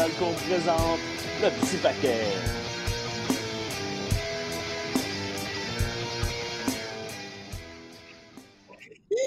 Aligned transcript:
Balcon 0.00 0.32
présente 0.48 0.98
le 1.42 1.50
petit 1.50 1.76
paquet. 1.76 2.59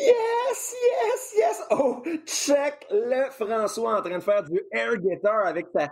Yes, 0.06 0.76
yes, 0.84 1.34
yes! 1.38 1.62
Oh, 1.72 2.04
check 2.26 2.86
le 2.92 3.30
François 3.32 4.00
en 4.00 4.02
train 4.02 4.18
de 4.18 4.24
faire 4.24 4.44
du 4.44 4.60
air 4.72 4.98
guitar 4.98 5.46
avec 5.48 5.68
sa, 5.74 5.88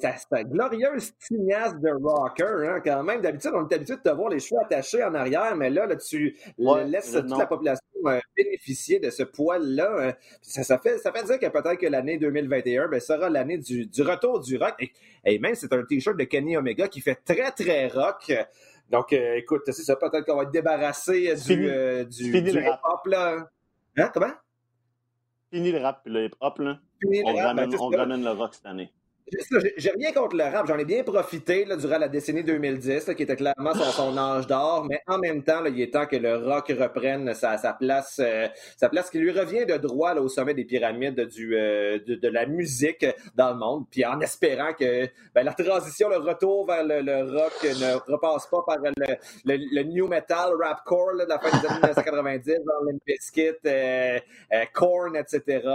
sa, 0.00 0.16
sa 0.16 0.44
glorieuse 0.44 1.12
tignasse 1.26 1.74
de 1.80 1.90
rocker. 1.90 2.68
Hein, 2.68 2.80
quand 2.84 3.02
même, 3.02 3.20
d'habitude, 3.20 3.50
on 3.54 3.66
est 3.68 3.74
habitué 3.74 3.96
de 3.96 4.00
te 4.02 4.10
voir 4.14 4.28
les 4.28 4.38
cheveux 4.38 4.60
attachés 4.62 5.02
en 5.02 5.12
arrière, 5.14 5.56
mais 5.56 5.70
là, 5.70 5.86
là 5.86 5.96
tu 5.96 6.36
Ouais, 6.56 6.84
laisses 6.84 7.10
toute 7.12 7.26
non. 7.26 7.38
la 7.38 7.46
population 7.46 7.82
euh, 8.06 8.20
bénéficier 8.36 9.00
de 9.00 9.10
ce 9.10 9.24
poil-là. 9.24 9.96
hein. 9.98 10.12
Ça, 10.40 10.62
ça, 10.62 10.78
fait, 10.78 10.98
ça 10.98 11.10
fait 11.12 11.24
dire 11.24 11.38
que 11.40 11.46
peut-être 11.46 11.78
que 11.80 11.86
l'année 11.86 12.16
2021 12.18 12.86
ben, 12.88 13.00
sera 13.00 13.28
l'année 13.28 13.58
du, 13.58 13.86
du 13.86 14.02
retour 14.02 14.38
du 14.40 14.56
rock. 14.56 14.74
Et, 14.78 14.92
et 15.24 15.38
même, 15.40 15.56
c'est 15.56 15.72
un 15.72 15.82
T-shirt 15.84 16.16
de 16.16 16.24
Kenny 16.24 16.56
Omega 16.56 16.86
qui 16.86 17.00
fait 17.00 17.18
très, 17.24 17.50
très 17.50 17.88
rock. 17.88 18.32
Donc, 18.88 19.12
euh, 19.12 19.34
écoute, 19.36 19.62
c'est 19.66 19.82
ça, 19.82 19.96
peut-être 19.96 20.24
qu'on 20.24 20.36
va 20.36 20.44
être 20.44 20.50
débarrassé 20.50 21.28
euh, 21.30 21.34
du, 21.34 21.68
euh, 21.68 22.04
du, 22.04 22.40
du 22.40 22.50
hip-hop, 22.60 23.06
là. 23.06 23.48
Hein, 23.96 24.10
comment? 24.12 24.32
Fini 25.50 25.72
le 25.72 25.78
rap 25.78 26.02
puis 26.02 26.12
le 26.12 26.26
hip-hop, 26.26 26.58
là. 26.58 26.78
Fini 27.00 27.22
On 27.24 27.32
le 27.32 27.38
rap, 27.38 27.46
ramène, 27.46 27.70
ben, 27.70 27.78
on 27.80 27.88
ramène 27.88 28.24
le 28.24 28.30
rock 28.30 28.54
cette 28.54 28.66
année. 28.66 28.92
J'ai 29.76 29.90
rien 29.90 30.12
contre 30.12 30.36
le 30.36 30.44
rap, 30.44 30.66
j'en 30.66 30.78
ai 30.78 30.84
bien 30.84 31.02
profité 31.02 31.64
là, 31.64 31.76
durant 31.76 31.98
la 31.98 32.08
décennie 32.08 32.44
2010, 32.44 33.06
là, 33.06 33.14
qui 33.14 33.22
était 33.22 33.36
clairement 33.36 33.74
son, 33.74 34.16
âge 34.16 34.46
d'or, 34.46 34.86
mais 34.88 35.00
en 35.06 35.18
même 35.18 35.42
temps, 35.42 35.60
là, 35.60 35.70
il 35.70 35.80
est 35.80 35.92
temps 35.92 36.06
que 36.06 36.16
le 36.16 36.36
rock 36.36 36.72
reprenne 36.78 37.34
sa, 37.34 37.56
place, 37.78 38.20
euh, 38.22 38.48
sa 38.76 38.88
place 38.88 39.10
qui 39.10 39.18
lui 39.18 39.30
revient 39.30 39.66
de 39.66 39.76
droit 39.76 40.14
au 40.14 40.28
sommet 40.28 40.54
des 40.54 40.64
pyramides 40.64 41.20
du, 41.20 41.56
euh, 41.56 41.98
de, 42.06 42.28
la 42.28 42.46
musique 42.46 43.06
dans 43.34 43.50
le 43.50 43.58
monde, 43.58 43.84
puis 43.90 44.04
en 44.04 44.20
espérant 44.20 44.72
que 44.72 45.08
ben, 45.34 45.44
la 45.44 45.52
transition, 45.52 46.08
le 46.08 46.18
retour 46.18 46.66
vers 46.66 46.84
le, 46.84 47.30
rock 47.30 47.62
ne 47.62 48.12
repasse 48.12 48.46
pas 48.46 48.62
par 48.66 48.78
le, 48.78 48.92
le, 49.44 49.82
new 49.84 50.08
metal, 50.08 50.52
rapcore 50.60 51.14
de 51.14 51.24
la 51.28 51.38
fin 51.38 51.50
des 51.50 51.66
années 51.66 51.80
1990, 51.80 52.52
genre 52.66 52.84
Limp 52.86 53.00
Bizkit, 53.06 53.52
euh, 53.66 54.18
euh, 54.52 55.14
etc. 55.14 55.68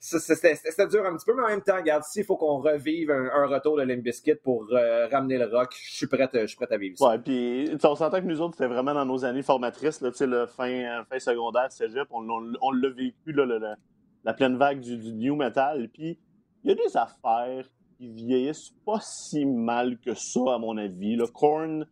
C'était 0.00 0.86
dur 0.86 1.04
un 1.06 1.16
petit 1.16 1.26
peu, 1.26 1.34
mais 1.34 1.42
en 1.42 1.48
même 1.48 1.62
temps, 1.62 1.76
regarde, 1.76 2.02
s'il 2.12 2.24
faut 2.24 2.36
qu'on 2.36 2.58
revive 2.58 3.10
un, 3.10 3.30
un 3.34 3.46
retour 3.46 3.76
de 3.76 3.82
Limp 3.82 4.02
Bizkit 4.02 4.34
pour 4.36 4.66
euh, 4.72 5.08
ramener 5.08 5.38
le 5.38 5.46
rock, 5.46 5.74
je 5.88 5.94
suis 5.96 6.06
prêt, 6.06 6.22
à- 6.32 6.40
je 6.42 6.46
suis 6.46 6.56
prêt 6.56 6.72
à 6.72 6.76
vivre 6.76 6.96
ça. 6.98 7.08
Ouais, 7.10 7.18
puis 7.18 7.70
on 7.84 7.94
s'entend 7.94 8.20
que 8.20 8.26
nous 8.26 8.40
autres, 8.40 8.54
c'était 8.56 8.72
vraiment 8.72 8.94
dans 8.94 9.04
nos 9.04 9.24
années 9.24 9.42
formatrices, 9.42 10.00
là, 10.00 10.10
le 10.20 10.46
fin, 10.46 10.68
euh, 10.70 11.04
fin 11.10 11.18
secondaire, 11.18 11.70
cégep, 11.72 12.06
on, 12.10 12.28
on, 12.28 12.52
on 12.60 12.70
l'a 12.72 12.88
vécu, 12.90 13.32
là, 13.32 13.44
le- 13.46 13.60
la 14.24 14.34
pleine 14.34 14.56
vague 14.56 14.80
du, 14.80 14.96
du 14.98 15.12
new 15.14 15.34
metal. 15.36 15.88
Puis 15.92 16.18
il 16.64 16.70
y 16.70 16.72
a 16.72 16.76
des 16.76 16.96
affaires 16.96 17.64
qui 17.98 18.08
vieillissent 18.08 18.72
pas 18.86 18.98
si 19.00 19.44
mal 19.44 19.98
que 19.98 20.14
ça, 20.14 20.40
à 20.54 20.58
mon 20.58 20.76
avis. 20.76 21.16
Le 21.16 21.26
Korn, 21.26 21.86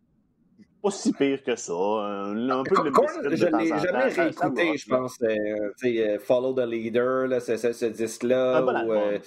pas 0.82 0.90
si 0.90 1.12
pire 1.12 1.42
que 1.42 1.56
ça. 1.56 1.72
Un, 1.74 2.48
un 2.48 2.62
peu 2.62 2.74
de 2.84 2.90
je 3.36 3.46
l'ai 3.58 3.66
jamais 3.80 4.04
réécouté, 4.22 4.76
je 4.78 4.88
pense. 4.88 5.18
euh, 5.22 5.70
euh, 5.84 6.18
Follow 6.20 6.54
the 6.54 6.66
Leader, 6.66 7.26
là, 7.26 7.40
ce, 7.40 7.56
ce, 7.56 7.72
ce 7.72 7.86
disque-là. 7.86 8.58
Ou, 8.86 8.92
euh, 8.92 9.18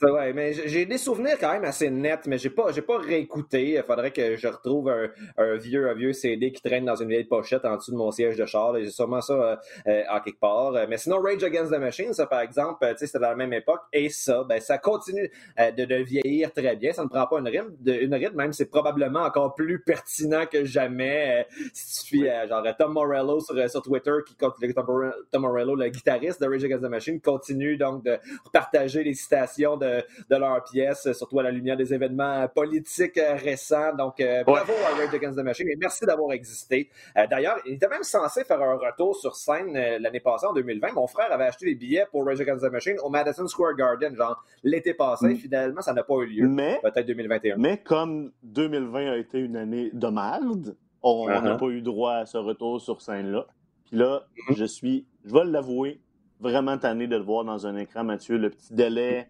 c'est- 0.00 0.10
ouais, 0.10 0.32
mais 0.32 0.52
j'ai 0.52 0.84
des 0.84 0.98
souvenirs 0.98 1.36
quand 1.40 1.52
même 1.52 1.64
assez 1.64 1.88
nets, 1.90 2.26
mais 2.26 2.38
j'ai 2.38 2.50
pas, 2.50 2.70
j'ai 2.72 2.82
pas 2.82 2.98
réécouté. 2.98 3.72
Il 3.72 3.82
faudrait 3.82 4.10
que 4.10 4.36
je 4.36 4.46
retrouve 4.48 4.90
un, 4.90 5.08
un 5.38 5.56
vieux, 5.56 5.88
un 5.88 5.94
vieux 5.94 6.12
CD 6.12 6.52
qui 6.52 6.60
traîne 6.60 6.84
dans 6.84 6.96
une 6.96 7.08
vieille 7.08 7.24
pochette 7.24 7.64
en 7.64 7.76
dessous 7.76 7.92
de 7.92 7.96
mon 7.96 8.10
siège 8.10 8.36
de 8.36 8.44
char. 8.46 8.74
J'ai 8.78 8.90
sûrement 8.90 9.20
ça 9.20 9.32
euh, 9.34 9.56
euh, 9.86 10.02
en 10.10 10.20
quelque 10.20 10.38
part. 10.40 10.74
Euh, 10.74 10.86
Mais 10.88 10.98
sinon, 10.98 11.20
Rage 11.20 11.42
Against 11.42 11.72
the 11.72 11.78
Machine, 11.78 12.12
ça 12.12 12.26
par 12.26 12.40
exemple, 12.40 12.84
euh, 12.84 12.92
tu 12.92 12.98
sais, 12.98 13.06
c'était 13.06 13.20
dans 13.20 13.30
la 13.30 13.36
même 13.36 13.52
époque. 13.52 13.80
Et 13.92 14.08
ça, 14.08 14.44
ben, 14.48 14.60
ça 14.60 14.78
continue 14.78 15.30
euh, 15.58 15.70
de, 15.70 15.84
de 15.84 15.94
vieillir 15.96 16.52
très 16.52 16.76
bien. 16.76 16.92
Ça 16.92 17.02
ne 17.02 17.08
prend 17.08 17.26
pas 17.26 17.38
une 17.38 17.48
rime, 17.48 17.74
de, 17.80 17.92
une 17.94 18.14
rythme, 18.14 18.36
même 18.36 18.52
c'est 18.52 18.70
probablement 18.70 19.20
encore 19.22 19.54
plus 19.54 19.80
pertinent 19.82 20.44
que 20.50 20.64
jamais. 20.64 21.42
Euh, 21.50 21.54
si 21.72 22.00
tu 22.00 22.06
suis 22.06 22.28
euh, 22.28 22.46
genre 22.48 22.64
Tom 22.78 22.92
Morello 22.92 23.40
sur, 23.40 23.56
euh, 23.56 23.68
sur 23.68 23.82
Twitter, 23.82 24.12
qui 24.26 24.36
continue, 24.36 24.74
Tom, 24.74 24.84
Morello- 24.86 25.14
Tom 25.32 25.42
Morello, 25.42 25.74
le 25.74 25.88
guitariste 25.88 26.40
de 26.42 26.46
Rage 26.48 26.64
Against 26.64 26.82
the 26.84 26.88
Machine, 26.90 27.20
continue 27.20 27.76
donc 27.76 28.04
de 28.04 28.18
partager 28.52 29.02
les 29.02 29.14
citations 29.14 29.76
de, 29.76 29.85
de 30.30 30.36
leurs 30.36 30.62
pièces, 30.64 31.06
euh, 31.06 31.12
surtout 31.12 31.38
à 31.40 31.42
la 31.42 31.50
lumière 31.50 31.76
des 31.76 31.92
événements 31.94 32.46
politiques 32.48 33.18
euh, 33.18 33.34
récents. 33.36 33.94
Donc, 33.96 34.20
euh, 34.20 34.42
bravo 34.44 34.72
à 34.90 34.94
Rage 34.96 35.14
Against 35.14 35.38
the 35.38 35.42
Machine 35.42 35.68
et 35.68 35.76
merci 35.76 36.04
d'avoir 36.06 36.32
existé. 36.32 36.88
Euh, 37.16 37.26
D'ailleurs, 37.30 37.56
il 37.66 37.74
était 37.74 37.88
même 37.88 38.02
censé 38.02 38.44
faire 38.44 38.60
un 38.62 38.76
retour 38.76 39.16
sur 39.16 39.34
scène 39.36 39.72
l'année 40.00 40.20
passée, 40.20 40.46
en 40.46 40.52
2020. 40.52 40.92
Mon 40.94 41.06
frère 41.06 41.32
avait 41.32 41.44
acheté 41.44 41.66
des 41.66 41.74
billets 41.74 42.06
pour 42.10 42.24
Rage 42.26 42.40
Against 42.40 42.64
the 42.66 42.70
Machine 42.72 42.96
au 43.02 43.08
Madison 43.10 43.46
Square 43.46 43.74
Garden, 43.76 44.14
genre 44.14 44.42
l'été 44.62 44.94
passé. 44.94 45.28
Mm. 45.28 45.36
Finalement, 45.36 45.80
ça 45.82 45.92
n'a 45.92 46.02
pas 46.02 46.14
eu 46.22 46.26
lieu. 46.26 46.48
Mais, 46.48 46.78
Peut-être 46.82 47.06
2021. 47.06 47.56
mais 47.58 47.78
comme 47.78 48.32
2020 48.42 49.12
a 49.12 49.16
été 49.16 49.38
une 49.38 49.56
année 49.56 49.90
de 49.92 50.06
merde, 50.08 50.76
on 51.02 51.28
n'a 51.28 51.40
Uh-huh. 51.40 51.58
pas 51.58 51.66
eu 51.66 51.82
droit 51.82 52.12
à 52.14 52.26
ce 52.26 52.36
retour 52.38 52.80
sur 52.80 53.00
scène-là. 53.00 53.46
Puis 53.84 53.96
là, 53.98 54.22
Mhm. 54.48 54.56
je 54.56 54.64
suis, 54.64 55.06
je 55.24 55.32
vais 55.32 55.44
l'avouer, 55.44 56.00
vraiment 56.40 56.76
tanné 56.76 57.06
de 57.06 57.16
le 57.16 57.22
voir 57.22 57.44
dans 57.44 57.66
un 57.66 57.76
écran, 57.76 58.02
Mathieu. 58.04 58.36
Le 58.36 58.50
petit 58.50 58.74
délai, 58.74 59.28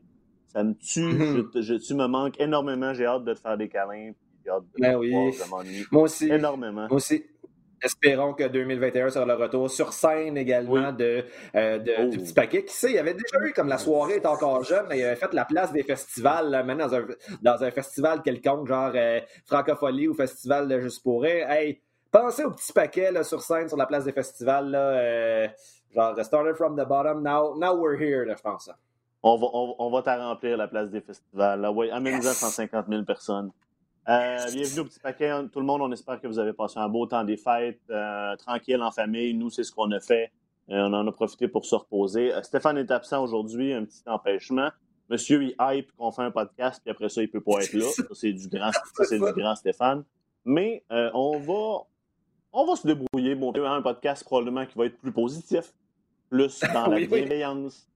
ça 0.48 0.62
me 0.64 0.74
tue. 0.74 1.00
Mhm. 1.02 1.50
je, 1.54 1.60
je- 1.62 1.74
tu 1.74 1.94
me 1.94 2.06
manques 2.06 2.40
énormément. 2.40 2.92
J'ai 2.94 3.06
hâte 3.06 3.24
de 3.24 3.34
te 3.34 3.40
faire 3.40 3.56
des 3.56 3.68
câlins. 3.68 4.12
J'ai 4.44 4.50
hâte 4.50 4.62
de 4.62 4.80
Ben 4.80 4.92
te 4.92 4.96
oui. 4.98 5.10
voir. 5.10 5.32
Je 5.32 5.50
m'ennuie 5.50 5.84
Moi 5.90 6.02
aussi. 6.02 6.28
énormément. 6.30 6.82
Moi 6.88 6.92
aussi. 6.92 7.24
Espérons 7.82 8.32
que 8.32 8.44
2021 8.48 9.10
sera 9.10 9.26
le 9.26 9.34
retour 9.34 9.70
sur 9.70 9.92
scène 9.92 10.38
également 10.38 10.72
Oui. 10.72 10.96
de, 10.96 11.24
euh, 11.54 11.78
de- 11.78 11.92
Oh. 12.00 12.08
du 12.08 12.18
petit 12.18 12.32
paquet. 12.32 12.64
Qui 12.64 12.72
sait, 12.74 12.88
il 12.90 12.94
y 12.94 12.98
avait 12.98 13.12
déjà 13.12 13.38
eu, 13.46 13.52
comme 13.52 13.68
la 13.68 13.76
soirée 13.76 14.14
est 14.14 14.24
encore 14.26 14.64
jeune, 14.64 14.86
il 14.94 15.02
avait 15.04 15.14
fait 15.14 15.32
la 15.34 15.44
place 15.44 15.72
des 15.74 15.82
festivals, 15.82 16.48
là, 16.48 16.62
maintenant 16.62 16.86
dans 16.88 16.94
un, 16.94 17.04
dans 17.42 17.62
un 17.62 17.70
festival 17.70 18.22
quelconque, 18.22 18.66
genre 18.66 18.92
euh, 18.94 19.20
Francophonie 19.44 20.08
ou 20.08 20.14
Festival 20.14 20.68
de 20.68 20.80
Juste 20.80 21.02
pour 21.02 21.20
rire. 21.22 21.50
Hey, 21.50 21.82
pensez 22.10 22.44
au 22.46 22.50
petit 22.52 22.72
paquet 22.72 23.12
là, 23.12 23.22
sur 23.22 23.42
scène, 23.42 23.68
sur 23.68 23.76
la 23.76 23.86
place 23.86 24.04
des 24.04 24.12
festivals. 24.12 24.70
Là, 24.70 24.78
euh, 24.92 25.48
genre, 25.94 26.18
started 26.24 26.54
from 26.56 26.82
the 26.82 26.88
bottom, 26.88 27.22
now, 27.22 27.54
now 27.58 27.76
we're 27.78 28.00
here, 28.00 28.24
là, 28.24 28.34
je 28.38 28.42
pense. 28.42 28.70
On 29.28 29.36
va, 29.38 29.48
on, 29.52 29.74
on 29.80 29.90
va 29.90 30.02
t'en 30.02 30.18
remplir 30.18 30.56
la 30.56 30.68
place 30.68 30.88
des 30.88 31.00
festivals. 31.00 31.60
Là, 31.60 31.72
ouais, 31.72 31.90
amène-nous 31.90 32.28
à 32.28 32.30
Yes. 32.30 32.38
150 32.38 32.86
000 32.88 33.02
personnes. 33.02 33.50
Euh, 34.08 34.36
bienvenue 34.52 34.80
au 34.82 34.84
petit 34.84 35.00
paquet. 35.00 35.32
Tout 35.52 35.58
le 35.58 35.66
monde, 35.66 35.82
on 35.82 35.90
espère 35.90 36.20
que 36.20 36.28
vous 36.28 36.38
avez 36.38 36.52
passé 36.52 36.78
un 36.78 36.88
beau 36.88 37.06
temps 37.06 37.24
des 37.24 37.36
fêtes, 37.36 37.80
euh, 37.90 38.36
tranquille 38.36 38.80
en 38.80 38.92
famille. 38.92 39.34
Nous, 39.34 39.50
c'est 39.50 39.64
ce 39.64 39.72
qu'on 39.72 39.90
a 39.90 39.98
fait. 39.98 40.30
Euh, 40.70 40.86
on 40.86 40.92
en 40.92 41.04
a 41.08 41.10
profité 41.10 41.48
pour 41.48 41.64
se 41.66 41.74
reposer. 41.74 42.30
Stéphane 42.44 42.78
est 42.78 42.88
absent 42.92 43.20
aujourd'hui, 43.20 43.72
un 43.72 43.84
petit 43.84 44.00
empêchement. 44.06 44.68
Monsieur, 45.10 45.42
il 45.42 45.56
hype 45.60 45.90
qu'on 45.96 46.12
fait 46.12 46.22
un 46.22 46.30
podcast, 46.30 46.80
puis 46.84 46.92
après 46.92 47.08
ça, 47.08 47.20
il 47.20 47.28
peut 47.28 47.40
pas 47.40 47.64
être 47.64 47.72
là. 47.72 47.86
Ça, 47.90 48.04
c'est 48.12 48.32
du 48.32 48.46
grand, 48.46 48.70
c'est 49.02 49.18
du 49.18 49.32
grand 49.32 49.56
Stéphane. 49.56 50.04
Mais 50.44 50.84
on 50.88 51.40
va, 51.40 51.84
on 52.52 52.64
va 52.64 52.76
se 52.76 52.86
débrouiller. 52.86 53.34
Bon, 53.34 53.52
un 53.52 53.82
podcast 53.82 54.22
probablement 54.22 54.66
qui 54.66 54.78
va 54.78 54.86
être 54.86 54.98
plus 54.98 55.10
positif, 55.10 55.72
plus 56.30 56.60
dans 56.72 56.86
la 56.86 56.98
bienveillance. 57.04 57.88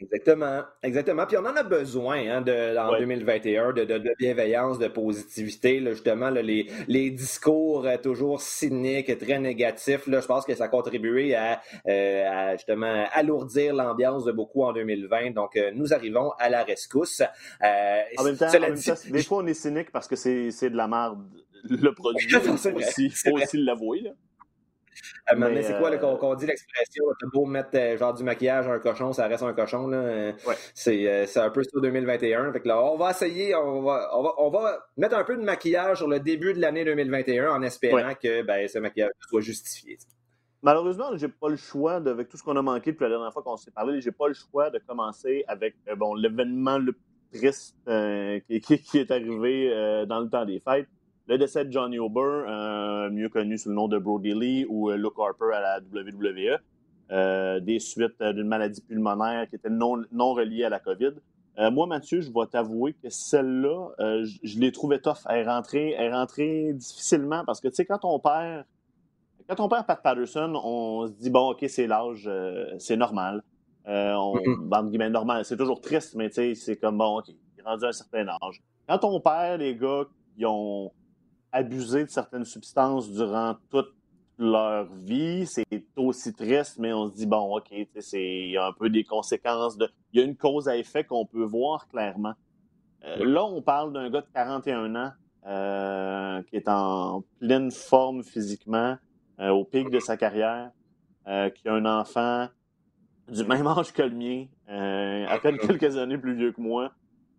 Exactement, 0.00 0.62
exactement. 0.82 1.26
Puis 1.26 1.36
on 1.36 1.40
en 1.44 1.56
a 1.56 1.62
besoin 1.64 2.18
hein, 2.30 2.40
de, 2.40 2.76
en 2.78 2.92
Ouais. 2.92 3.00
2021 3.00 3.72
de, 3.72 3.84
de, 3.84 3.98
de 3.98 4.10
bienveillance, 4.18 4.78
de 4.78 4.86
positivité. 4.86 5.80
Là, 5.80 5.90
justement, 5.90 6.30
là, 6.30 6.40
les, 6.40 6.68
les 6.86 7.10
discours 7.10 7.84
euh, 7.84 7.96
toujours 7.96 8.40
cyniques, 8.40 9.18
très 9.18 9.38
négatifs, 9.40 10.06
là, 10.06 10.20
je 10.20 10.26
pense 10.26 10.44
que 10.44 10.54
ça 10.54 10.64
a 10.64 10.68
contribué 10.68 11.34
à, 11.34 11.60
euh, 11.88 12.28
à, 12.30 12.52
justement 12.56 13.06
alourdir 13.12 13.74
l'ambiance 13.74 14.24
de 14.24 14.32
beaucoup 14.32 14.62
en 14.62 14.72
2020. 14.72 15.32
Donc, 15.32 15.56
euh, 15.56 15.72
nous 15.74 15.92
arrivons 15.92 16.30
à 16.38 16.48
la 16.48 16.62
rescousse. 16.62 17.22
Euh, 17.62 18.00
En 18.18 18.24
même 18.24 18.36
temps, 18.36 18.48
cela 18.48 18.66
en 18.66 18.70
même 18.70 18.78
dit, 18.78 18.84
temps, 18.84 18.94
des 19.10 19.22
fois, 19.24 19.38
on 19.38 19.46
est 19.46 19.54
cynique 19.54 19.90
parce 19.90 20.06
que 20.06 20.14
c'est 20.16 20.70
de 20.70 20.76
la 20.76 20.86
merde, 20.86 21.18
le 21.68 21.92
produit. 21.92 22.28
Il 22.98 23.10
faut 23.10 23.32
aussi 23.32 23.58
l'avouer. 23.58 24.12
Mais, 25.36 25.62
c'est 25.62 25.78
quoi 25.78 25.96
qu'on 25.96 26.34
dit 26.34 26.46
l'expression? 26.46 27.04
T'as 27.20 27.26
beau 27.32 27.44
mettre 27.46 27.96
genre 27.98 28.14
du 28.14 28.24
maquillage 28.24 28.66
à 28.66 28.72
un 28.72 28.78
cochon, 28.78 29.12
ça 29.12 29.26
reste 29.26 29.42
un 29.42 29.52
cochon. 29.52 29.88
Là. 29.88 30.32
C'est 30.74 31.36
un 31.36 31.50
peu 31.50 31.62
ça 31.62 31.80
2021. 31.80 32.52
Fait 32.52 32.60
que 32.60 32.68
là, 32.68 32.82
on 32.82 32.96
va 32.96 33.10
essayer, 33.10 33.54
on 33.54 33.82
va, 33.82 34.10
on 34.14 34.22
va, 34.22 34.34
on 34.38 34.50
va 34.50 34.86
mettre 34.96 35.16
un 35.16 35.24
peu 35.24 35.36
de 35.36 35.42
maquillage 35.42 35.98
sur 35.98 36.08
le 36.08 36.20
début 36.20 36.54
de 36.54 36.60
l'année 36.60 36.84
2021 36.84 37.50
en 37.50 37.62
espérant 37.62 38.14
que 38.14 38.42
ben, 38.42 38.66
ce 38.68 38.78
maquillage 38.78 39.10
soit 39.28 39.40
justifié. 39.40 39.98
Malheureusement, 40.62 41.16
j'ai 41.16 41.28
pas 41.28 41.48
le 41.48 41.56
choix, 41.56 41.94
avec 41.94 42.28
tout 42.28 42.36
ce 42.36 42.42
qu'on 42.42 42.56
a 42.56 42.62
manqué 42.62 42.90
depuis 42.90 43.04
la 43.04 43.10
dernière 43.10 43.32
fois 43.32 43.42
qu'on 43.42 43.56
s'est 43.56 43.70
parlé, 43.70 44.00
j'ai 44.00 44.10
pas 44.10 44.26
le 44.26 44.34
choix 44.34 44.70
de 44.70 44.78
commencer 44.78 45.44
avec 45.46 45.76
euh, 45.88 45.94
bon, 45.94 46.14
l'événement 46.14 46.78
le 46.78 46.92
plus 46.92 47.38
triste 47.38 47.76
euh, 47.86 48.40
qui, 48.48 48.98
est 48.98 49.10
arrivé 49.10 49.72
euh, 49.72 50.04
dans 50.04 50.20
le 50.20 50.28
temps 50.28 50.44
des 50.44 50.60
fêtes. 50.60 50.88
Le 51.28 51.36
décès 51.36 51.64
de 51.64 51.72
Johnny 51.72 51.98
Ober, 51.98 53.10
mieux 53.12 53.28
connu 53.28 53.58
sous 53.58 53.68
le 53.68 53.74
nom 53.74 53.86
de 53.86 53.98
Brody 53.98 54.32
Lee 54.32 54.66
ou 54.68 54.90
Luke 54.90 55.18
Harper 55.18 55.54
à 55.54 55.60
la 55.60 55.80
WWE, 55.80 57.60
des 57.60 57.78
suites 57.80 58.22
d'une 58.22 58.48
maladie 58.48 58.80
pulmonaire 58.80 59.46
qui 59.48 59.56
était 59.56 59.68
non, 59.68 60.02
non 60.10 60.32
reliée 60.32 60.64
à 60.64 60.70
la 60.70 60.80
COVID. 60.80 61.12
moi, 61.70 61.86
Mathieu, 61.86 62.22
je 62.22 62.30
vais 62.30 62.46
t'avouer 62.50 62.94
que 62.94 63.10
celle-là, 63.10 63.90
je, 63.98 64.58
l'ai 64.58 64.72
trouvée 64.72 65.00
tough. 65.00 65.26
Elle 65.28 65.40
est 65.40 65.48
rentrée, 65.48 65.94
elle 65.98 66.06
est 66.06 66.14
rentrée 66.14 66.72
difficilement 66.72 67.44
parce 67.44 67.60
que, 67.60 67.68
tu 67.68 67.74
sais, 67.74 67.84
quand 67.84 68.04
on 68.04 68.18
perd 68.18 68.64
quand 69.48 69.60
on 69.60 69.68
perd 69.68 69.86
Pat 69.86 70.00
Patterson, 70.02 70.52
on 70.62 71.06
se 71.06 71.12
dit, 71.12 71.30
bon, 71.30 71.50
OK, 71.50 71.64
c'est 71.68 71.86
l'âge, 71.86 72.24
euh, 72.26 72.66
c'est 72.78 72.96
normal. 72.96 73.42
Euh, 73.86 74.12
mm-hmm. 74.12 75.08
normal. 75.08 75.44
C'est 75.46 75.56
toujours 75.56 75.80
triste, 75.80 76.14
mais 76.14 76.28
c'est 76.30 76.76
comme, 76.76 76.98
bon, 76.98 77.18
OK, 77.18 77.28
il 77.28 77.34
est 77.58 77.62
rendu 77.62 77.84
à 77.84 77.88
un 77.88 77.92
certain 77.92 78.28
âge. 78.28 78.62
Quand 78.86 79.02
on 79.04 79.20
perd 79.20 79.60
les 79.60 79.74
gars 79.74 80.04
qui 80.36 80.44
ont 80.44 80.92
abusé 81.52 82.04
de 82.04 82.10
certaines 82.10 82.44
substances 82.44 83.10
durant 83.10 83.56
toute 83.70 83.94
leur 84.38 84.86
vie, 84.94 85.46
c'est 85.46 85.66
aussi 85.96 86.32
triste, 86.32 86.78
mais 86.78 86.92
on 86.92 87.08
se 87.08 87.14
dit, 87.14 87.26
bon, 87.26 87.56
OK, 87.56 87.70
il 87.72 88.50
y 88.50 88.56
a 88.56 88.66
un 88.66 88.72
peu 88.72 88.88
des 88.88 89.02
conséquences. 89.02 89.76
De, 89.76 89.88
il 90.12 90.20
y 90.20 90.22
a 90.22 90.26
une 90.26 90.36
cause 90.36 90.68
à 90.68 90.76
effet 90.76 91.04
qu'on 91.04 91.26
peut 91.26 91.42
voir 91.42 91.88
clairement. 91.88 92.34
Euh, 93.04 93.24
là, 93.24 93.44
on 93.44 93.62
parle 93.62 93.92
d'un 93.92 94.10
gars 94.10 94.20
de 94.20 94.28
41 94.32 94.94
ans 94.94 95.12
qui 96.42 96.56
est 96.56 96.68
en 96.68 97.24
pleine 97.38 97.70
forme 97.70 98.22
physiquement, 98.22 98.96
euh, 99.40 99.50
au 99.50 99.64
pic 99.64 99.88
de 99.90 100.00
sa 100.00 100.16
carrière, 100.16 100.72
euh, 101.28 101.48
qui 101.50 101.68
a 101.68 101.74
un 101.74 101.84
enfant 101.84 102.48
du 103.28 103.44
même 103.44 103.66
âge 103.66 103.92
que 103.92 104.02
le 104.02 104.14
mien, 104.14 104.46
euh, 104.68 105.26
à 105.28 105.38
peine 105.38 105.58
quelques 105.58 105.96
années 105.96 106.18
plus 106.18 106.34
vieux 106.34 106.52
que 106.52 106.60
moi, 106.60 106.92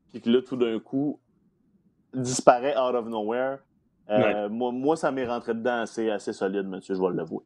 puis 0.10 0.22
que 0.22 0.30
là, 0.30 0.42
tout 0.42 0.56
d'un 0.56 0.80
coup, 0.80 1.20
disparaît 2.14 2.76
out 2.78 2.96
of 2.96 3.08
nowhere. 3.08 3.58
Moi, 4.50 4.72
moi, 4.72 4.96
ça 4.96 5.12
m'est 5.12 5.28
rentré 5.28 5.54
dedans 5.54 5.82
assez, 5.82 6.10
assez 6.10 6.34
solide, 6.34 6.68
monsieur, 6.68 6.96
je 6.96 7.02
vais 7.02 7.16
l'avouer. 7.16 7.44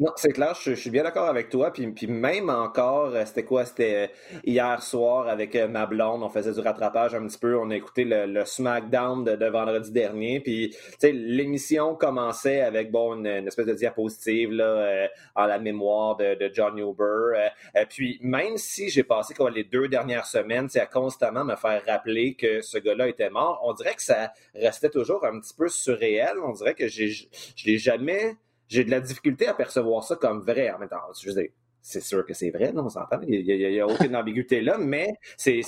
Non, 0.00 0.10
c'est 0.16 0.32
clair, 0.32 0.56
je, 0.60 0.72
suis 0.72 0.90
bien 0.90 1.04
d'accord 1.04 1.28
avec 1.28 1.50
toi. 1.50 1.72
Puis, 1.72 1.86
puis 1.92 2.08
même 2.08 2.50
encore, 2.50 3.14
euh, 3.14 3.24
c'était 3.24 3.44
quoi? 3.44 3.64
C'était 3.64 4.10
euh, 4.10 4.38
hier 4.44 4.82
soir 4.82 5.28
avec 5.28 5.54
euh, 5.54 5.68
ma 5.68 5.86
blonde, 5.86 6.24
on 6.24 6.28
faisait 6.30 6.52
du 6.52 6.58
rattrapage 6.58 7.14
un 7.14 7.24
petit 7.28 7.38
peu. 7.38 7.56
On 7.56 7.70
a 7.70 7.76
écouté 7.76 8.04
le, 8.04 8.44
SmackDown 8.44 9.24
de, 9.24 9.46
vendredi 9.46 9.92
dernier. 9.92 10.40
Puis, 10.40 10.74
l'émission 11.00 11.94
commençait 11.94 12.60
avec, 12.62 12.90
bon, 12.90 13.14
une, 13.24 13.46
espèce 13.46 13.66
de 13.66 13.74
diapositive, 13.74 14.50
là, 14.50 15.08
en 15.36 15.46
la 15.46 15.60
mémoire 15.60 16.16
de, 16.16 16.34
de 16.34 16.50
John 16.52 16.76
Huber. 16.76 17.50
puis, 17.88 18.18
même 18.20 18.56
si 18.56 18.88
j'ai 18.88 19.04
passé 19.04 19.32
quoi, 19.32 19.48
les 19.50 19.62
deux 19.62 19.86
dernières 19.86 20.26
semaines, 20.26 20.68
à 20.74 20.86
constamment 20.86 21.44
me 21.44 21.54
faire 21.54 21.82
rappeler 21.86 22.34
que 22.34 22.62
ce 22.62 22.78
gars-là 22.78 23.06
était 23.06 23.30
mort, 23.30 23.60
on 23.62 23.72
dirait 23.74 23.94
que 23.94 24.02
ça 24.02 24.32
restait 24.56 24.90
toujours 24.90 25.24
un 25.24 25.38
petit 25.38 25.54
peu 25.54 25.68
surréel. 25.68 26.32
On 26.44 26.52
dirait 26.52 26.74
que 26.74 26.88
je 26.88 27.26
l'ai 27.64 27.78
jamais 27.78 28.36
j'ai 28.68 28.84
de 28.84 28.90
la 28.90 29.00
difficulté 29.00 29.46
à 29.46 29.54
percevoir 29.54 30.04
ça 30.04 30.16
comme 30.16 30.40
vrai 30.40 30.70
en 30.70 30.78
même 30.78 30.88
temps. 30.88 30.96
Je 31.20 31.28
veux 31.28 31.34
dire, 31.34 31.50
c'est 31.86 32.00
sûr 32.00 32.24
que 32.24 32.32
c'est 32.32 32.48
vrai, 32.48 32.72
non, 32.72 32.86
on 32.86 32.88
s'entend, 32.88 33.20
il 33.28 33.44
n'y 33.44 33.78
a, 33.78 33.86
aucune 33.86 34.16
ambiguïté 34.16 34.62
là, 34.62 34.78
mais 34.78 35.18
c'est 35.36 35.62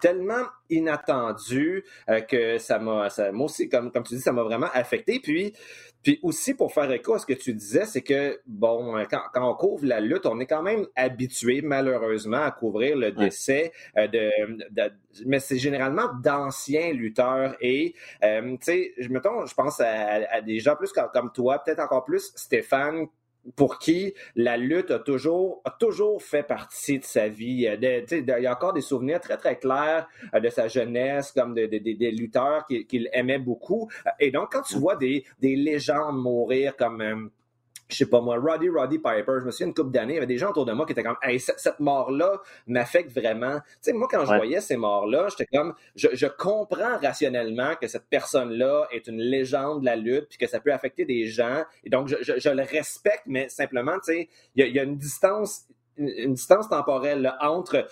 tellement 0.00 0.42
inattendu 0.68 1.84
euh, 2.08 2.20
que 2.22 2.58
ça 2.58 2.80
m'a, 2.80 3.08
moi 3.32 3.44
aussi, 3.44 3.68
comme, 3.68 3.92
comme 3.92 4.02
tu 4.02 4.16
dis, 4.16 4.20
ça 4.20 4.32
m'a 4.32 4.42
vraiment 4.42 4.66
affecté. 4.74 5.20
Puis, 5.22 5.52
puis 6.02 6.18
aussi, 6.24 6.54
pour 6.54 6.72
faire 6.72 6.90
écho 6.90 7.14
à 7.14 7.20
ce 7.20 7.26
que 7.26 7.34
tu 7.34 7.54
disais, 7.54 7.84
c'est 7.84 8.00
que, 8.00 8.40
bon, 8.46 8.96
quand, 9.08 9.22
quand, 9.32 9.48
on 9.48 9.54
couvre 9.54 9.86
la 9.86 10.00
lutte, 10.00 10.26
on 10.26 10.40
est 10.40 10.46
quand 10.46 10.62
même 10.62 10.86
habitué, 10.96 11.62
malheureusement, 11.62 12.42
à 12.42 12.50
couvrir 12.50 12.96
le 12.96 13.12
décès 13.12 13.70
euh, 13.96 14.08
de, 14.08 14.92
Mais 15.24 15.38
c'est 15.38 15.58
généralement 15.58 16.08
d'anciens 16.20 16.92
lutteurs. 16.92 17.54
Et, 17.60 17.94
euh, 18.24 18.56
tu 18.56 18.58
sais, 18.62 18.94
mettons, 19.08 19.46
je 19.46 19.54
pense 19.54 19.80
à, 19.80 20.40
des 20.40 20.58
gens 20.58 20.74
plus 20.74 20.92
comme, 20.92 21.10
comme 21.12 21.30
toi, 21.30 21.62
peut-être 21.64 21.80
encore 21.80 22.04
plus 22.04 22.32
Stéphane, 22.34 23.06
pour 23.56 23.78
qui 23.78 24.14
la 24.36 24.56
lutte 24.56 24.90
a 24.90 24.98
toujours, 24.98 25.62
a 25.64 25.70
toujours 25.70 26.22
fait 26.22 26.42
partie 26.42 26.98
de 26.98 27.04
sa 27.04 27.28
vie. 27.28 27.68
il 27.80 28.24
y 28.26 28.46
a 28.46 28.52
encore 28.52 28.72
des 28.72 28.80
souvenirs 28.80 29.20
très, 29.20 29.36
très 29.36 29.58
clairs 29.58 30.08
euh, 30.34 30.40
de 30.40 30.48
sa 30.48 30.68
jeunesse, 30.68 31.32
comme 31.32 31.54
des 31.54 32.10
lutteurs 32.12 32.66
qu'il 32.66 33.08
aimait 33.12 33.38
beaucoup. 33.38 33.90
Et 34.18 34.30
donc, 34.30 34.52
quand 34.52 34.62
tu 34.62 34.76
vois 34.76 34.96
des, 34.96 35.24
des 35.40 35.56
légendes 35.56 36.16
mourir 36.16 36.76
comme 36.76 37.00
euh, 37.00 37.30
je 37.92 37.98
sais 37.98 38.06
pas 38.06 38.20
moi, 38.20 38.38
Roddy 38.38 38.68
Roddy 38.68 38.98
Piper, 38.98 39.38
je 39.40 39.44
me 39.44 39.50
souviens 39.50 39.68
une 39.68 39.74
couple 39.74 39.90
d'années, 39.90 40.14
il 40.14 40.16
y 40.16 40.18
avait 40.18 40.26
des 40.26 40.38
gens 40.38 40.50
autour 40.50 40.66
de 40.66 40.72
moi 40.72 40.86
qui 40.86 40.92
étaient 40.92 41.02
comme 41.02 41.16
hey, 41.22 41.38
cette, 41.40 41.80
mort-là 41.80 42.40
m'affecte 42.66 43.12
vraiment. 43.12 43.58
Tu 43.60 43.66
sais, 43.80 43.92
moi, 43.92 44.08
quand 44.10 44.24
je 44.24 44.34
voyais 44.34 44.60
ces 44.60 44.76
morts-là, 44.76 45.28
j'étais 45.30 45.46
comme 45.46 45.74
je, 45.94 46.08
je, 46.12 46.26
comprends 46.26 46.98
rationnellement 46.98 47.74
que 47.80 47.88
cette 47.88 48.06
personne-là 48.08 48.86
est 48.90 49.06
une 49.06 49.20
légende 49.20 49.80
de 49.80 49.86
la 49.86 49.96
lutte, 49.96 50.28
puis 50.28 50.38
que 50.38 50.46
ça 50.46 50.60
peut 50.60 50.72
affecter 50.72 51.04
des 51.04 51.26
gens. 51.26 51.64
Et 51.84 51.90
donc, 51.90 52.08
je, 52.08 52.16
je, 52.22 52.38
je 52.38 52.50
le 52.50 52.62
respecte, 52.62 53.22
mais 53.26 53.48
simplement, 53.48 53.94
tu 53.94 54.12
sais, 54.12 54.28
il 54.54 54.66
y, 54.66 54.70
y, 54.70 54.78
a 54.78 54.82
une 54.82 54.96
distance 54.96 55.66
une 56.00 56.34
distance 56.34 56.68
temporelle 56.68 57.32
entre 57.40 57.86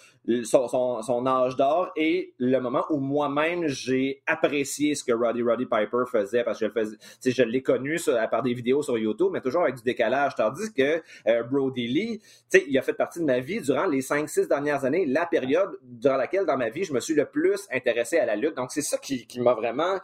son, 0.45 0.69
son, 1.03 1.27
âge 1.27 1.57
d'or 1.57 1.91
et 1.97 2.35
le 2.39 2.59
moment 2.59 2.85
où 2.91 2.99
moi-même 2.99 3.67
j'ai 3.67 4.23
apprécié 4.27 4.95
ce 4.95 5.05
que 5.05 5.13
Roddy 5.13 5.43
Roddy 5.43 5.67
Piper 5.67 6.05
faisait 6.11 6.45
parce 6.45 6.59
que 6.59 6.67
je, 6.67 6.71
faisais, 6.71 6.97
je 7.25 7.43
l'ai 7.43 7.63
connu 7.63 7.99
sur, 7.99 8.17
à 8.17 8.27
part 8.29 8.43
des 8.43 8.55
vidéos 8.55 8.83
sur 8.83 8.99
YouTube, 8.99 9.29
mais 9.33 9.41
toujours 9.41 9.63
avec 9.63 9.77
du 9.77 9.83
décalage. 9.83 10.35
Tandis 10.35 10.73
que 10.73 11.03
euh, 11.27 11.43
Brody 11.45 11.87
Lee, 11.87 12.21
il 12.67 12.79
a 12.79 12.83
fait 12.83 12.95
partie 12.95 13.21
de 13.21 13.25
ma 13.25 13.41
vie 13.41 13.61
durant 13.61 13.87
les 13.87 14.01
5-6 14.01 14.49
dernières 14.49 14.85
années, 14.85 15.07
la 15.07 15.27
période 15.27 15.79
durant 15.83 16.17
laquelle 16.17 16.47
dans 16.47 16.57
ma 16.57 16.71
vie 16.71 16.85
je 16.85 16.93
me 16.93 17.01
suis 17.01 17.15
le 17.15 17.27
plus 17.27 17.67
intéressé 17.73 18.19
à 18.19 18.27
la 18.27 18.37
lutte. 18.37 18.57
Donc 18.57 18.73
c'est 18.73 18.83
ça 18.83 18.99
qui, 18.99 19.27
qui 19.27 19.41
m'a 19.41 19.55
vraiment 19.55 19.99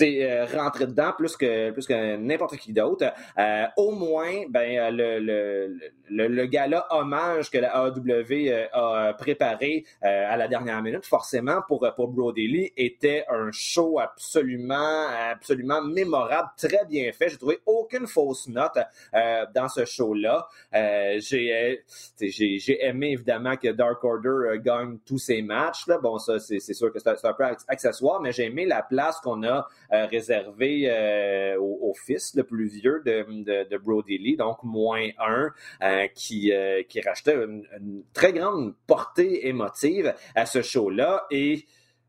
euh, 0.00 0.46
rentrer 0.46 0.86
dedans 0.86 1.12
plus 1.16 1.36
que 1.36 1.70
plus 1.70 1.86
que 1.86 2.16
n'importe 2.16 2.56
qui 2.56 2.72
d'autre. 2.72 3.12
Euh, 3.38 3.64
au 3.76 3.92
moins, 3.92 4.44
ben 4.48 4.78
euh, 4.78 4.90
le, 4.90 5.18
le, 5.18 5.78
le, 6.08 6.28
le 6.28 6.46
gala 6.46 6.86
hommage 6.90 7.50
que 7.50 7.58
la 7.58 7.86
AEW 7.86 8.68
a 8.72 9.14
préparé 9.14 9.84
à 10.02 10.36
la 10.36 10.48
dernière 10.48 10.82
minute, 10.82 11.04
forcément 11.04 11.62
pour 11.66 11.86
pour 11.96 12.08
Brody 12.08 12.70
était 12.76 13.24
un 13.28 13.50
show 13.52 13.98
absolument 13.98 15.06
absolument 15.30 15.82
mémorable, 15.82 16.50
très 16.56 16.84
bien 16.86 17.10
fait. 17.12 17.30
J'ai 17.30 17.36
trouvé 17.36 17.58
aucune 17.66 18.06
fausse 18.06 18.48
note 18.48 18.78
dans 19.12 19.68
ce 19.68 19.84
show-là. 19.84 20.48
j'ai 20.72 21.82
j'ai 22.20 22.84
aimé 22.84 23.10
évidemment 23.12 23.56
que 23.56 23.68
Dark 23.68 24.02
Order 24.04 24.58
gagne 24.62 24.98
tous 25.04 25.18
ses 25.18 25.42
matchs. 25.42 25.86
Là. 25.86 25.98
Bon, 25.98 26.18
ça 26.18 26.38
c'est 26.38 26.60
sûr 26.60 26.92
que 26.92 26.98
c'est 26.98 27.24
un 27.24 27.32
peu 27.32 27.44
accessoire, 27.66 28.20
mais 28.20 28.32
j'ai 28.32 28.44
aimé 28.44 28.64
la 28.66 28.82
place 28.82 29.20
qu'on 29.20 29.42
a 29.42 29.48
euh, 29.48 29.87
réservé 29.90 30.84
euh, 30.90 31.58
au, 31.58 31.94
fils 31.94 32.34
le 32.34 32.44
plus 32.44 32.68
vieux 32.68 33.02
de, 33.04 33.64
de, 33.64 33.76
Brody 33.78 34.18
Lee, 34.18 34.36
donc 34.36 34.62
moins 34.62 35.08
un, 35.18 35.50
euh, 35.82 36.06
qui, 36.14 36.52
qui 36.88 37.00
rachetait 37.00 37.34
une, 37.34 37.64
très 38.12 38.32
grande 38.32 38.74
portée 38.86 39.48
émotive 39.48 40.14
à 40.34 40.46
ce 40.46 40.62
show-là. 40.62 41.26
Et 41.30 41.64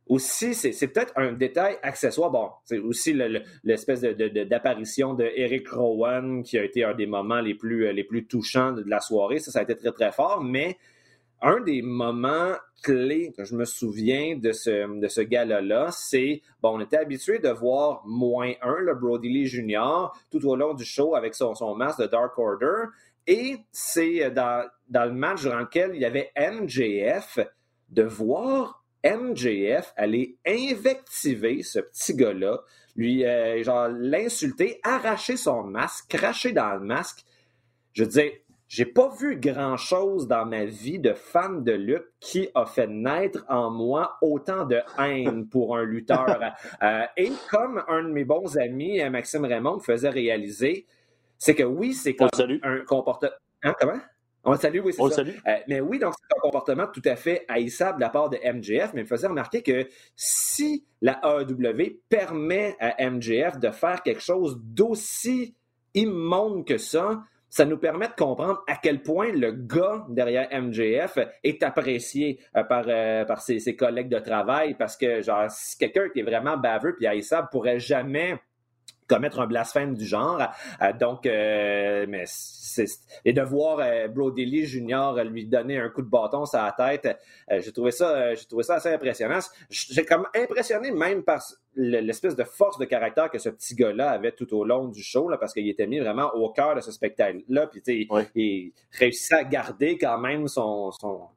aussi, 0.07 0.53
c'est 0.55 0.87
peut-être 0.87 1.13
un 1.15 1.33
détail 1.33 1.77
accessoire. 1.81 2.31
Bon, 2.31 2.49
c'est 2.65 2.79
aussi 2.79 3.13
l'espèce 3.63 4.01
d'apparition 4.01 5.13
de, 5.13 5.23
de, 5.23 5.31
Eric 5.35 5.69
Rowan 5.69 6.43
qui 6.43 6.57
a 6.57 6.63
été 6.63 6.83
un 6.83 6.95
des 6.95 7.05
moments 7.05 7.41
les 7.41 7.53
plus, 7.53 7.93
les 7.93 8.03
plus 8.03 8.25
touchants 8.25 8.71
de 8.71 8.83
la 8.87 8.99
soirée. 8.99 9.39
Ça, 9.39 9.51
ça 9.51 9.59
a 9.59 9.63
été 9.63 9.75
très, 9.75 9.91
très 9.91 10.11
fort, 10.11 10.43
mais 10.43 10.77
un 11.41 11.59
des 11.61 11.81
moments 11.81 12.53
clés 12.83 13.33
que 13.37 13.43
je 13.43 13.55
me 13.55 13.65
souviens 13.65 14.37
de 14.37 14.51
ce, 14.51 14.99
de 14.99 15.07
ce 15.07 15.21
gala-là, 15.21 15.89
c'est, 15.91 16.41
bon, 16.61 16.77
on 16.77 16.79
était 16.79 16.97
habitué 16.97 17.39
de 17.39 17.49
voir 17.49 18.01
moins 18.05 18.53
un, 18.61 18.77
le 18.79 18.95
Brody 18.95 19.29
Lee 19.29 19.47
Jr., 19.47 20.11
tout 20.31 20.45
au 20.45 20.55
long 20.55 20.73
du 20.73 20.85
show 20.85 21.15
avec 21.15 21.35
son, 21.35 21.55
son 21.55 21.75
masque 21.75 22.01
de 22.01 22.07
Dark 22.07 22.37
Order. 22.37 22.85
Et 23.27 23.57
c'est 23.71 24.31
dans, 24.31 24.67
dans 24.87 25.05
le 25.05 25.13
match 25.13 25.43
dans 25.43 25.59
lequel 25.59 25.91
il 25.93 26.01
y 26.01 26.05
avait 26.05 26.31
MJF, 26.37 27.39
de 27.89 28.03
voir 28.03 28.83
MJF 29.03 29.93
aller 29.95 30.37
invectiver 30.45 31.63
ce 31.63 31.79
petit 31.79 32.15
gars-là, 32.15 32.59
lui, 32.95 33.25
euh, 33.25 33.63
genre, 33.63 33.87
l'insulter, 33.87 34.79
arracher 34.83 35.37
son 35.37 35.63
masque, 35.63 36.05
cracher 36.09 36.51
dans 36.51 36.73
le 36.73 36.81
masque. 36.81 37.23
Je 37.93 38.03
disais, 38.03 38.43
j'ai 38.69 38.85
pas 38.85 39.09
vu 39.19 39.35
grand-chose 39.35 40.27
dans 40.27 40.45
ma 40.45 40.63
vie 40.63 40.99
de 40.99 41.13
fan 41.13 41.63
de 41.63 41.71
lutte 41.71 42.05
qui 42.19 42.49
a 42.53 42.67
fait 42.67 42.87
naître 42.87 43.43
en 43.49 43.71
moi 43.71 44.17
autant 44.21 44.63
de 44.63 44.79
haine 44.99 45.47
pour 45.49 45.75
un 45.75 45.83
lutteur. 45.83 46.27
Euh, 46.81 47.03
et 47.17 47.31
comme 47.49 47.83
un 47.87 48.03
de 48.03 48.09
mes 48.09 48.23
bons 48.23 48.57
amis, 48.57 49.01
Maxime 49.09 49.43
Raymond, 49.43 49.77
me 49.77 49.81
faisait 49.81 50.09
réaliser, 50.09 50.85
c'est 51.37 51.55
que 51.55 51.63
oui, 51.63 51.93
c'est 51.93 52.15
comme 52.15 52.29
un 52.63 52.79
comportement. 52.85 53.31
Hein, 53.63 53.73
comment? 53.79 53.99
On 54.43 54.51
le 54.51 54.57
salue, 54.57 54.79
oui, 54.83 54.93
c'est 54.93 55.01
ça. 55.01 55.15
Salue. 55.15 55.35
Euh, 55.47 55.57
mais 55.67 55.81
oui, 55.81 55.99
donc 55.99 56.13
c'est 56.17 56.37
un 56.37 56.39
comportement 56.39 56.87
tout 56.87 57.01
à 57.05 57.15
fait 57.15 57.43
haïssable 57.47 57.97
de 57.97 58.01
la 58.01 58.09
part 58.09 58.29
de 58.29 58.37
MJF, 58.37 58.93
mais 58.93 59.01
il 59.01 59.03
me 59.03 59.05
faisait 59.05 59.27
remarquer 59.27 59.61
que 59.61 59.87
si 60.15 60.85
la 61.01 61.19
AEW 61.23 61.99
permet 62.07 62.77
à 62.79 63.09
MJF 63.09 63.59
de 63.59 63.71
faire 63.71 64.03
quelque 64.03 64.21
chose 64.21 64.59
d'aussi 64.61 65.55
immonde 65.93 66.65
que 66.65 66.77
ça, 66.77 67.23
ça 67.49 67.65
nous 67.65 67.77
permet 67.77 68.07
de 68.07 68.13
comprendre 68.13 68.63
à 68.67 68.75
quel 68.75 69.01
point 69.01 69.31
le 69.31 69.51
gars 69.51 70.05
derrière 70.09 70.47
MJF 70.51 71.17
est 71.43 71.63
apprécié 71.63 72.39
euh, 72.55 72.63
par, 72.63 72.85
euh, 72.87 73.25
par 73.25 73.41
ses, 73.41 73.75
collègues 73.75 74.09
de 74.09 74.19
travail 74.19 74.75
parce 74.75 74.97
que, 74.97 75.21
genre, 75.21 75.49
si 75.49 75.77
quelqu'un 75.77 76.09
qui 76.09 76.19
est 76.19 76.23
vraiment 76.23 76.57
baveux 76.57 76.95
puis 76.95 77.07
haïssable 77.07 77.49
pourrait 77.51 77.79
jamais 77.79 78.39
commettre 79.09 79.39
un 79.39 79.47
blasphème 79.47 79.95
du 79.95 80.05
genre. 80.05 80.41
Euh, 80.81 80.93
donc, 80.93 81.25
euh, 81.25 82.05
mais 82.07 82.25
et 83.25 83.33
de 83.33 83.41
voir 83.41 83.79
euh, 83.79 84.07
Brody 84.07 84.45
Lee 84.45 84.65
Jr. 84.65 85.23
lui 85.25 85.45
donner 85.45 85.79
un 85.79 85.89
coup 85.89 86.01
de 86.01 86.07
bâton 86.09 86.45
sur 86.45 86.59
la 86.59 86.71
tête, 86.71 87.19
j'ai 87.49 87.71
trouvé 87.73 87.91
ça, 87.91 88.35
j'ai 88.35 88.45
trouvé 88.45 88.63
ça 88.63 88.75
assez 88.75 88.93
impressionnant. 88.93 89.39
J'ai 89.69 90.05
comme 90.05 90.27
impressionné 90.35 90.91
même 90.91 91.23
par 91.23 91.43
l'espèce 91.75 92.35
de 92.35 92.43
force 92.43 92.77
de 92.77 92.85
caractère 92.85 93.29
que 93.29 93.39
ce 93.39 93.49
petit 93.49 93.75
gars-là 93.75 94.11
avait 94.11 94.31
tout 94.31 94.53
au 94.55 94.63
long 94.63 94.87
du 94.87 95.01
show, 95.01 95.29
là, 95.29 95.37
parce 95.37 95.53
qu'il 95.53 95.67
était 95.67 95.87
mis 95.87 95.99
vraiment 95.99 96.31
au 96.35 96.51
cœur 96.51 96.75
de 96.75 96.81
ce 96.81 96.91
spectacle-là. 96.91 97.67
Puis, 97.67 98.07
il 98.35 98.71
réussissait 98.91 99.35
à 99.35 99.43
garder 99.43 99.97
quand 99.97 100.19
même 100.19 100.47
son, 100.47 100.91
son 100.91 101.27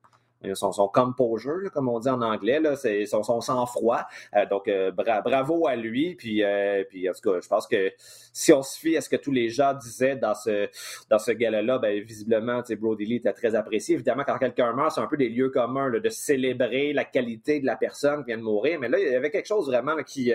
son, 0.55 0.73
son 0.73 0.89
composure, 0.89 1.71
comme 1.73 1.89
on 1.89 1.99
dit 1.99 2.09
en 2.09 2.21
anglais, 2.23 2.61
là, 2.61 2.77
c'est 2.77 3.07
son, 3.07 3.23
sang-froid. 3.23 4.07
Euh, 4.37 4.47
donc, 4.47 4.69
euh, 4.69 4.91
bravo 4.91 5.67
à 5.67 5.77
lui. 5.77 6.15
Puis, 6.15 6.43
euh, 6.43 6.85
puis, 6.89 7.09
en 7.09 7.13
tout 7.13 7.31
cas, 7.31 7.41
je 7.41 7.49
pense 7.49 7.67
que 7.67 7.93
si 8.33 8.53
on 8.53 8.63
se 8.63 8.79
fie 8.79 8.97
à 8.97 9.01
ce 9.01 9.09
que 9.09 9.17
tous 9.17 9.33
les 9.33 9.49
gens 9.49 9.75
disaient 9.75 10.17
dans 10.17 10.35
ce, 10.35 10.69
dans 11.09 11.19
ce 11.19 11.33
gala-là, 11.33 11.79
ben, 11.79 12.03
visiblement, 12.03 12.63
Brody 12.79 13.05
Lee 13.05 13.17
était 13.17 13.33
très 13.33 13.55
apprécié. 13.55 13.95
Évidemment, 13.95 14.25
quand 14.25 14.39
quelqu'un 14.39 14.73
meurt, 14.73 14.93
c'est 14.93 15.01
un 15.01 15.07
peu 15.07 15.17
des 15.17 15.29
lieux 15.29 15.51
communs 15.51 15.91
de 15.91 16.09
célébrer 16.09 16.93
la 16.93 17.05
qualité 17.05 17.61
de 17.61 17.67
la 17.67 17.77
personne 17.77 18.21
qui 18.21 18.29
vient 18.29 18.39
de 18.39 18.43
mourir. 18.43 18.79
Mais 18.81 18.89
là, 18.89 18.99
il 18.99 19.13
y 19.13 19.15
avait 19.15 19.31
quelque 19.31 19.47
chose 19.47 19.67
vraiment 19.67 19.97
qui, 20.03 20.33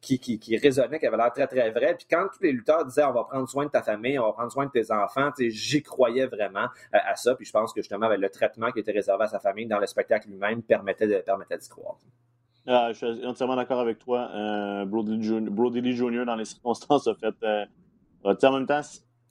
qui, 0.00 0.18
qui, 0.18 0.38
qui, 0.38 0.56
résonnait, 0.56 0.98
qui 0.98 1.06
avait 1.06 1.16
l'air 1.16 1.32
très, 1.32 1.46
très 1.46 1.70
vrai. 1.70 1.94
Puis 1.96 2.06
quand 2.10 2.26
tous 2.32 2.42
les 2.42 2.52
lutteurs 2.52 2.84
disaient 2.84 3.04
on 3.04 3.12
va 3.12 3.24
prendre 3.24 3.48
soin 3.48 3.66
de 3.66 3.70
ta 3.70 3.82
famille, 3.82 4.18
on 4.18 4.26
va 4.26 4.32
prendre 4.32 4.52
soin 4.52 4.66
de 4.66 4.70
tes 4.70 4.90
enfants, 4.90 5.30
j'y 5.38 5.82
croyais 5.82 6.26
vraiment 6.26 6.66
à 6.92 7.16
ça. 7.16 7.34
Puis 7.34 7.46
je 7.46 7.52
pense 7.52 7.72
que 7.72 7.82
justement, 7.82 8.08
le 8.08 8.28
traitement 8.28 8.70
qui 8.70 8.80
était 8.80 8.92
réservé 8.92 9.24
à 9.24 9.28
sa 9.28 9.40
famille 9.44 9.66
dans 9.66 9.78
le 9.78 9.86
spectacle 9.86 10.28
lui-même 10.28 10.62
permettait 10.62 11.06
de 11.06 11.16
permettait 11.24 11.58
d'y 11.58 11.68
croire. 11.68 11.98
Ah, 12.66 12.90
je 12.92 13.06
suis 13.06 13.26
entièrement 13.26 13.56
d'accord 13.56 13.80
avec 13.80 13.98
toi. 13.98 14.30
Euh, 14.34 14.84
Brody, 14.86 15.80
Lee 15.80 15.94
Jr., 15.94 16.24
dans 16.24 16.36
les 16.36 16.44
circonstances, 16.54 17.06
a 17.06 17.14
fait. 17.14 17.34
Euh, 17.42 17.64
en 18.24 18.52
même 18.52 18.66
temps, 18.66 18.80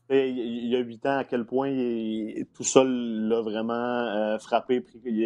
il 0.10 0.68
y 0.68 0.76
a 0.76 0.80
huit 0.80 1.04
ans, 1.06 1.18
à 1.18 1.24
quel 1.24 1.46
point 1.46 1.70
il, 1.70 2.46
tout 2.54 2.64
ça 2.64 2.84
l'a 2.84 3.42
vraiment 3.42 3.74
euh, 3.74 4.38
frappé, 4.38 4.84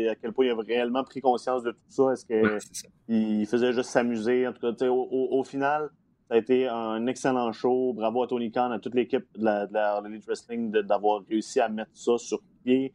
à 0.09 0.15
quel 0.15 0.31
point 0.31 0.45
il 0.45 0.51
a 0.51 0.55
réellement 0.55 1.03
pris 1.03 1.19
conscience 1.19 1.63
de 1.63 1.71
tout 1.71 1.89
ça. 1.89 2.13
Est-ce 2.13 2.25
qu'il 2.25 3.45
faisait 3.45 3.73
juste 3.73 3.89
s'amuser? 3.89 4.47
En 4.47 4.53
tout 4.53 4.73
cas, 4.73 4.87
au, 4.87 5.39
au, 5.39 5.43
final, 5.43 5.89
ça 6.29 6.35
a 6.35 6.37
été 6.37 6.67
un 6.67 7.05
excellent 7.07 7.51
show. 7.51 7.91
Bravo 7.93 8.23
à 8.23 8.27
Tony 8.27 8.51
Khan, 8.51 8.71
à 8.71 8.79
toute 8.79 8.95
l'équipe 8.95 9.25
de 9.37 9.43
la, 9.43 9.65
de 9.65 10.07
Elite 10.07 10.25
Wrestling 10.25 10.71
d'avoir 10.71 11.23
réussi 11.29 11.59
à 11.59 11.67
mettre 11.67 11.91
ça 11.93 12.17
sur 12.17 12.39
pied. 12.63 12.93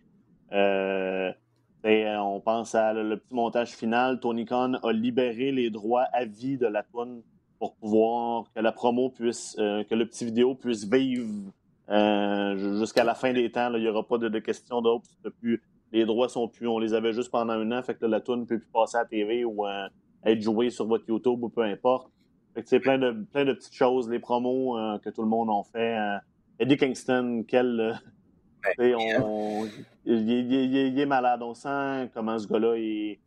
Euh, 0.53 1.33
euh, 1.85 2.17
on 2.19 2.41
pense 2.41 2.75
à 2.75 2.93
le, 2.93 3.17
petit 3.17 3.35
montage 3.35 3.71
final. 3.71 4.21
Tony 4.21 4.45
Khan 4.45 4.75
a 4.75 4.93
libéré 4.93 5.51
les 5.51 5.71
droits 5.71 6.07
à 6.13 6.25
vie 6.25 6.57
de 6.57 6.67
la 6.67 6.83
toune 6.83 7.23
pour 7.59 7.75
pouvoir 7.75 8.45
que 8.55 8.61
la 8.61 8.73
promo 8.73 9.11
puisse, 9.11 9.57
euh, 9.59 9.83
que 9.85 9.95
le 9.95 10.07
petit 10.07 10.25
vidéo 10.25 10.55
puisse 10.55 10.85
vivre 10.85 11.51
euh, 11.91 12.79
jusqu'à 12.79 13.05
la 13.05 13.15
fin 13.15 13.33
des 13.33 13.51
temps. 13.51 13.73
Il 13.75 13.83
n'y 13.83 13.89
aura 13.89 14.07
pas 14.07 14.19
de, 14.19 14.39
questions 14.39 14.81
d'autres. 14.81 15.09
Les 15.93 16.07
droits 16.07 16.29
sont 16.29 16.49
plus. 16.49 16.69
On 16.69 16.79
les 16.79 16.95
avait 16.95 17.13
juste 17.13 17.31
pendant 17.31 17.55
un 17.55 17.73
an. 17.73 17.83
Fait 17.83 17.95
que 17.95 18.07
la 18.07 18.21
toune 18.21 18.41
ne 18.41 18.45
peut 18.45 18.59
plus 18.59 18.71
passer 18.73 18.99
à 18.99 19.01
la 19.01 19.07
TV 19.07 19.45
ou 19.45 19.67
être 20.25 20.41
jouée 20.41 20.71
sur 20.71 20.87
votre 20.87 21.05
YouTube 21.09 21.43
ou 21.43 21.49
peu 21.49 21.63
importe. 21.63 22.11
c'est 22.65 22.81
plein 22.81 22.99
de, 22.99 23.11
plein 23.33 23.45
de 23.45 23.53
petites 23.53 23.75
choses. 23.75 24.09
Les 24.09 24.21
promos 24.21 24.79
que 25.05 25.11
tout 25.11 25.23
le 25.23 25.29
monde 25.29 25.51
a 25.51 25.63
fait. 25.71 25.99
Eddie 26.59 26.77
Kingston, 26.77 27.45
quel 27.47 28.01
on, 28.79 29.67
il, 30.05 30.99
est 30.99 31.07
malade. 31.07 31.43
On 31.43 31.55
sent 31.55 32.11
comment 32.15 32.39
ce 32.39 32.47
gars-là 32.47 32.75
est. 32.77 33.21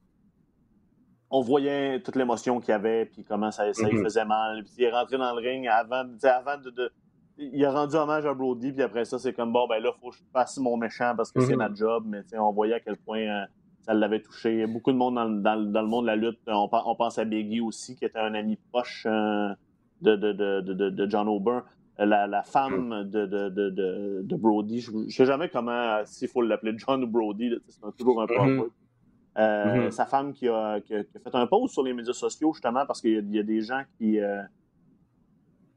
On 1.29 1.41
voyait 1.41 1.99
toute 2.01 2.15
l'émotion 2.15 2.59
qu'il 2.59 2.73
avait, 2.73 3.05
puis 3.05 3.23
comment 3.23 3.51
ça, 3.51 3.71
ça 3.73 3.87
lui 3.87 3.97
mm-hmm. 3.97 4.03
faisait 4.03 4.25
mal. 4.25 4.63
Puis 4.63 4.73
il 4.77 4.83
est 4.85 4.91
rentré 4.91 5.17
dans 5.17 5.33
le 5.33 5.41
ring 5.41 5.67
avant, 5.67 6.03
avant 6.23 6.57
de, 6.57 6.91
Il 7.37 7.65
a 7.65 7.71
rendu 7.71 7.95
hommage 7.95 8.25
à 8.25 8.33
Brody, 8.33 8.71
puis 8.71 8.83
après 8.83 9.05
ça, 9.05 9.19
c'est 9.19 9.33
comme 9.33 9.51
bon, 9.51 9.67
ben 9.67 9.81
là, 9.81 9.91
il 9.95 9.99
faut 9.99 10.11
que 10.11 10.15
je 10.15 10.23
fasse 10.31 10.57
mon 10.57 10.77
méchant 10.77 11.13
parce 11.17 11.31
que 11.31 11.41
c'est 11.41 11.53
mm-hmm. 11.53 11.69
ma 11.69 11.73
job. 11.73 12.03
Mais 12.07 12.21
on 12.37 12.51
voyait 12.51 12.75
à 12.75 12.79
quel 12.79 12.97
point 12.97 13.19
euh, 13.19 13.45
ça 13.81 13.93
l'avait 13.93 14.21
touché. 14.21 14.65
Beaucoup 14.67 14.91
de 14.91 14.97
monde 14.97 15.15
dans, 15.41 15.55
le 15.55 15.87
monde 15.87 16.05
de 16.05 16.07
la 16.07 16.15
lutte. 16.15 16.39
On, 16.47 16.67
pense 16.67 17.17
à 17.17 17.25
Biggie 17.25 17.61
aussi, 17.61 17.95
qui 17.95 18.05
était 18.05 18.19
un 18.19 18.33
ami 18.33 18.57
proche 18.71 19.05
euh, 19.05 19.49
de, 20.01 20.15
de, 20.15 21.09
John 21.09 21.27
O'Burn 21.27 21.63
la, 21.97 22.43
femme 22.43 23.01
mm. 23.01 23.09
de, 23.09 23.25
de, 23.25 24.21
de, 24.23 24.35
Brody. 24.35 24.81
Je 24.81 24.91
ne 24.91 25.09
sais 25.09 25.25
jamais 25.25 25.49
comment, 25.49 26.01
s'il 26.05 26.27
faut 26.27 26.41
l'appeler 26.41 26.73
John 26.77 27.03
ou 27.03 27.07
Brody, 27.07 27.53
c'est 27.67 27.79
toujours 27.97 28.21
un 28.21 28.27
peu 28.27 28.33
mm-hmm. 28.33 28.69
euh, 29.37 29.87
mm-hmm. 29.87 29.91
Sa 29.91 30.05
femme 30.05 30.33
qui 30.33 30.47
a, 30.47 30.81
qui, 30.81 30.93
a, 30.93 31.03
fait 31.03 31.35
un 31.35 31.47
post 31.47 31.73
sur 31.73 31.83
les 31.83 31.93
médias 31.93 32.13
sociaux, 32.13 32.53
justement, 32.53 32.85
parce 32.85 33.01
qu'il 33.01 33.33
y, 33.33 33.39
a 33.39 33.43
des 33.43 33.61
gens 33.61 33.83
qui, 33.97 34.19
euh, 34.19 34.41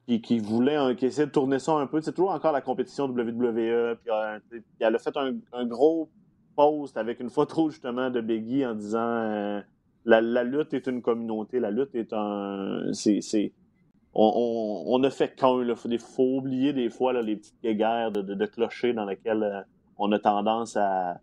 qui, 0.07 0.21
qui, 0.21 0.39
voulaient, 0.41 0.97
qui 0.97 1.07
essaient 1.07 1.27
de 1.27 1.33
tourner 1.33 1.59
ça 1.59 1.73
un 1.73 1.87
peu. 1.87 2.01
C'est 2.01 2.13
toujours 2.13 2.33
encore 2.33 2.53
la 2.53 2.63
compétition 2.63 3.05
WWE. 3.07 3.97
Puis, 4.03 4.11
euh, 4.11 4.39
elle 4.81 4.95
a 4.95 4.99
fait 4.99 5.17
un, 5.17 5.37
un, 5.53 5.67
gros 5.67 6.09
post 6.57 6.97
avec 6.97 7.21
une 7.21 7.31
photo, 7.31 7.71
justement, 7.71 8.11
de 8.11 8.21
Biggie 8.21 8.67
en 8.67 8.75
disant 8.75 9.63
la, 10.05 10.21
la, 10.21 10.43
lutte 10.43 10.75
est 10.75 10.87
une 10.87 11.03
communauté, 11.03 11.61
la 11.61 11.71
lutte 11.71 11.95
est 11.95 12.13
un. 12.13 12.93
C'est 12.93 13.53
on, 14.15 14.99
ne 14.99 15.11
fait 15.11 15.35
qu'un. 15.35 15.63
Il 15.63 15.99
faut, 15.99 16.37
oublier 16.39 16.73
des 16.73 16.91
fois 16.91 17.13
les 17.23 17.37
petites 17.37 17.61
guerres 17.63 18.11
de, 18.11 18.23
de, 18.23 18.47
clochers 18.47 18.93
dans 18.93 19.05
lesquelles 19.05 19.43
euh, 19.43 19.61
on 19.99 20.11
a 20.13 20.19
tendance 20.19 20.77
à, 20.77 21.21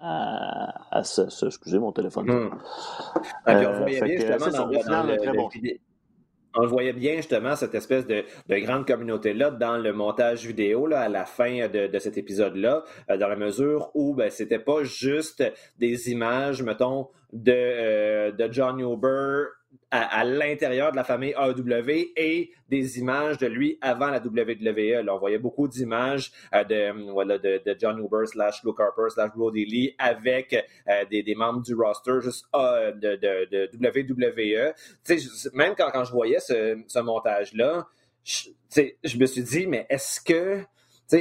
à, 0.00 1.02
se, 1.04 1.46
Excusez 1.46 1.78
mon 1.78 1.92
téléphone. 1.92 2.50
on 6.56 6.60
le 6.60 6.68
voyait 6.68 6.92
bien 6.92 7.16
justement 7.16 7.56
cette 7.56 7.74
espèce 7.74 8.06
de, 8.06 8.24
grande 8.48 8.86
communauté-là 8.86 9.50
dans 9.50 9.76
le 9.76 9.92
montage 9.92 10.46
vidéo 10.46 10.86
là, 10.86 11.00
à 11.00 11.08
la 11.08 11.24
fin 11.24 11.68
de, 11.68 11.98
cet 11.98 12.16
épisode-là, 12.16 12.84
euh, 13.10 13.16
dans 13.16 13.28
la 13.28 13.36
mesure 13.36 13.90
où 13.94 14.14
ben, 14.14 14.30
c'était 14.30 14.58
pas 14.58 14.84
juste 14.84 15.42
des 15.78 16.10
images, 16.10 16.62
mettons, 16.62 17.08
de, 17.32 17.52
euh, 17.52 18.32
de 18.32 18.52
John 18.52 18.78
Huber 18.80 19.46
à, 19.94 20.24
l'intérieur 20.24 20.90
de 20.90 20.96
la 20.96 21.04
famille 21.04 21.34
AEW 21.38 22.12
et 22.16 22.50
des 22.68 22.98
images 22.98 23.38
de 23.38 23.46
lui 23.46 23.78
avant 23.80 24.08
la 24.08 24.18
WWE. 24.18 25.08
On 25.08 25.18
voyait 25.18 25.38
beaucoup 25.38 25.68
d'images 25.68 26.32
euh, 26.52 26.64
de, 26.64 27.12
voilà, 27.12 27.38
de, 27.38 27.62
de, 27.64 27.76
John 27.78 27.98
Huber 27.98 28.26
slash 28.26 28.64
Luke 28.64 28.80
Harper 28.80 29.10
slash 29.10 29.30
Brody 29.36 29.64
Lee 29.64 29.94
avec 29.98 30.52
euh, 30.52 31.04
des, 31.10 31.22
des, 31.22 31.34
membres 31.34 31.62
du 31.62 31.74
roster 31.74 32.20
juste 32.20 32.46
euh, 32.56 32.92
de, 32.92 33.16
de, 33.16 33.70
WWE. 33.76 34.74
même 35.52 35.74
quand, 35.76 35.90
quand 35.92 36.04
je 36.04 36.12
voyais 36.12 36.40
ce, 36.40 36.82
ce 36.88 36.98
montage-là, 36.98 37.86
je 38.24 39.18
me 39.18 39.26
suis 39.26 39.42
dit, 39.42 39.66
mais 39.66 39.86
est-ce 39.88 40.20
que 40.20 40.64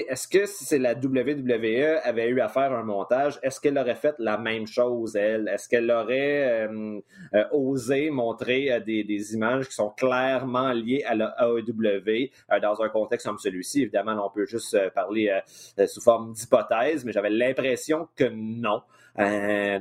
est-ce 0.02 0.28
que 0.28 0.46
si 0.46 0.66
c'est 0.66 0.80
la 0.80 0.94
WWE 0.94 2.00
avait 2.04 2.28
eu 2.28 2.40
à 2.42 2.48
faire 2.48 2.72
un 2.74 2.84
montage, 2.84 3.40
est-ce 3.44 3.60
qu'elle 3.60 3.78
aurait 3.78 3.96
fait 3.96 4.16
la 4.20 4.38
même 4.38 4.68
chose, 4.68 5.16
elle? 5.16 5.48
Est-ce 5.48 5.68
qu'elle 5.68 5.90
aurait 5.92 6.68
euh, 6.68 7.00
euh, 7.34 7.44
osé 7.52 8.10
montrer 8.10 8.72
euh, 8.72 8.80
des, 8.80 9.04
des, 9.04 9.34
images 9.34 9.68
qui 9.68 9.76
sont 9.76 9.90
clairement 9.90 10.72
liées 10.72 11.04
à 11.06 11.16
la 11.16 11.36
AEW 11.40 12.30
dans 12.62 12.82
un 12.82 12.90
contexte 12.90 13.28
comme 13.28 13.38
celui-ci? 13.38 13.82
Évidemment, 13.84 14.26
on 14.26 14.30
peut 14.30 14.46
juste 14.46 14.78
parler 14.94 15.40
sous 15.88 16.02
forme 16.02 16.34
d'hypothèse, 16.34 17.04
mais 17.06 17.12
j'avais 17.12 17.30
l'impression 17.30 18.08
que 18.16 18.26
non. 18.26 18.82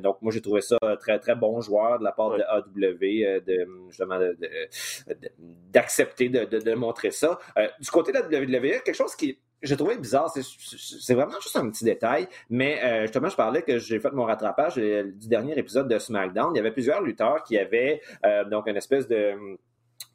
donc, 0.01 0.21
moi, 0.23 0.33
j'ai 0.33 0.41
trouvé 0.41 0.61
ça 0.61 0.79
très, 1.01 1.19
très 1.19 1.35
bon 1.35 1.61
joueur 1.61 1.99
de 1.99 2.05
la 2.05 2.13
part 2.13 2.31
de 2.31 2.43
AEW 2.43 3.41
de, 3.47 3.69
justement, 3.89 4.19
d'accepter 5.73 6.29
de, 6.29 6.45
de, 6.45 6.59
de, 6.59 6.75
montrer 6.75 7.11
ça. 7.11 7.39
du 7.81 7.91
côté 7.91 8.13
de 8.13 8.19
la 8.19 8.27
WWE, 8.27 8.83
quelque 8.83 8.95
chose 8.95 9.15
qui 9.15 9.39
j'ai 9.63 9.77
trouvé 9.77 9.97
bizarre. 9.97 10.33
C'est 10.33 11.15
vraiment 11.15 11.41
juste 11.41 11.57
un 11.57 11.71
petit 11.71 11.85
détail, 11.85 12.29
mais 12.51 12.83
euh, 12.83 13.03
justement, 13.03 13.29
je 13.29 13.37
parlais 13.37 13.63
que 13.63 13.79
j'ai 13.79 14.01
fait 14.01 14.13
mon 14.13 14.25
rattrapage 14.25 14.75
euh, 14.79 15.05
du 15.05 15.29
dernier 15.29 15.57
épisode 15.59 15.89
de 15.89 15.99
SmackDown. 15.99 16.53
Il 16.55 16.57
y 16.57 16.61
avait 16.61 16.73
plusieurs 16.73 17.01
lutteurs 17.01 17.43
qui 17.45 17.59
avaient 17.59 18.01
euh, 18.25 18.45
donc 18.45 18.67
une 18.69 18.77
espèce 18.77 19.09
de 19.09 19.35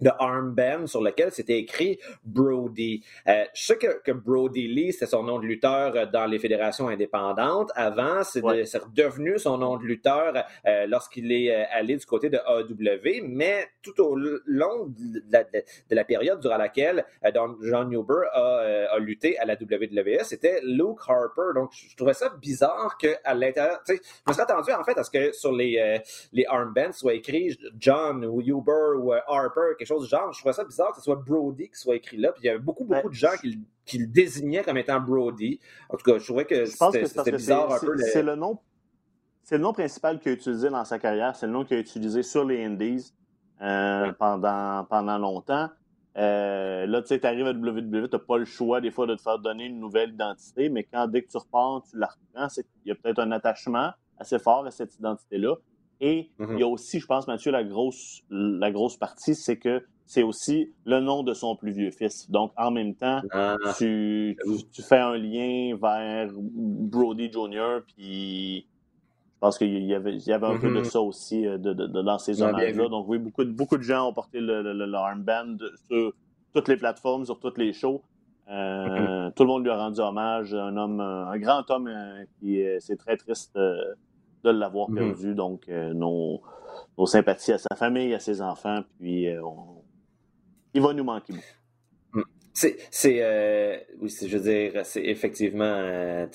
de 0.02 0.10
armband 0.20 0.88
sur 0.88 1.02
lequel 1.02 1.32
c'était 1.32 1.58
écrit 1.58 2.00
Brody. 2.24 3.04
Euh, 3.28 3.46
je 3.54 3.64
sais 3.64 3.78
que, 3.78 4.02
que, 4.04 4.12
Brody 4.12 4.68
Lee, 4.68 4.94
c'était 4.94 5.08
son 5.08 5.24
nom 5.24 5.40
de 5.40 5.46
lutteur 5.46 5.96
euh, 5.96 6.06
dans 6.06 6.26
les 6.26 6.40
fédérations 6.40 6.88
indépendantes. 6.88 7.72
Avant, 7.76 8.24
c'est 8.24 8.42
ouais. 8.42 8.64
redevenu 8.64 9.40
son 9.40 9.58
nom 9.58 9.78
de 9.78 9.84
lutteur 9.84 10.34
euh, 10.66 10.86
lorsqu'il 10.88 11.32
est 11.32 11.54
euh, 11.54 11.66
allé 11.72 11.96
du 11.96 12.06
côté 12.06 12.30
de 12.30 12.38
AW, 12.38 13.26
mais 13.28 13.68
tout 13.82 14.00
au 14.02 14.16
long 14.16 14.88
de 14.88 15.24
la, 15.32 15.44
de 15.44 15.96
la 15.96 16.04
période 16.04 16.40
durant 16.40 16.58
laquelle 16.58 17.06
euh, 17.26 17.32
John 17.62 17.90
Newber 17.90 18.28
a, 18.34 18.88
a, 18.92 19.00
lutté 19.00 19.38
à 19.40 19.46
la 19.46 19.54
WWE, 19.54 20.24
c'était 20.24 20.60
Luke 20.64 21.00
Harper. 21.08 21.54
Donc, 21.56 21.72
je 21.74 21.96
trouvais 21.96 22.14
ça 22.14 22.30
bizarre 22.30 22.98
qu'à 22.98 23.34
l'intérieur, 23.34 23.82
je 23.88 23.94
me 23.94 24.34
serais 24.34 24.44
attendu 24.44 24.72
en 24.72 24.84
fait 24.84 24.98
à 24.98 25.04
ce 25.04 25.12
que 25.12 25.32
sur 25.32 25.52
les, 25.52 26.02
les 26.34 26.46
armbands 26.48 26.92
soit 26.92 27.14
écrit 27.14 27.58
John 27.80 28.26
ou 28.26 28.42
Huber 28.42 28.98
ou 28.98 29.14
Harper, 29.14 29.76
quelque 29.78 29.88
chose 29.88 30.04
du 30.04 30.10
genre. 30.10 30.32
Je 30.34 30.40
trouvais 30.40 30.54
ça 30.54 30.64
bizarre 30.64 30.92
que 30.92 30.98
ce 30.98 31.04
soit 31.04 31.16
Brody 31.16 31.70
qui 31.70 31.80
soit 31.80 31.96
écrit 31.96 32.18
là. 32.18 32.32
Puis 32.32 32.44
il 32.44 32.48
y 32.48 32.50
avait 32.50 32.60
beaucoup, 32.60 32.84
beaucoup 32.84 33.08
ouais. 33.08 33.10
de 33.10 33.16
gens 33.16 33.36
qui, 33.42 33.60
qui, 33.86 34.00
le 34.00 34.08
désignaient 34.08 34.64
comme 34.64 34.78
étant 34.78 35.00
Brody. 35.00 35.60
En 35.90 35.98
tout 35.98 36.12
cas, 36.12 36.18
je 36.18 36.26
trouvais 36.26 36.46
que 36.46 36.66
c'était 36.66 37.32
bizarre 37.32 37.72
un 37.72 37.80
peu. 37.80 37.98
C'est 37.98 38.24
le 38.24 38.36
nom. 38.36 38.60
C'est 39.44 39.56
le 39.56 39.64
nom 39.64 39.72
principal 39.72 40.20
qu'il 40.20 40.32
a 40.32 40.36
utilisé 40.36 40.70
dans 40.70 40.84
sa 40.84 41.00
carrière. 41.00 41.36
C'est 41.36 41.48
le 41.48 41.54
nom 41.54 41.64
qu'il 41.64 41.78
a 41.78 41.80
utilisé 41.80 42.22
sur 42.22 42.44
les 42.44 42.66
Indies 42.66 43.14
euh, 43.62 44.08
ouais. 44.08 44.14
pendant, 44.14 44.86
pendant 44.90 45.18
longtemps. 45.18 45.70
Euh, 46.18 46.88
là, 46.88 47.02
tu 47.02 47.10
sais, 47.10 47.20
tu 47.20 47.28
arrives 47.28 47.46
à 47.46 47.52
WWE, 47.52 48.10
tu 48.10 48.16
n'as 48.16 48.20
pas 48.20 48.38
le 48.38 48.46
choix 48.46 48.82
des 48.82 48.90
fois 48.90 49.06
de 49.06 49.16
te 49.16 49.22
faire 49.22 49.38
donner 49.38 49.66
une 49.66 49.80
nouvelle 49.80 50.10
identité, 50.10 50.68
mais 50.68 50.84
quand 50.84 51.08
dès 51.08 51.22
que 51.22 51.30
tu 51.30 51.38
repars, 51.38 51.84
tu 51.90 51.98
la 51.98 52.08
reprends, 52.08 52.48
qu'il 52.48 52.66
y 52.86 52.92
a 52.92 52.96
peut-être 52.96 53.20
un 53.20 53.32
attachement 53.32 53.92
assez 54.18 54.40
fort 54.40 54.66
à 54.66 54.72
cette 54.72 54.96
identité-là. 54.96 55.56
Et 56.00 56.30
mm 56.38 56.46
-hmm. 56.46 56.54
il 56.54 56.60
y 56.60 56.64
a 56.64 56.68
aussi, 56.68 57.00
je 57.00 57.08
pense, 57.08 57.28
Mathieu, 57.28 57.52
la 57.52 57.64
grosse, 57.64 58.22
la 58.30 58.72
grosse 58.72 58.98
partie, 58.98 59.36
c'est 59.36 59.58
que 59.58 59.84
c'est 60.06 60.24
aussi 60.24 60.72
le 60.86 61.00
nom 61.00 61.24
de 61.24 61.34
son 61.34 61.56
plus 61.56 61.72
vieux 61.72 61.92
fils. 61.92 62.30
Donc, 62.32 62.52
en 62.56 62.72
même 62.72 62.94
temps, 62.96 63.22
ah, 63.32 63.56
tu, 63.78 64.38
tu, 64.46 64.64
tu, 64.72 64.82
fais 64.82 65.00
un 65.00 65.18
lien 65.18 65.76
vers 65.76 66.30
Brody 66.94 67.28
Jr., 67.32 67.82
puis 67.90 68.68
je 69.34 69.40
pense 69.42 69.58
qu'il 69.58 69.86
y 69.86 69.94
avait, 69.94 70.16
il 70.16 70.26
y 70.26 70.32
avait 70.32 70.48
un 70.48 70.54
mm 70.54 70.58
-hmm. 70.58 70.74
peu 70.74 70.80
de 70.80 70.84
ça 70.84 71.02
aussi 71.02 71.42
de, 71.44 71.58
de, 71.58 71.86
de 71.96 72.02
dans 72.10 72.20
ces 72.26 72.36
hommages-là. 72.42 72.88
Donc, 72.96 73.04
oui, 73.10 73.18
beaucoup, 73.26 73.46
beaucoup 73.60 73.78
de 73.78 73.88
gens 73.92 74.02
ont 74.10 74.14
porté 74.14 74.40
le, 74.40 74.56
le, 74.62 74.74
le 74.94 74.98
armband 75.10 75.58
sur 75.88 76.14
toutes 76.54 76.70
les 76.70 76.78
plateformes, 76.78 77.24
sur 77.26 77.40
toutes 77.44 77.58
les 77.58 77.74
shows. 77.82 78.02
Euh, 78.50 78.54
mm 78.54 78.90
-hmm. 78.90 79.34
Tout 79.36 79.44
le 79.46 79.50
monde 79.52 79.64
lui 79.66 79.72
a 79.72 79.78
rendu 79.86 80.00
hommage. 80.10 80.50
Un 80.54 80.76
homme, 80.82 81.02
un 81.36 81.38
grand 81.46 81.64
homme 81.72 81.88
euh, 81.88 82.26
qui 82.36 82.50
c'est 82.86 83.00
très 83.04 83.18
triste 83.24 83.56
euh, 83.58 83.94
de 84.44 84.52
l'avoir 84.52 84.90
mm 84.90 84.94
-hmm. 84.94 85.00
perdu. 85.00 85.36
Donc, 85.36 85.70
euh, 85.70 85.94
nos, 85.94 86.42
nos, 86.98 87.06
sympathies 87.06 87.54
à 87.54 87.58
sa 87.58 87.76
famille, 87.76 88.14
à 88.14 88.20
ses 88.20 88.42
enfants, 88.42 88.82
puis 89.00 89.28
on, 89.44 89.84
il 90.74 90.82
va 90.82 90.94
nous 90.94 91.04
manquer 91.04 91.34
beaucoup. 91.34 91.58
C'est, 92.58 93.22
euh, 93.22 93.78
oui, 94.00 94.10
je 94.10 94.36
veux 94.36 94.44
dire, 94.44 94.84
c'est 94.84 95.04
effectivement 95.04 95.64
euh, 95.64 96.26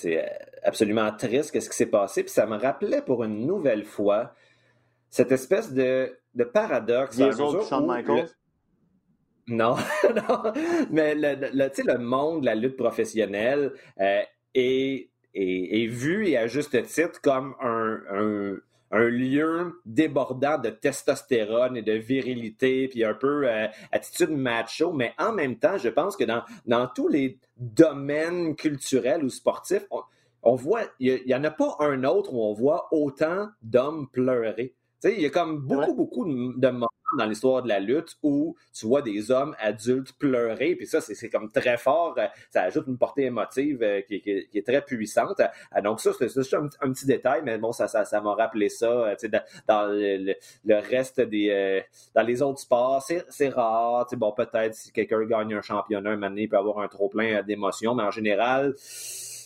absolument 0.63 1.11
triste 1.11 1.59
ce 1.59 1.69
qui 1.69 1.75
s'est 1.75 1.89
passé. 1.89 2.23
Puis 2.23 2.31
ça 2.31 2.45
me 2.45 2.57
rappelait 2.57 3.01
pour 3.01 3.25
une 3.25 3.45
nouvelle 3.45 3.83
fois 3.83 4.33
cette 5.09 5.33
espèce 5.33 5.73
de, 5.73 6.17
de 6.33 6.43
paradoxe. 6.45 7.17
Les 7.17 7.41
autres 7.41 7.67
Shawn 7.67 7.85
Michaels? 7.85 8.29
Le... 9.47 9.55
Non, 9.55 9.75
non, 10.15 10.53
mais 10.91 11.13
le, 11.13 11.35
le, 11.35 11.69
le, 11.85 11.97
monde 11.97 12.41
de 12.41 12.45
la 12.45 12.55
lutte 12.55 12.77
professionnelle 12.77 13.73
euh, 13.99 14.21
est, 14.53 15.09
est, 15.33 15.87
vu 15.87 16.27
et 16.27 16.37
à 16.37 16.47
juste 16.47 16.81
titre 16.83 17.21
comme 17.21 17.55
un, 17.61 18.59
un 18.93 19.09
lieu 19.09 19.81
débordant 19.85 20.59
de 20.59 20.69
testostérone 20.69 21.75
et 21.75 21.81
de 21.81 21.93
virilité, 21.93 22.87
puis 22.87 23.03
un 23.03 23.15
peu 23.15 23.49
euh, 23.49 23.67
attitude 23.91 24.29
macho, 24.29 24.93
mais 24.93 25.13
en 25.17 25.33
même 25.33 25.57
temps, 25.57 25.79
je 25.79 25.89
pense 25.89 26.15
que 26.15 26.23
dans, 26.23 26.43
dans 26.67 26.87
tous 26.87 27.07
les 27.07 27.39
domaines 27.57 28.55
culturels 28.55 29.23
ou 29.23 29.29
sportifs, 29.29 29.85
on 30.43 30.55
voit, 30.55 30.83
il 30.99 31.23
n'y 31.25 31.33
en 31.33 31.43
a 31.43 31.49
pas 31.49 31.75
un 31.79 32.03
autre 32.03 32.33
où 32.33 32.43
on 32.43 32.53
voit 32.53 32.87
autant 32.91 33.47
d'hommes 33.63 34.07
pleurer. 34.11 34.75
Tu 35.03 35.09
sais, 35.09 35.15
il 35.15 35.21
y 35.21 35.25
a 35.25 35.29
comme 35.29 35.59
beaucoup, 35.59 35.81
ouais. 35.81 35.93
beaucoup 35.93 36.25
de, 36.25 36.59
de 36.59 36.67
moments 36.69 36.87
dans 37.17 37.25
l'histoire 37.25 37.61
de 37.61 37.67
la 37.67 37.79
lutte 37.79 38.17
où 38.23 38.55
tu 38.73 38.87
vois 38.87 39.01
des 39.01 39.31
hommes 39.31 39.53
adultes 39.59 40.13
pleurer, 40.13 40.75
puis 40.75 40.87
ça, 40.87 41.01
c'est 41.01 41.29
comme 41.29 41.51
très 41.51 41.77
fort. 41.77 42.17
Ça 42.49 42.63
ajoute 42.63 42.85
une 42.87 42.97
portée 42.97 43.23
émotive 43.25 43.83
euh, 43.83 44.01
qui, 44.01 44.21
qui, 44.21 44.47
qui 44.47 44.57
est 44.57 44.65
très 44.65 44.81
puissante. 44.81 45.41
Euh, 45.41 45.81
donc 45.81 45.99
ça, 45.99 46.11
c'est 46.17 46.33
juste 46.33 46.53
un, 46.53 46.69
un, 46.81 46.93
petit 46.93 47.05
détail, 47.05 47.41
mais 47.43 47.57
bon, 47.57 47.73
ça 47.73 47.83
m'a 47.83 47.87
ça, 47.87 48.05
ça 48.05 48.19
rappelé 48.21 48.69
ça. 48.69 48.87
Euh, 48.87 49.15
dans, 49.29 49.43
dans 49.67 49.87
le, 49.87 50.35
le, 50.65 50.75
reste 50.75 51.19
des... 51.19 51.49
Euh, 51.49 51.81
dans 52.15 52.23
les 52.23 52.41
autres 52.41 52.59
sports, 52.59 53.05
c'est 53.29 53.49
rare. 53.49 54.07
Bon, 54.13 54.31
peut-être 54.31 54.73
si 54.73 54.91
quelqu'un 54.93 55.25
gagne 55.25 55.53
un 55.53 55.61
championnat 55.61 56.11
un 56.11 56.17
moment 56.17 56.35
il 56.35 56.47
peut 56.47 56.57
avoir 56.57 56.79
un 56.79 56.87
trop-plein 56.87 57.43
d'émotions, 57.43 57.93
mais 57.95 58.03
en 58.03 58.11
général 58.11 58.73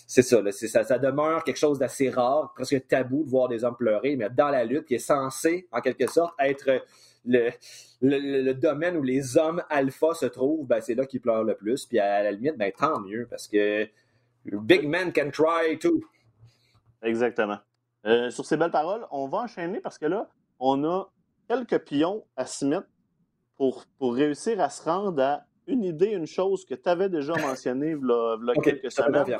c'est 0.07 0.21
ça, 0.21 0.41
là, 0.41 0.53
ça, 0.53 0.83
ça 0.85 0.97
demeure 0.97 1.43
quelque 1.43 1.57
chose 1.57 1.79
d'assez 1.79 2.09
rare, 2.09 2.53
presque 2.55 2.87
tabou 2.87 3.25
de 3.25 3.29
voir 3.29 3.49
des 3.49 3.65
hommes 3.65 3.75
pleurer, 3.75 4.15
mais 4.15 4.29
dans 4.29 4.47
la 4.47 4.63
lutte, 4.63 4.85
qui 4.85 4.95
est 4.95 4.99
censé, 4.99 5.67
en 5.73 5.81
quelque 5.81 6.09
sorte, 6.09 6.33
être 6.39 6.81
le, 7.25 7.49
le, 8.01 8.41
le, 8.41 8.53
domaine 8.53 8.95
où 8.95 9.03
les 9.03 9.37
hommes 9.37 9.61
alpha 9.69 10.13
se 10.13 10.25
trouvent, 10.25 10.65
ben, 10.65 10.79
c'est 10.79 10.95
là 10.95 11.05
qu'ils 11.05 11.19
pleurent 11.19 11.43
le 11.43 11.55
plus. 11.55 11.85
Puis 11.85 11.99
à 11.99 12.23
la 12.23 12.31
limite, 12.31 12.57
ben, 12.57 12.71
tant 12.71 13.01
mieux, 13.01 13.27
parce 13.29 13.49
que 13.49 13.85
big 14.45 14.87
man 14.87 15.11
can 15.11 15.29
cry 15.29 15.77
too. 15.77 15.99
Exactement. 17.01 17.57
Euh, 18.05 18.29
sur 18.29 18.45
ces 18.45 18.55
belles 18.55 18.71
paroles, 18.71 19.05
on 19.11 19.27
va 19.27 19.39
enchaîner 19.39 19.81
parce 19.81 19.97
que 19.97 20.05
là, 20.05 20.29
on 20.59 20.85
a 20.85 21.11
quelques 21.49 21.79
pions 21.79 22.23
à 22.37 22.45
se 22.45 22.63
mettre 22.63 22.87
pour, 23.57 23.83
pour 23.99 24.15
réussir 24.15 24.61
à 24.61 24.69
se 24.69 24.83
rendre 24.83 25.21
à 25.21 25.41
une 25.67 25.83
idée, 25.83 26.11
une 26.11 26.27
chose 26.27 26.63
que 26.63 26.75
tu 26.75 26.87
avais 26.87 27.09
déjà 27.09 27.33
mentionné 27.35 27.87
il 27.87 28.07
y 28.07 28.11
a 28.11 28.35
okay, 28.55 28.79
quelques 28.79 28.91
semaines. 28.91 29.37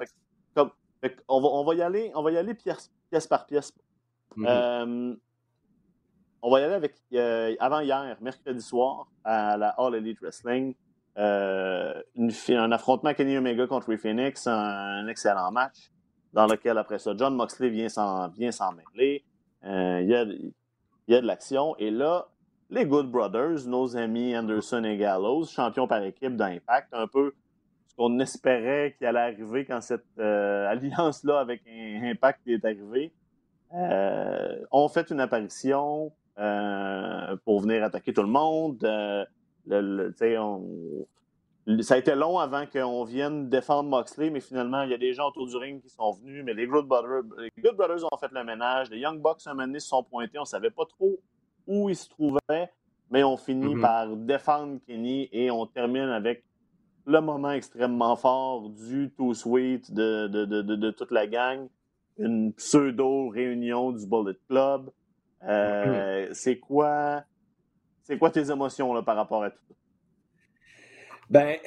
On, 1.27 1.41
va, 1.41 1.47
on, 1.49 1.63
va 1.63 1.75
y 1.75 1.81
aller, 1.81 2.11
on 2.15 2.23
va 2.23 2.31
y 2.31 2.37
aller 2.37 2.53
pièce, 2.53 2.91
pièce 3.09 3.27
par 3.27 3.45
pièce. 3.45 3.73
Mm 4.35 4.43
-hmm. 4.43 4.47
euh, 4.49 5.15
on 6.41 6.51
va 6.51 6.59
y 6.59 6.63
aller 6.63 6.73
avec 6.73 6.93
euh, 7.13 7.55
avant 7.59 7.79
hier, 7.81 8.17
mercredi 8.21 8.61
soir, 8.61 9.07
à 9.23 9.57
la 9.57 9.69
All 9.77 9.95
Elite 9.95 10.19
Wrestling. 10.21 10.75
Euh, 11.17 12.01
une, 12.15 12.31
un 12.49 12.71
affrontement 12.71 13.13
Kenny 13.13 13.37
Omega 13.37 13.65
contre 13.67 13.87
Ray 13.87 13.97
Phoenix, 13.97 14.45
un, 14.47 14.53
un, 14.53 15.07
excellent 15.07 15.51
match 15.51 15.91
dans 16.33 16.45
lequel 16.45 16.77
après 16.77 16.99
ça, 16.99 17.13
John 17.17 17.35
Moxley 17.35 17.69
vient 17.69 17.89
s'en, 17.89 18.31
mêler. 18.79 19.23
Il, 19.63 20.07
y 20.13 20.15
a, 20.15 20.23
il 21.07 21.13
y 21.13 21.15
a 21.15 21.21
de 21.21 21.25
l'action. 21.25 21.75
Et 21.79 21.89
là, 21.89 22.27
les 22.69 22.85
Good 22.85 23.09
Brothers, 23.09 23.65
nos 23.67 23.95
amis 23.95 24.37
Anderson 24.37 24.83
et 24.83 24.97
Gallows, 24.97 25.45
champions 25.45 25.87
par 25.87 26.03
équipe 26.03 26.35
d'Impact, 26.35 26.89
un 26.93 27.07
peu 27.07 27.33
qu'on 27.97 28.19
espérait 28.19 28.95
qu'il 28.97 29.07
allait 29.07 29.19
arriver 29.19 29.65
quand 29.65 29.81
cette 29.81 30.05
euh, 30.19 30.69
alliance-là 30.69 31.39
avec 31.39 31.61
Impact 31.67 32.47
est 32.47 32.63
arrivée, 32.63 33.11
euh, 33.73 34.59
ont 34.71 34.87
fait 34.87 35.09
une 35.09 35.19
apparition 35.19 36.11
euh, 36.37 37.35
pour 37.43 37.61
venir 37.61 37.83
attaquer 37.83 38.13
tout 38.13 38.21
le 38.21 38.29
monde. 38.29 38.77
Le, 39.69 39.81
le, 39.81 40.39
on, 40.39 41.05
ça 41.81 41.95
a 41.95 41.97
été 41.97 42.15
long 42.15 42.39
avant 42.39 42.65
qu'on 42.65 43.03
vienne 43.03 43.49
défendre 43.49 43.89
Moxley, 43.89 44.29
mais 44.29 44.39
finalement, 44.39 44.83
il 44.83 44.91
y 44.91 44.93
a 44.93 44.97
des 44.97 45.13
gens 45.13 45.27
autour 45.27 45.47
du 45.47 45.57
ring 45.57 45.81
qui 45.81 45.89
sont 45.89 46.11
venus. 46.13 46.43
Mais 46.45 46.53
les 46.53 46.65
Good 46.67 46.85
Brothers, 46.85 47.23
les 47.39 47.61
Good 47.61 47.75
Brothers 47.75 48.05
ont 48.09 48.17
fait 48.17 48.31
le 48.31 48.43
ménage. 48.43 48.89
Les 48.89 48.99
Young 48.99 49.21
Bucks, 49.21 49.41
un 49.47 49.53
moment 49.53 49.67
donné, 49.67 49.79
se 49.79 49.89
sont 49.89 50.03
pointés. 50.03 50.37
On 50.37 50.41
ne 50.43 50.45
savait 50.45 50.69
pas 50.69 50.85
trop 50.85 51.19
où 51.65 51.89
ils 51.89 51.95
se 51.95 52.07
trouvaient, 52.09 52.71
mais 53.11 53.23
on 53.23 53.35
finit 53.35 53.75
mm 53.75 53.79
-hmm. 53.79 53.81
par 53.81 54.15
défendre 54.15 54.79
Kenny 54.87 55.27
et 55.33 55.51
on 55.51 55.65
termine 55.65 56.09
avec 56.21 56.43
le 57.07 57.21
moment 57.21 57.51
extrêmement 57.51 58.15
fort 58.17 58.69
du 58.69 59.09
Too 59.17 59.33
Sweet 59.33 59.93
de, 59.93 60.27
de, 60.27 60.45
de, 60.45 60.61
de, 60.61 60.91
toute 60.91 61.11
la 61.11 61.25
gang. 61.25 61.67
Une 62.17 62.51
pseudo-réunion 62.53 63.93
du 63.93 64.05
Bullet 64.05 64.37
Club. 64.49 64.91
Euh, 65.43 66.27
c'est 66.33 66.59
quoi, 66.59 67.23
c'est 68.03 68.17
quoi 68.17 68.29
tes 68.29 68.51
émotions 68.51 68.93
là, 68.93 69.01
par 69.01 69.15
rapport 69.15 69.43
à 69.43 69.51
tout 69.51 69.59
ça? 69.69 69.75
Ben, 71.29 71.57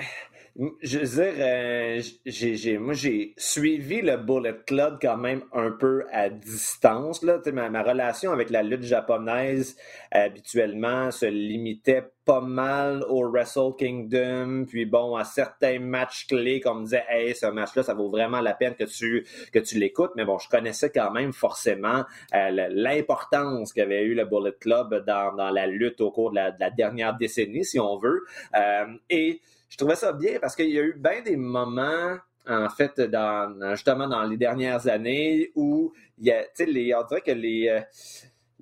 je 0.83 0.99
veux 0.99 1.23
dire, 1.23 1.35
euh, 1.39 2.03
j'ai, 2.27 2.55
j'ai, 2.57 2.77
moi, 2.77 2.93
j'ai 2.93 3.33
suivi 3.39 4.03
le 4.03 4.19
Bullet 4.19 4.57
Club 4.67 4.99
quand 5.01 5.17
même 5.17 5.43
un 5.53 5.71
peu 5.71 6.05
à 6.13 6.29
distance. 6.29 7.23
Là. 7.23 7.39
Ma, 7.53 7.71
ma 7.71 7.83
relation 7.83 8.31
avec 8.31 8.51
la 8.51 8.63
lutte 8.63 8.83
japonaise 8.83 9.77
habituellement 10.11 11.11
se 11.11 11.27
limitait 11.27 12.05
pas 12.27 12.43
mal 12.43 13.03
au 13.09 13.29
Wrestle 13.29 13.73
Kingdom, 13.79 14.67
puis 14.69 14.85
bon, 14.85 15.17
à 15.17 15.25
certains 15.25 15.81
matchs 15.81 16.27
clés, 16.27 16.61
comme 16.61 16.81
me 16.81 16.85
disait, 16.85 17.05
hey, 17.09 17.35
ce 17.35 17.47
match-là, 17.47 17.83
ça 17.83 17.95
vaut 17.95 18.11
vraiment 18.11 18.41
la 18.41 18.53
peine 18.53 18.75
que 18.75 18.85
tu, 18.85 19.27
que 19.53 19.59
tu 19.59 19.79
l'écoutes. 19.79 20.13
Mais 20.15 20.25
bon, 20.25 20.39
je 20.39 20.49
connaissais 20.49 20.91
quand 20.91 21.11
même 21.11 21.33
forcément 21.33 22.05
euh, 22.35 22.69
l'importance 22.71 23.73
qu'avait 23.73 24.03
eu 24.03 24.15
le 24.15 24.27
Bullet 24.27 24.55
Club 24.61 25.05
dans, 25.07 25.35
dans 25.35 25.51
la 25.51 25.67
lutte 25.67 26.01
au 26.03 26.11
cours 26.11 26.31
de 26.31 26.37
la, 26.37 26.51
de 26.51 26.61
la 26.61 26.71
dernière 26.71 27.17
décennie, 27.17 27.65
si 27.65 27.81
on 27.81 27.99
veut. 27.99 28.25
Euh, 28.55 28.87
et 29.09 29.41
je 29.71 29.77
trouvais 29.79 29.97
ça 29.97 30.13
bien 30.13 30.39
parce 30.39 30.55
qu'il 30.55 30.71
y 30.71 30.79
a 30.79 30.83
eu 30.83 30.95
bien 30.95 31.23
des 31.23 31.37
moments 31.37 32.19
en 32.47 32.69
fait, 32.69 33.01
dans, 33.01 33.75
justement 33.75 34.09
dans 34.09 34.25
les 34.25 34.37
dernières 34.37 34.87
années 34.89 35.51
où 35.55 35.93
il 36.19 36.27
y 36.27 36.33
a, 36.33 36.45
les, 36.59 36.95
on 36.95 37.05
dirait 37.05 37.21
que 37.23 37.31
les, 37.31 37.69
euh, 37.69 37.81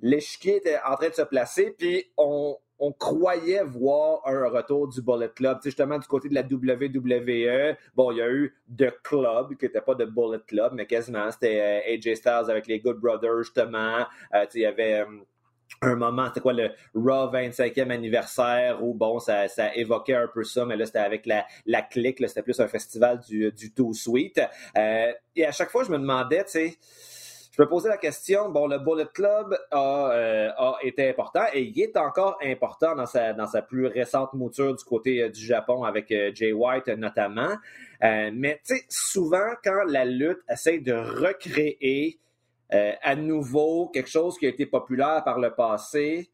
l'échiquier 0.01 0.57
était 0.57 0.79
en 0.85 0.95
train 0.95 1.09
de 1.09 1.13
se 1.13 1.23
placer, 1.23 1.73
puis 1.77 2.05
on, 2.17 2.55
on 2.79 2.93
croyait 2.93 3.63
voir 3.63 4.21
un 4.25 4.47
retour 4.47 4.87
du 4.87 5.01
Bullet 5.01 5.29
Club. 5.29 5.59
justement, 5.63 5.99
du 5.99 6.07
côté 6.07 6.29
de 6.29 6.35
la 6.35 6.41
WWE, 6.41 7.75
bon, 7.95 8.11
il 8.11 8.17
y 8.17 8.21
a 8.21 8.29
eu 8.29 8.55
The 8.75 8.91
Club, 9.03 9.55
qui 9.57 9.65
n'était 9.65 9.81
pas 9.81 9.95
de 9.95 10.05
Bullet 10.05 10.39
Club, 10.47 10.73
mais 10.73 10.85
quasiment, 10.85 11.29
c'était 11.31 11.59
euh, 11.59 11.93
AJ 11.93 12.15
Styles 12.15 12.49
avec 12.49 12.67
les 12.67 12.79
Good 12.79 12.97
Brothers, 12.97 13.43
justement. 13.43 14.05
Euh, 14.33 14.45
il 14.53 14.61
y 14.61 14.65
avait... 14.65 15.01
Euh, 15.01 15.05
un 15.81 15.95
moment, 15.95 16.27
c'était 16.27 16.41
quoi 16.41 16.53
le 16.53 16.71
Raw 16.93 17.31
25e 17.31 17.89
anniversaire 17.89 18.83
où 18.83 18.93
bon, 18.93 19.19
ça, 19.19 19.47
évoquait 19.75 20.15
un 20.15 20.27
peu 20.27 20.43
ça, 20.43 20.65
mais 20.65 20.75
là 20.75 20.85
c'était 20.85 20.99
avec 20.99 21.25
la, 21.25 21.45
la 21.65 21.81
clique, 21.81 22.17
c'était 22.27 22.43
plus 22.43 22.59
un 22.59 22.67
festival 22.67 23.19
du, 23.19 23.51
du 23.51 23.73
Too 23.73 23.93
Sweet. 23.93 24.41
et 24.75 25.45
à 25.45 25.51
chaque 25.51 25.69
fois, 25.69 25.83
je 25.83 25.91
me 25.91 25.97
demandais, 25.97 26.43
tu 26.43 26.51
sais, 26.51 26.77
je 27.59 27.65
me 27.65 27.67
posais 27.67 27.89
la 27.89 27.97
question, 27.97 28.49
bon, 28.49 28.67
le 28.67 28.79
Bullet 28.79 29.07
Club 29.13 29.53
euh, 29.73 30.49
a, 30.49 30.77
été 30.81 31.09
important 31.09 31.43
et 31.51 31.63
il 31.63 31.81
est 31.81 31.97
encore 31.97 32.37
important 32.41 32.95
dans 32.95 33.05
sa, 33.05 33.33
dans 33.33 33.47
sa 33.47 33.61
plus 33.61 33.87
récente 33.87 34.31
mouture 34.31 34.73
du 34.73 34.83
côté 34.85 35.21
euh, 35.21 35.29
du 35.29 35.41
Japon 35.41 35.83
avec 35.83 36.09
euh, 36.13 36.31
Jay 36.33 36.53
White 36.53 36.87
notamment. 36.87 37.57
mais 38.01 38.61
tu 38.65 38.77
sais, 38.77 38.85
souvent 38.87 39.55
quand 39.61 39.83
la 39.87 40.05
lutte 40.05 40.39
essaie 40.49 40.79
de 40.79 40.93
recréer 40.93 42.21
à 42.71 43.15
nouveau 43.15 43.87
quelque 43.87 44.09
chose 44.09 44.37
qui 44.37 44.45
a 44.45 44.49
été 44.49 44.65
populaire 44.65 45.23
par 45.23 45.39
le 45.39 45.53
passé, 45.53 46.29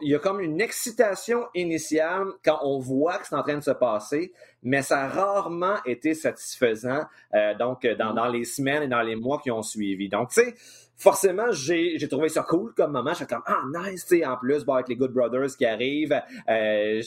il 0.00 0.08
y 0.08 0.14
a 0.14 0.18
comme 0.18 0.40
une 0.40 0.60
excitation 0.60 1.46
initiale 1.54 2.28
quand 2.42 2.60
on 2.62 2.78
voit 2.78 3.18
que 3.18 3.26
c'est 3.26 3.34
en 3.34 3.42
train 3.42 3.58
de 3.58 3.62
se 3.62 3.72
passer, 3.72 4.32
mais 4.62 4.80
ça 4.80 5.02
a 5.02 5.08
rarement 5.08 5.76
été 5.84 6.14
satisfaisant 6.14 7.02
euh, 7.34 7.54
donc 7.54 7.86
dans, 7.98 8.14
dans, 8.14 8.28
les 8.28 8.44
semaines 8.44 8.84
et 8.84 8.88
dans 8.88 9.02
les 9.02 9.16
mois 9.16 9.38
qui 9.38 9.50
ont 9.50 9.62
suivi. 9.62 10.08
Donc, 10.08 10.30
tu 10.30 10.40
sais, 10.40 10.54
forcément, 10.96 11.52
j'ai 11.52 12.08
trouvé 12.08 12.30
ça 12.30 12.42
cool 12.42 12.72
comme 12.74 12.92
moment. 12.92 13.12
J'étais 13.12 13.34
comme, 13.34 13.44
ah, 13.44 13.60
nice, 13.84 14.06
tu 14.06 14.18
sais, 14.18 14.26
en 14.26 14.38
plus, 14.38 14.64
avec 14.66 14.88
les 14.88 14.96
Good 14.96 15.12
Brothers 15.12 15.56
qui 15.58 15.66
arrivent, 15.66 16.22
euh, 16.48 17.02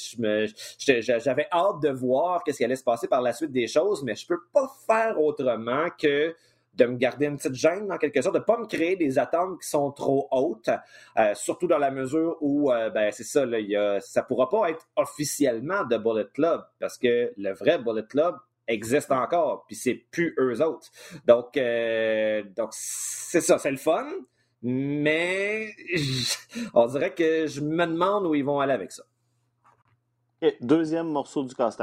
j'avais 0.77 1.47
hâte 1.51 1.79
de 1.81 1.89
voir 1.89 2.43
qu'est-ce 2.43 2.57
qui 2.57 2.65
allait 2.65 2.75
se 2.75 2.83
passer 2.83 3.07
par 3.07 3.21
la 3.21 3.33
suite 3.33 3.51
des 3.51 3.67
choses, 3.67 4.03
mais 4.03 4.13
je 4.13 4.27
peux 4.27 4.41
pas 4.53 4.71
faire 4.85 5.19
autrement 5.19 5.87
que 5.99 6.35
de 6.73 6.85
me 6.85 6.95
garder 6.95 7.25
une 7.25 7.37
petite 7.37 7.55
gêne 7.55 7.91
en 7.91 7.97
quelque 7.97 8.21
sorte, 8.21 8.35
de 8.35 8.39
ne 8.39 8.45
pas 8.45 8.57
me 8.57 8.65
créer 8.65 8.95
des 8.95 9.19
attentes 9.19 9.61
qui 9.61 9.67
sont 9.67 9.91
trop 9.91 10.27
hautes, 10.31 10.69
euh, 11.17 11.33
surtout 11.35 11.67
dans 11.67 11.77
la 11.77 11.91
mesure 11.91 12.37
où, 12.41 12.71
euh, 12.71 12.89
ben, 12.89 13.11
c'est 13.11 13.23
ça, 13.23 13.45
là, 13.45 13.59
y 13.59 13.75
a, 13.75 13.99
ça 13.99 14.21
ne 14.21 14.25
pourra 14.25 14.49
pas 14.49 14.69
être 14.69 14.87
officiellement 14.95 15.83
de 15.83 15.97
Bullet 15.97 16.27
Club, 16.33 16.63
parce 16.79 16.97
que 16.97 17.33
le 17.35 17.53
vrai 17.53 17.77
Bullet 17.77 18.05
Club 18.07 18.35
existe 18.67 19.11
encore, 19.11 19.65
puis 19.67 19.75
c'est 19.75 19.95
plus 19.95 20.33
eux 20.39 20.61
autres. 20.61 20.87
Donc, 21.25 21.57
euh, 21.57 22.43
donc 22.55 22.69
c'est 22.71 23.41
ça, 23.41 23.57
c'est 23.57 23.71
le 23.71 23.77
fun, 23.77 24.07
mais 24.61 25.73
on 26.73 26.87
dirait 26.87 27.13
que 27.13 27.47
je 27.47 27.59
me 27.59 27.85
demande 27.85 28.25
où 28.25 28.35
ils 28.35 28.45
vont 28.45 28.59
aller 28.59 28.73
avec 28.73 28.91
ça. 28.91 29.03
deuxième 30.61 31.09
morceau 31.09 31.43
du 31.43 31.53
casse 31.53 31.77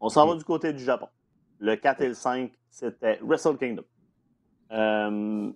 On 0.00 0.08
s'en 0.08 0.26
va 0.26 0.34
du 0.34 0.44
côté 0.44 0.72
du 0.72 0.82
Japon. 0.82 1.08
Le 1.60 1.76
4 1.76 2.00
et 2.00 2.08
le 2.08 2.14
5, 2.14 2.50
c'était 2.70 3.20
Wrestle 3.22 3.56
Kingdom. 3.56 3.84
Euh, 4.72 5.50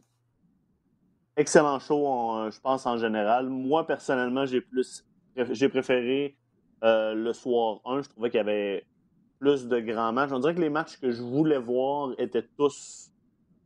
excellent 1.36 1.78
show, 1.78 2.50
je 2.50 2.60
pense, 2.60 2.86
en 2.86 2.98
général. 2.98 3.48
Moi, 3.48 3.86
personnellement, 3.86 4.46
j'ai 4.46 4.60
plus 4.60 5.04
j'ai 5.50 5.68
préféré 5.68 6.36
euh, 6.82 7.14
le 7.14 7.32
soir 7.32 7.80
1. 7.84 8.02
Je 8.02 8.08
trouvais 8.08 8.30
qu'il 8.30 8.38
y 8.38 8.40
avait 8.40 8.86
plus 9.38 9.68
de 9.68 9.80
grands 9.80 10.12
matchs. 10.12 10.30
On 10.32 10.38
dirait 10.38 10.54
que 10.54 10.60
les 10.60 10.70
matchs 10.70 10.98
que 10.98 11.10
je 11.10 11.22
voulais 11.22 11.58
voir 11.58 12.12
étaient 12.18 12.46
tous 12.56 13.10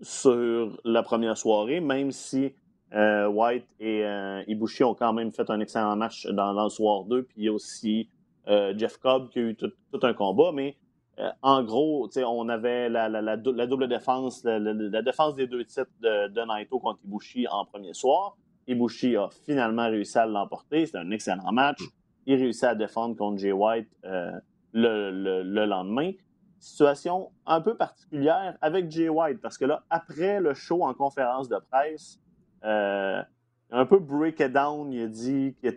sur 0.00 0.80
la 0.84 1.02
première 1.02 1.36
soirée, 1.36 1.80
même 1.80 2.10
si 2.10 2.54
euh, 2.92 3.28
White 3.28 3.68
et 3.78 4.04
Ibushi 4.48 4.82
ont 4.82 4.94
quand 4.94 5.12
même 5.12 5.30
fait 5.30 5.48
un 5.48 5.60
excellent 5.60 5.94
match 5.94 6.26
dans, 6.26 6.52
le 6.52 6.68
soir 6.70 7.04
2. 7.04 7.22
Puis 7.22 7.34
il 7.38 7.44
y 7.44 7.48
a 7.48 7.52
aussi 7.52 8.08
Jeff 8.46 8.96
Cobb 8.96 9.28
qui 9.30 9.38
a 9.38 9.42
eu 9.42 9.54
tout 9.54 10.00
un 10.02 10.12
combat. 10.12 10.50
Mais 10.52 10.76
euh, 11.20 11.30
en 11.42 11.62
gros, 11.62 12.08
on 12.16 12.48
avait 12.48 12.88
la, 12.88 13.36
double 13.36 13.88
défense, 13.88 14.42
la, 14.44 15.02
défense 15.02 15.34
des 15.34 15.46
deux 15.46 15.64
titres 15.64 15.90
de, 16.00 16.44
Naito 16.46 16.78
contre 16.78 17.00
Ibushi 17.04 17.46
en 17.48 17.64
premier 17.66 17.92
soir. 17.92 18.36
Ibushi 18.66 19.16
a 19.16 19.28
finalement 19.44 19.88
réussi 19.88 20.18
à 20.18 20.26
l'emporter. 20.26 20.86
C'était 20.86 20.98
un 20.98 21.10
excellent 21.10 21.52
match. 21.52 21.80
Il 22.26 22.36
réussit 22.36 22.64
à 22.64 22.74
défendre 22.74 23.16
contre 23.16 23.38
Jay 23.38 23.52
White 23.52 23.88
euh, 24.04 24.32
le, 24.72 25.42
lendemain. 25.66 26.12
Situation 26.58 27.30
un 27.46 27.60
peu 27.60 27.74
particulière 27.74 28.56
avec 28.60 28.90
Jay 28.90 29.08
White, 29.08 29.40
parce 29.40 29.56
que 29.56 29.64
là, 29.64 29.82
après 29.88 30.40
le 30.40 30.52
show 30.54 30.84
en 30.84 30.92
conférence 30.92 31.48
de 31.48 31.56
presse, 31.70 32.20
euh, 32.64 33.22
un 33.70 33.86
peu 33.86 33.98
break 33.98 34.40
it 34.40 34.52
down, 34.52 34.92
il 34.92 35.02
a 35.02 35.06
dit 35.06 35.56
que 35.62 35.70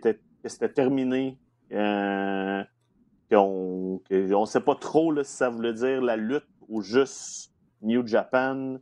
c'était 0.44 0.68
terminé. 0.68 1.38
On 3.36 4.00
ne 4.10 4.46
sait 4.46 4.60
pas 4.60 4.74
trop 4.74 5.12
là, 5.12 5.24
si 5.24 5.36
ça 5.36 5.48
voulait 5.48 5.72
dire 5.72 6.00
la 6.02 6.16
lutte 6.16 6.46
ou 6.68 6.82
juste 6.82 7.52
New 7.82 8.06
Japan. 8.06 8.76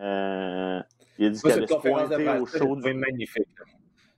Euh, 0.00 0.80
il 1.18 1.26
a 1.26 1.30
dit 1.30 1.40
qu'elle 1.40 1.52
allait 1.52 1.66
se 1.66 1.74
pointer 1.74 2.28
au 2.40 2.46
show 2.46 2.76
du... 2.76 2.94
magnifique 2.94 3.46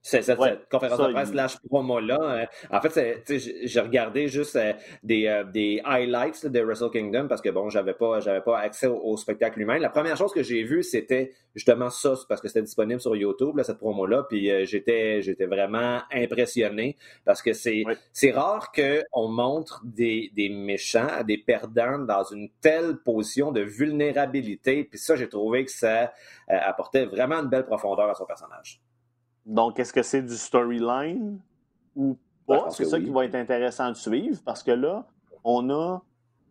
cette, 0.07 0.69
conférence 0.71 0.99
de 1.01 1.13
presse 1.13 1.31
slash 1.31 1.57
promo-là. 1.69 2.19
Euh, 2.21 2.47
en 2.71 2.81
fait, 2.81 3.25
j'ai 3.65 3.81
regardé 3.81 4.29
juste 4.29 4.55
euh, 4.55 4.73
des, 5.03 5.27
euh, 5.27 5.43
des 5.45 5.81
highlights 5.85 6.47
de 6.47 6.61
Wrestle 6.61 6.91
Kingdom 6.91 7.27
parce 7.27 7.41
que 7.41 7.51
bon, 7.51 7.71
j'avais 7.71 7.95
pas, 7.95 8.21
j'avais 8.21 8.41
pas 8.41 8.59
accès 8.61 8.87
au, 8.87 9.17
spectacle 9.17 9.59
lui-même. 9.59 9.83
La 9.83 9.91
première 9.91 10.17
chose 10.17 10.33
que 10.33 10.43
j'ai 10.43 10.63
vue, 10.63 10.83
c'était 10.83 11.33
justement 11.55 11.91
ça, 11.91 12.15
parce 12.29 12.41
que 12.41 12.49
c'était 12.49 12.63
disponible 12.63 13.01
sur 13.01 13.17
YouTube, 13.17 13.57
là, 13.57 13.65
cette 13.65 13.79
promo-là. 13.79 14.27
Puis 14.29 14.49
j'étais, 14.67 15.23
j'étais 15.23 15.47
vraiment 15.47 16.01
impressionné 16.13 16.97
parce 17.25 17.43
que 17.43 17.53
c'est, 17.53 17.83
c'est 18.13 18.31
rare 18.31 18.71
qu'on 18.73 19.29
montre 19.29 19.83
des, 19.85 20.31
des 20.37 20.51
méchants, 20.51 21.25
des 21.27 21.39
perdants 21.39 21.99
dans 21.99 22.25
une 22.25 22.51
telle 22.61 22.99
position 22.99 23.53
de 23.53 23.63
vulnérabilité. 23.63 24.85
Puis 24.85 24.99
ça, 24.99 25.17
j'ai 25.17 25.29
trouvé 25.29 25.65
que 25.65 25.73
ça 25.73 26.13
apportait 26.47 27.07
vraiment 27.07 27.37
une 27.37 27.49
belle 27.49 27.67
profondeur 27.67 28.11
à 28.11 28.15
son 28.15 28.27
personnage. 28.27 28.81
Donc, 29.47 29.79
est-ce 29.79 29.93
que 29.93 30.03
c'est 30.03 30.23
du 30.23 30.37
storyline 30.37 31.39
ou 31.95 32.19
pas? 32.47 32.69
c'est 32.71 32.85
ça 32.85 33.01
qui 33.01 33.11
va 33.11 33.25
être 33.25 33.37
intéressant 33.37 33.89
de 33.89 33.97
suivre 33.97 34.41
parce 34.45 34.63
que 34.63 34.73
là, 34.73 35.07
on 35.45 35.71
a. 35.71 36.03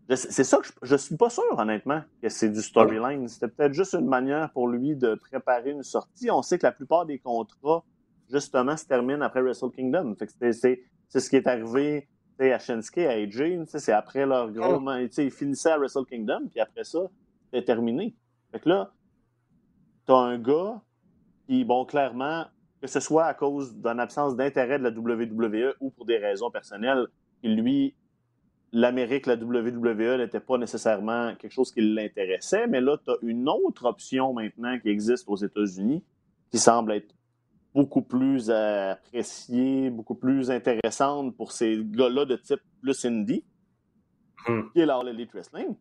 C'est 0.08 0.44
ça 0.44 0.60
que 0.60 0.68
je, 0.84 0.94
ne 0.94 0.98
suis 0.98 1.18
pas 1.18 1.32
sûr, 1.32 1.44
honnêtement, 1.58 2.02
que 2.22 2.30
c'est 2.30 2.50
du 2.50 2.62
storyline. 2.62 3.28
C'était 3.28 3.48
peut-être 3.48 3.74
juste 3.74 3.96
une 3.96 4.08
manière 4.08 4.52
pour 4.52 4.68
lui 4.68 4.96
de 4.96 5.16
préparer 5.16 5.72
une 5.72 5.82
sortie. 5.82 6.30
On 6.30 6.44
sait 6.44 6.60
que 6.60 6.66
la 6.66 6.72
plupart 6.72 7.08
des 7.08 7.18
contrats, 7.18 7.84
justement, 8.32 8.78
se 8.78 8.86
terminent 8.86 9.22
après 9.22 9.42
Wrestle 9.42 9.72
Kingdom. 9.72 10.16
c'est 10.40 11.20
ce 11.20 11.30
qui 11.30 11.36
est 11.36 11.48
arrivé 11.48 12.08
à 12.40 12.60
Shinsuke, 12.60 13.00
à 13.00 13.14
AJ. 13.14 13.66
C'est 13.66 13.92
après 13.92 14.28
leur 14.28 14.52
gros. 14.52 14.80
Oh. 14.80 14.92
Ils 15.18 15.32
finissaient 15.32 15.72
à 15.72 15.80
Wrestle 15.80 16.06
Kingdom, 16.06 16.50
puis 16.52 16.60
après 16.60 16.84
ça, 16.84 17.00
c'est 17.52 17.66
terminé. 17.66 18.16
Fait 18.52 18.60
que 18.60 18.70
là, 18.70 18.94
t'as 20.06 20.18
un 20.18 20.38
gars 20.38 20.82
qui, 21.48 21.66
bon, 21.66 21.84
clairement, 21.84 22.46
que 22.86 22.92
ce 22.92 23.00
soit 23.00 23.26
à 23.26 23.34
cause 23.34 23.76
d'une 23.76 24.00
absence 24.00 24.36
d'intérêt 24.36 24.80
de 24.80 24.84
la 24.84 24.90
WWE 24.90 25.76
ou 25.80 25.90
pour 25.92 26.06
des 26.06 26.18
raisons 26.18 26.50
personnelles, 26.50 27.08
lui, 27.44 27.96
l'Amérique, 28.72 29.26
la 29.26 29.36
WWE 29.36 30.18
n'était 30.18 30.40
pas 30.40 30.58
nécessairement 30.58 31.36
quelque 31.36 31.52
chose 31.52 31.72
qui 31.72 31.82
l'intéressait, 31.82 32.68
mais 32.68 32.82
là, 32.82 32.98
tu 33.04 33.12
as 33.12 33.16
une 33.22 33.48
autre 33.48 33.86
option 33.86 34.34
maintenant 34.34 34.80
qui 34.80 34.90
existe 34.90 35.28
aux 35.28 35.36
États-Unis 35.36 36.04
qui 36.52 36.60
semble 36.60 36.94
être 36.94 37.14
beaucoup 37.74 38.02
plus 38.02 38.50
appréciée, 38.50 39.90
beaucoup 39.90 40.16
plus 40.16 40.50
intéressante 40.50 41.36
pour 41.36 41.52
ces 41.52 41.78
gars-là 41.84 42.26
de 42.26 42.38
type 42.38 42.62
plus 42.82 43.06
indie, 43.06 43.44
hmm. 44.48 44.62
qui 44.72 44.80
est 44.80 44.86
l'All 44.86 45.10
Elite 45.10 45.32
Wrestling. 45.34 45.76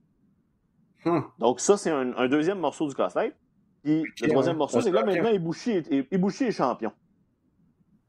Hmm. 1.04 1.20
Donc 1.38 1.60
ça, 1.60 1.76
c'est 1.76 1.90
un, 1.90 2.28
deuxième 2.28 2.58
morceau 2.58 2.88
du 2.88 2.94
casse-tête. 2.94 3.36
Puis 3.84 4.02
le 4.22 4.28
troisième 4.28 4.56
morceau, 4.56 4.80
c'est 4.80 4.90
que 4.90 4.94
là, 4.94 5.04
maintenant, 5.04 5.30
Ibushi 5.30 5.72
est, 5.72 6.12
est 6.12 6.50
champion. 6.50 6.90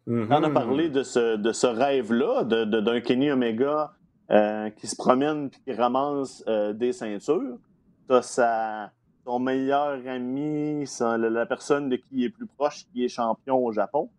Mm-hmm. 0.07 0.27
On 0.29 0.43
a 0.43 0.49
parlé 0.49 0.89
de 0.89 1.03
ce, 1.03 1.35
de 1.35 1.51
ce 1.51 1.67
rêve-là, 1.67 2.43
d'un 2.43 2.65
de, 2.65 2.99
Kenny 2.99 3.31
Omega 3.31 3.93
euh, 4.31 4.69
qui 4.69 4.87
se 4.87 4.95
promène 4.95 5.47
et 5.47 5.49
qui 5.63 5.73
ramasse 5.73 6.43
euh, 6.47 6.73
des 6.73 6.93
ceintures. 6.93 7.57
Tu 8.07 8.15
as 8.15 8.91
son 9.25 9.39
meilleur 9.39 10.07
ami, 10.07 10.85
la, 10.99 11.45
personne 11.45 11.89
de 11.89 11.97
qui 11.97 12.05
il 12.11 12.23
est 12.25 12.29
plus 12.29 12.45
proche, 12.45 12.85
qui 12.93 13.03
est 13.03 13.09
champion 13.09 13.57
au 13.57 13.71
Japon. 13.71 14.09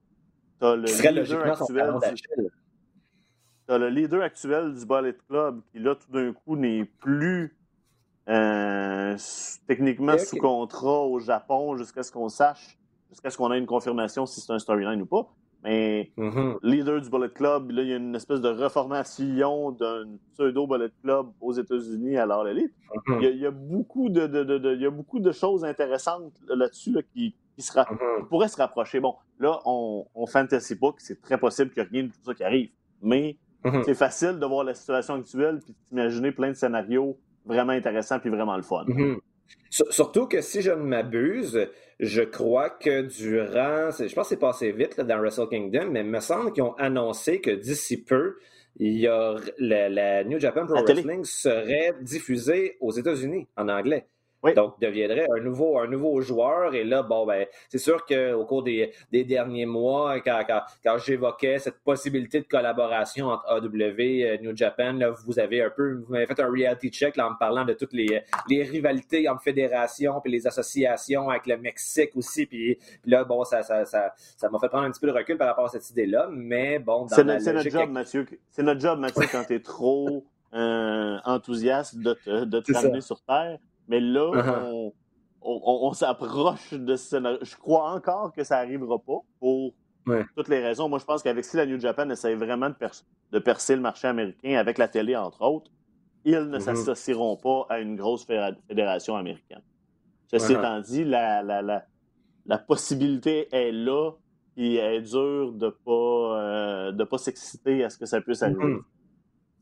Tu 0.60 0.66
as 0.66 0.76
le 0.76 0.82
leader 0.82 1.46
actuel. 1.46 1.94
Tu 3.68 3.78
le 3.78 3.88
leader 3.88 4.22
actuel 4.22 4.74
du 4.74 4.84
Ballet 4.84 5.16
Club 5.28 5.60
qui, 5.72 5.78
là, 5.78 5.94
tout 5.94 6.12
d'un 6.12 6.32
coup, 6.32 6.56
n'est 6.56 6.84
plus 6.84 7.55
euh, 8.28 9.16
techniquement 9.66 10.18
sous 10.18 10.36
contrat 10.36 11.02
au 11.06 11.18
Japon 11.20 11.76
jusqu'à 11.76 12.02
ce 12.02 12.10
qu'on 12.12 12.28
sache, 12.28 12.78
jusqu'à 13.10 13.30
ce 13.30 13.36
qu'on 13.36 13.52
ait 13.52 13.58
une 13.58 13.66
confirmation 13.66 14.26
si 14.26 14.40
c'est 14.40 14.52
un 14.52 14.58
storyline 14.58 15.00
ou 15.02 15.06
pas. 15.06 15.26
Mais 15.62 16.12
Mhm. 16.16 16.58
leader 16.62 17.00
du 17.00 17.10
Bullet 17.10 17.30
Club, 17.30 17.70
là, 17.72 17.82
il 17.82 17.88
y 17.88 17.92
a 17.92 17.96
une 17.96 18.14
espèce 18.14 18.40
de 18.40 18.48
reformation 18.48 19.72
d'un 19.72 20.04
pseudo 20.34 20.66
Bullet 20.66 20.90
Club 21.02 21.28
aux 21.40 21.52
États-Unis 21.52 22.16
à 22.18 22.26
l'heure 22.26 22.44
l'élite. 22.44 22.72
Il, 23.08 23.22
y 23.22 23.26
a- 23.26 23.30
il 23.30 23.38
y 23.38 23.46
a 23.46 23.50
beaucoup 23.50 24.08
de, 24.08 24.26
de- 24.26 24.44
de- 24.44 24.58
de- 24.58 24.74
il 24.74 24.82
y 24.82 24.86
a 24.86 24.90
beaucoup 24.90 25.18
de 25.18 25.32
choses 25.32 25.64
intéressantes 25.64 26.34
là-dessus 26.48 26.92
là, 26.92 27.02
qui, 27.02 27.34
qui 27.56 27.62
se 27.62 27.76
Mhm. 27.78 27.84
qui 28.18 28.24
pourraient 28.28 28.48
se 28.48 28.58
rapprocher. 28.58 29.00
Bon, 29.00 29.14
là, 29.40 29.58
on, 29.64 30.06
on 30.14 30.26
fantasy 30.26 30.76
pas 30.78 30.92
que 30.92 31.02
c'est 31.02 31.20
très 31.20 31.38
possible 31.38 31.70
que 31.70 31.80
rien 31.80 32.04
de 32.04 32.08
tout 32.08 32.20
ça 32.24 32.34
qui 32.34 32.44
arrive. 32.44 32.70
Mais 33.02 33.36
Mhm. 33.64 33.82
c'est 33.84 33.94
facile 33.94 34.38
de 34.38 34.46
voir 34.46 34.62
la 34.62 34.74
situation 34.74 35.14
actuelle 35.14 35.60
puis 35.64 35.74
d'imaginer 35.88 36.30
plein 36.32 36.48
de 36.50 36.54
scénarios 36.54 37.18
vraiment 37.46 37.72
intéressants 37.72 38.18
puis 38.20 38.30
vraiment 38.30 38.56
le 38.56 38.62
fun. 38.62 38.84
Mhm. 38.86 39.20
Sur- 39.70 39.92
Surtout 39.92 40.26
que 40.26 40.40
si 40.40 40.60
je 40.62 40.70
ne 40.70 40.76
m'abuse, 40.82 41.68
je 42.00 42.22
crois 42.22 42.70
que 42.70 43.02
durant, 43.02 43.90
je 43.90 44.12
pense 44.14 44.28
que 44.28 44.34
c'est 44.34 44.36
passé 44.40 44.72
vite 44.72 44.96
là, 44.96 45.04
dans 45.04 45.18
Wrestle 45.18 45.48
Kingdom, 45.48 45.88
mais 45.90 46.00
il 46.00 46.06
me 46.06 46.20
semble 46.20 46.52
qu'ils 46.52 46.62
ont 46.64 46.74
annoncé 46.74 47.40
que 47.40 47.50
d'ici 47.50 48.02
peu, 48.02 48.36
il 48.78 48.98
y 48.98 49.06
a 49.06 49.36
la, 49.58 49.88
la 49.88 50.24
New 50.24 50.38
Japan 50.38 50.66
Pro. 50.66 50.76
Wrestling 50.96 51.24
serait 51.24 51.94
diffusée 52.02 52.76
aux 52.80 52.92
États-Unis 52.92 53.46
en 53.56 53.68
anglais. 53.68 54.06
Oui. 54.42 54.54
Donc, 54.54 54.78
deviendrait 54.80 55.26
un 55.36 55.40
nouveau, 55.40 55.78
un 55.78 55.88
nouveau 55.88 56.20
joueur. 56.20 56.74
Et 56.74 56.84
là, 56.84 57.02
bon, 57.02 57.26
ben, 57.26 57.46
c'est 57.68 57.78
sûr 57.78 58.04
qu'au 58.04 58.44
cours 58.44 58.62
des, 58.62 58.92
des 59.10 59.24
derniers 59.24 59.66
mois, 59.66 60.20
quand, 60.20 60.42
quand, 60.46 60.62
quand 60.84 60.98
j'évoquais 60.98 61.58
cette 61.58 61.78
possibilité 61.82 62.40
de 62.40 62.46
collaboration 62.46 63.28
entre 63.28 63.44
AW 63.48 64.00
et 64.00 64.38
New 64.42 64.56
Japan, 64.56 64.92
là, 64.92 65.10
vous 65.10 65.38
avez 65.38 65.62
un 65.62 65.70
peu, 65.70 66.02
vous 66.06 66.12
m'avez 66.12 66.26
fait 66.26 66.38
un 66.40 66.50
reality 66.50 66.90
check 66.90 67.16
là, 67.16 67.28
en 67.28 67.30
me 67.32 67.38
parlant 67.38 67.64
de 67.64 67.72
toutes 67.72 67.92
les, 67.92 68.22
les 68.48 68.62
rivalités 68.62 69.28
entre 69.28 69.42
fédérations, 69.42 70.20
puis 70.20 70.30
les 70.30 70.46
associations 70.46 71.28
avec 71.30 71.46
le 71.46 71.56
Mexique 71.56 72.10
aussi. 72.14 72.46
Puis, 72.46 72.76
puis 73.02 73.10
là, 73.10 73.24
bon, 73.24 73.44
ça 73.44 73.62
ça, 73.62 73.84
ça, 73.84 74.12
ça 74.16 74.48
m'a 74.48 74.58
fait 74.58 74.68
prendre 74.68 74.84
un 74.84 74.90
petit 74.90 75.00
peu 75.00 75.08
de 75.08 75.12
recul 75.12 75.36
par 75.36 75.48
rapport 75.48 75.66
à 75.66 75.68
cette 75.68 75.88
idée-là. 75.90 76.28
Mais 76.30 76.78
bon, 76.78 77.06
dans 77.06 77.08
C'est 77.08 77.24
notre, 77.24 77.68
job, 77.68 77.90
Mathieu. 77.90 78.26
C'est 78.50 78.62
notre 78.62 78.80
job, 78.80 78.98
Mathieu, 78.98 79.24
quand 79.30 79.44
tu 79.44 79.54
es 79.54 79.60
trop 79.60 80.24
euh, 80.54 81.18
enthousiaste 81.24 81.98
de 81.98 82.14
te, 82.14 82.44
de 82.44 82.60
te 82.60 82.72
ramener 82.74 83.00
ça. 83.00 83.06
sur 83.06 83.20
Terre. 83.22 83.58
Mais 83.88 84.00
là, 84.00 84.30
Uh-huh. 84.32 84.62
on, 84.64 84.92
on- 85.42 85.60
on- 85.64 85.88
on 85.88 85.92
s'approche 85.92 86.72
de 86.74 86.96
ce 86.96 87.08
scénario. 87.10 87.38
Je 87.42 87.56
crois 87.56 87.92
encore 87.92 88.32
que 88.32 88.42
ça 88.44 88.56
n'arrivera 88.56 88.98
pas 88.98 89.20
pour 89.38 89.72
Ouais. 90.06 90.24
toutes 90.36 90.48
les 90.48 90.60
raisons. 90.62 90.88
Moi, 90.88 90.98
je 91.00 91.04
pense 91.04 91.22
qu'avec 91.22 91.44
si 91.44 91.56
la 91.56 91.66
New 91.66 91.80
Japan 91.80 92.08
essaie 92.10 92.34
vraiment 92.34 92.68
de, 92.68 92.74
per- 92.74 93.02
de 93.32 93.38
percer 93.40 93.74
le 93.74 93.82
marché 93.82 94.06
américain 94.08 94.56
avec 94.56 94.78
la 94.78 94.86
télé, 94.88 95.16
entre 95.16 95.42
autres, 95.42 95.70
ils 96.24 96.34
ne 96.38 96.56
Mhm. 96.56 96.60
s'associeront 96.60 97.36
pas 97.36 97.66
à 97.68 97.78
une 97.80 97.96
grosse 97.96 98.24
fédération 98.24 99.16
américaine. 99.16 99.62
Ceci 100.30 100.52
Uh-huh. 100.54 100.58
étant 100.58 100.80
dit, 100.80 101.04
la, 101.04 101.42
la, 101.42 101.62
la, 101.62 101.84
la 102.46 102.58
possibilité 102.58 103.48
est 103.52 103.72
là, 103.72 104.12
et 104.56 104.76
elle 104.76 104.94
est 104.94 105.02
dure 105.02 105.52
de 105.52 105.68
pas, 105.68 106.40
euh, 106.40 106.92
de 106.92 107.04
pas 107.04 107.18
s'exciter 107.18 107.84
à 107.84 107.90
ce 107.90 107.98
que 107.98 108.06
ça 108.06 108.20
puisse 108.20 108.42
arriver. 108.42 108.64
Mhm. 108.64 108.82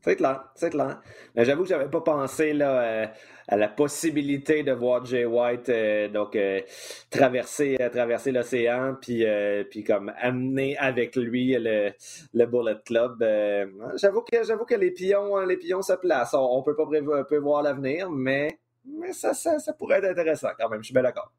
C'est 0.05 0.15
clair, 0.17 0.43
c'est 0.53 0.69
clair. 0.69 1.01
Mais 1.33 1.45
j'avoue 1.45 1.63
que 1.63 1.69
j'avais 1.69 1.89
pas 1.89 2.01
pensé 2.01 2.53
là, 2.53 2.79
euh, 2.79 3.07
à 3.47 3.57
la 3.57 3.67
possibilité 3.67 4.61
de 4.61 4.71
voir 4.71 5.03
Jay 5.03 5.25
White 5.25 5.67
euh, 5.69 6.07
donc 6.09 6.35
euh, 6.35 6.61
traverser 7.09 7.75
traverser 7.91 8.31
l'océan 8.31 8.95
puis 9.01 9.25
puis 9.71 9.83
comme 9.83 10.13
amener 10.19 10.77
avec 10.77 11.15
lui 11.15 11.55
le, 11.59 11.91
le 12.35 12.45
Bullet 12.45 12.77
Club. 12.85 13.23
Euh, 13.23 13.65
j'avoue 13.95 14.21
que 14.21 14.43
j'avoue 14.43 14.65
que 14.65 14.75
les 14.75 14.91
pions 14.91 15.39
les 15.39 15.57
pions 15.57 15.81
se 15.81 15.93
placent. 15.93 16.35
On, 16.35 16.57
on 16.57 16.61
peut 16.61 16.75
pas 16.75 16.85
prévoir 17.23 17.63
l'avenir, 17.63 18.11
mais 18.11 18.59
mais 18.85 19.11
ça, 19.11 19.33
ça 19.33 19.57
ça 19.57 19.73
pourrait 19.73 19.97
être 19.97 20.05
intéressant 20.11 20.49
quand 20.59 20.69
même. 20.69 20.81
Je 20.81 20.85
suis 20.85 20.93
bien 20.93 21.01
d'accord. 21.01 21.31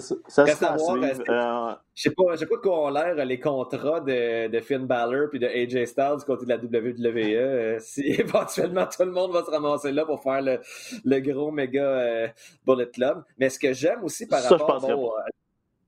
Ça, 0.00 0.44
Reste 0.44 0.62
à 0.62 0.76
voir, 0.76 0.96
suivre. 0.96 1.24
que- 1.24 1.30
Euh, 1.32 1.74
Je 1.94 2.02
sais 2.02 2.10
pas, 2.10 2.24
je 2.32 2.36
sais 2.36 2.46
pas 2.46 2.56
de 2.56 2.60
quoi 2.60 2.86
ont 2.86 2.90
l'air 2.90 3.14
les 3.24 3.40
contrats 3.40 4.00
de, 4.00 4.48
de 4.48 4.60
Finn 4.60 4.86
Balor 4.86 5.28
puis 5.30 5.38
de 5.38 5.46
AJ 5.46 5.84
Styles 5.86 6.16
du 6.18 6.24
côté 6.24 6.44
de 6.44 6.50
la 6.50 6.56
WWE. 6.58 7.34
euh, 7.36 7.78
si 7.80 8.02
éventuellement 8.02 8.86
tout 8.86 9.04
le 9.04 9.12
monde 9.12 9.32
va 9.32 9.44
se 9.44 9.50
ramasser 9.50 9.92
là 9.92 10.04
pour 10.04 10.22
faire 10.22 10.42
le, 10.42 10.60
le 11.04 11.20
gros 11.20 11.50
méga 11.50 11.82
euh, 11.84 12.28
Bullet 12.66 12.88
Club. 12.90 13.22
Mais 13.38 13.48
ce 13.48 13.58
que 13.58 13.72
j'aime 13.72 14.04
aussi 14.04 14.26
par 14.26 14.40
Ça, 14.40 14.56
rapport 14.56 14.80
bon, 14.80 15.06
euh, 15.06 15.20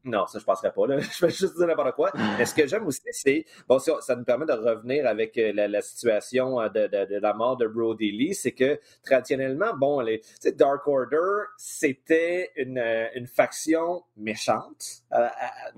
non, 0.09 0.27
ça 0.27 0.38
je 0.38 0.44
penserais 0.44 0.73
pas. 0.73 0.87
Là. 0.87 0.99
Je 1.18 1.27
vais 1.27 1.31
juste 1.33 1.57
dire 1.57 1.66
n'importe 1.66 1.94
quoi. 1.94 2.11
Mais 2.38 2.44
ce 2.44 2.55
que 2.55 2.66
j'aime 2.66 2.87
aussi, 2.87 3.01
c'est 3.11 3.44
bon, 3.68 3.79
ça, 3.79 4.01
ça 4.01 4.16
nous 4.16 4.25
permet 4.25 4.47
de 4.47 4.53
revenir 4.53 5.07
avec 5.07 5.37
euh, 5.38 5.53
la, 5.53 5.68
la 5.68 5.81
situation 5.81 6.61
euh, 6.61 6.68
de, 6.68 6.87
de- 6.87 7.07
de 7.14 7.18
la 7.21 7.35
mort 7.35 7.57
de 7.57 7.66
Brody 7.66 8.11
Lee, 8.12 8.35
c'est 8.35 8.53
que 8.53 8.79
traditionnellement, 9.05 9.75
bon, 9.77 10.01
les, 10.01 10.21
Dark 10.57 10.87
Order, 10.87 11.44
c'était 11.57 12.51
une, 12.57 12.79
euh, 12.79 13.07
une 13.14 13.27
faction 13.27 14.03
méchante, 14.16 15.03
euh, 15.12 15.27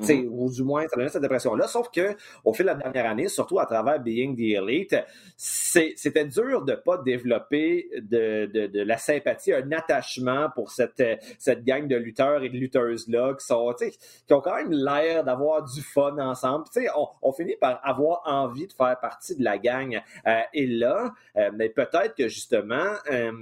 tu 0.01 0.07
sais, 0.07 0.27
ou 0.29 0.51
du 0.51 0.63
moins, 0.63 0.87
ça 0.89 0.97
donnait 0.97 1.09
cette 1.09 1.25
impression-là. 1.25 1.67
Sauf 1.67 1.91
que 1.91 2.17
au 2.45 2.53
fil 2.53 2.65
de 2.67 2.71
la 2.71 2.77
dernière 2.77 3.07
année, 3.11 3.29
surtout 3.29 3.59
à 3.59 3.67
travers 3.67 4.01
Being 4.01 4.37
the 4.37 4.57
Elite, 4.57 4.97
c'était 5.37 6.25
dur 6.25 6.65
de 6.65 6.75
pas 6.75 6.99
développer 6.99 7.89
de, 8.01 8.47
de, 8.47 8.83
la 8.83 8.99
sympathie, 8.99 9.53
un 9.53 9.73
attachement 9.73 10.49
pour 10.55 10.71
cette, 10.71 11.03
cette 11.39 11.65
gang 11.65 11.87
de 11.87 11.97
lutteurs 11.97 12.43
et 12.43 12.49
de 12.49 12.57
lutteuses-là 12.57 13.35
qui 13.39 13.47
sont, 13.47 13.75
qui 14.27 14.33
ont 14.33 14.41
quand 14.41 14.57
même 14.57 14.73
l'air 14.73 15.25
d'avoir 15.25 15.63
du 15.65 15.81
fun 15.83 16.17
ensemble. 16.19 16.65
Tu 16.73 16.83
sais, 16.83 16.89
on, 17.23 17.33
finit 17.33 17.57
par 17.57 17.81
avoir 17.85 18.23
envie 18.25 18.67
de 18.67 18.73
faire 18.73 18.99
partie 19.01 19.37
de 19.37 19.45
la 19.45 19.59
gang. 19.59 20.01
Euh, 20.27 20.41
et 20.53 20.67
là, 20.67 21.13
euh, 21.37 21.51
mais 21.55 21.69
peut-être 21.69 22.15
que 22.15 22.29
justement, 22.29 22.93
euh, 23.11 23.33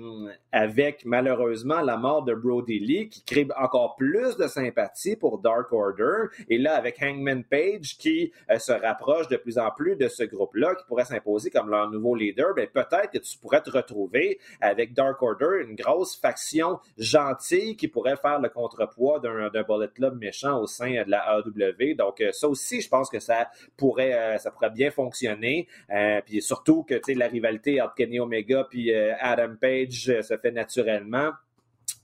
avec 0.52 1.04
malheureusement 1.04 1.80
la 1.80 1.96
mort 1.96 2.22
de 2.22 2.34
Brody 2.34 2.78
Lee, 2.78 3.08
qui 3.08 3.24
crée 3.24 3.48
encore 3.58 3.96
plus 3.96 4.36
de 4.36 4.46
sympathie 4.46 5.16
pour 5.16 5.38
Dark 5.38 5.72
Order, 5.72 6.28
et 6.48 6.58
là 6.58 6.74
avec 6.74 7.02
Hangman 7.02 7.44
Page 7.44 7.96
qui 7.98 8.32
se 8.58 8.72
rapproche 8.72 9.28
de 9.28 9.36
plus 9.36 9.58
en 9.58 9.70
plus 9.70 9.96
de 9.96 10.08
ce 10.08 10.22
groupe-là, 10.24 10.74
qui 10.74 10.84
pourrait 10.86 11.04
s'imposer 11.04 11.50
comme 11.50 11.70
leur 11.70 11.90
nouveau 11.90 12.14
leader, 12.14 12.54
ben 12.54 12.66
peut-être 12.66 13.10
que 13.10 13.18
tu 13.18 13.38
pourrais 13.38 13.62
te 13.62 13.70
retrouver 13.70 14.38
avec 14.60 14.94
Dark 14.94 15.20
Order, 15.22 15.62
une 15.62 15.74
grosse 15.74 16.16
faction 16.16 16.78
gentille 16.98 17.76
qui 17.76 17.88
pourrait 17.88 18.16
faire 18.16 18.40
le 18.40 18.48
contrepoids 18.48 19.20
d'un 19.20 19.48
Bullet 19.62 19.88
Club 19.94 20.18
méchant 20.18 20.57
au 20.58 20.66
sein 20.66 20.90
de 21.04 21.10
la 21.10 21.38
AEW. 21.38 21.94
Donc 21.96 22.20
euh, 22.20 22.32
ça 22.32 22.48
aussi, 22.48 22.80
je 22.80 22.88
pense 22.88 23.08
que 23.10 23.18
ça 23.20 23.50
pourrait, 23.76 24.12
euh, 24.14 24.38
ça 24.38 24.50
pourrait 24.50 24.70
bien 24.70 24.90
fonctionner. 24.90 25.66
Euh, 25.90 26.20
puis 26.24 26.42
surtout 26.42 26.82
que 26.84 26.94
la 27.14 27.28
rivalité 27.28 27.80
entre 27.80 27.94
Kenny 27.94 28.20
Omega 28.20 28.66
puis 28.68 28.92
Adam 28.94 29.54
Page 29.60 30.20
se 30.22 30.36
fait 30.36 30.50
naturellement. 30.50 31.30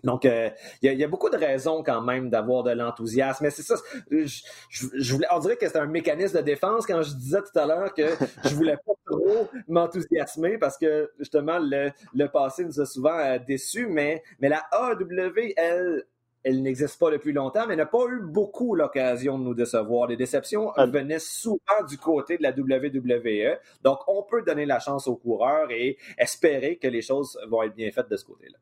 Donc, 0.03 0.25
il 0.25 0.53
y, 0.83 1.05
a- 1.05 1.09
beaucoup 1.09 1.31
de 1.31 1.37
raisons 1.37 1.83
quand 1.83 2.03
même 2.03 2.29
d'avoir 2.29 2.63
de 2.63 2.73
l'enthousiasme. 2.73 3.45
Mais 3.45 3.51
c'est 3.51 3.63
ça, 3.63 3.75
je, 4.11 5.13
voulais, 5.15 5.27
on 5.33 5.39
dirait 5.39 5.57
que 5.57 5.67
c'est 5.67 5.79
un 5.79 5.87
mécanisme 5.87 6.39
de 6.39 6.43
défense 6.43 6.87
quand 6.87 7.03
je 7.03 7.15
disais 7.15 7.41
tout 7.41 7.59
à 7.59 7.67
l'heure 7.67 7.93
que 7.95 8.07
je 8.45 8.55
voulais 8.55 8.77
pas 8.77 8.93
trop 9.07 9.49
m'enthousiasmer 9.67 10.59
parce 10.59 10.77
que 10.77 11.11
justement 11.19 11.59
le, 11.59 11.91
le 12.15 12.27
passé 12.29 12.65
nous 12.65 12.81
a 12.81 12.87
souvent 12.87 13.39
déçus. 13.47 13.87
Mais, 13.87 14.23
mais 14.41 14.49
la 14.51 14.63
AEW, 14.73 15.53
elle, 15.57 16.05
elle 16.45 16.63
n'existe 16.63 16.99
pas 17.01 17.11
depuis 17.11 17.33
longtemps, 17.33 17.67
mais 17.67 17.75
n'a 17.75 17.87
pas 17.87 18.07
eu 18.11 18.21
beaucoup 18.23 18.75
l'occasion 18.75 19.39
de 19.39 19.45
nous 19.45 19.55
décevoir. 19.55 20.07
Les 20.09 20.17
déceptions 20.17 20.71
Ah. 20.77 20.87
venaient 20.87 21.19
souvent 21.19 21.83
du 21.89 21.97
côté 21.99 22.37
de 22.39 22.43
la 22.43 22.53
WWE. 22.53 23.59
Donc, 23.83 23.99
on 24.07 24.23
peut 24.23 24.43
donner 24.43 24.67
la 24.67 24.79
chance 24.79 25.09
aux 25.09 25.17
coureurs 25.17 25.71
et 25.71 25.97
espérer 26.19 26.77
que 26.77 26.87
les 26.89 27.03
choses 27.03 27.39
vont 27.49 27.63
être 27.63 27.75
bien 27.75 27.91
faites 27.91 28.11
de 28.11 28.17
ce 28.17 28.25
côté-là. 28.25 28.59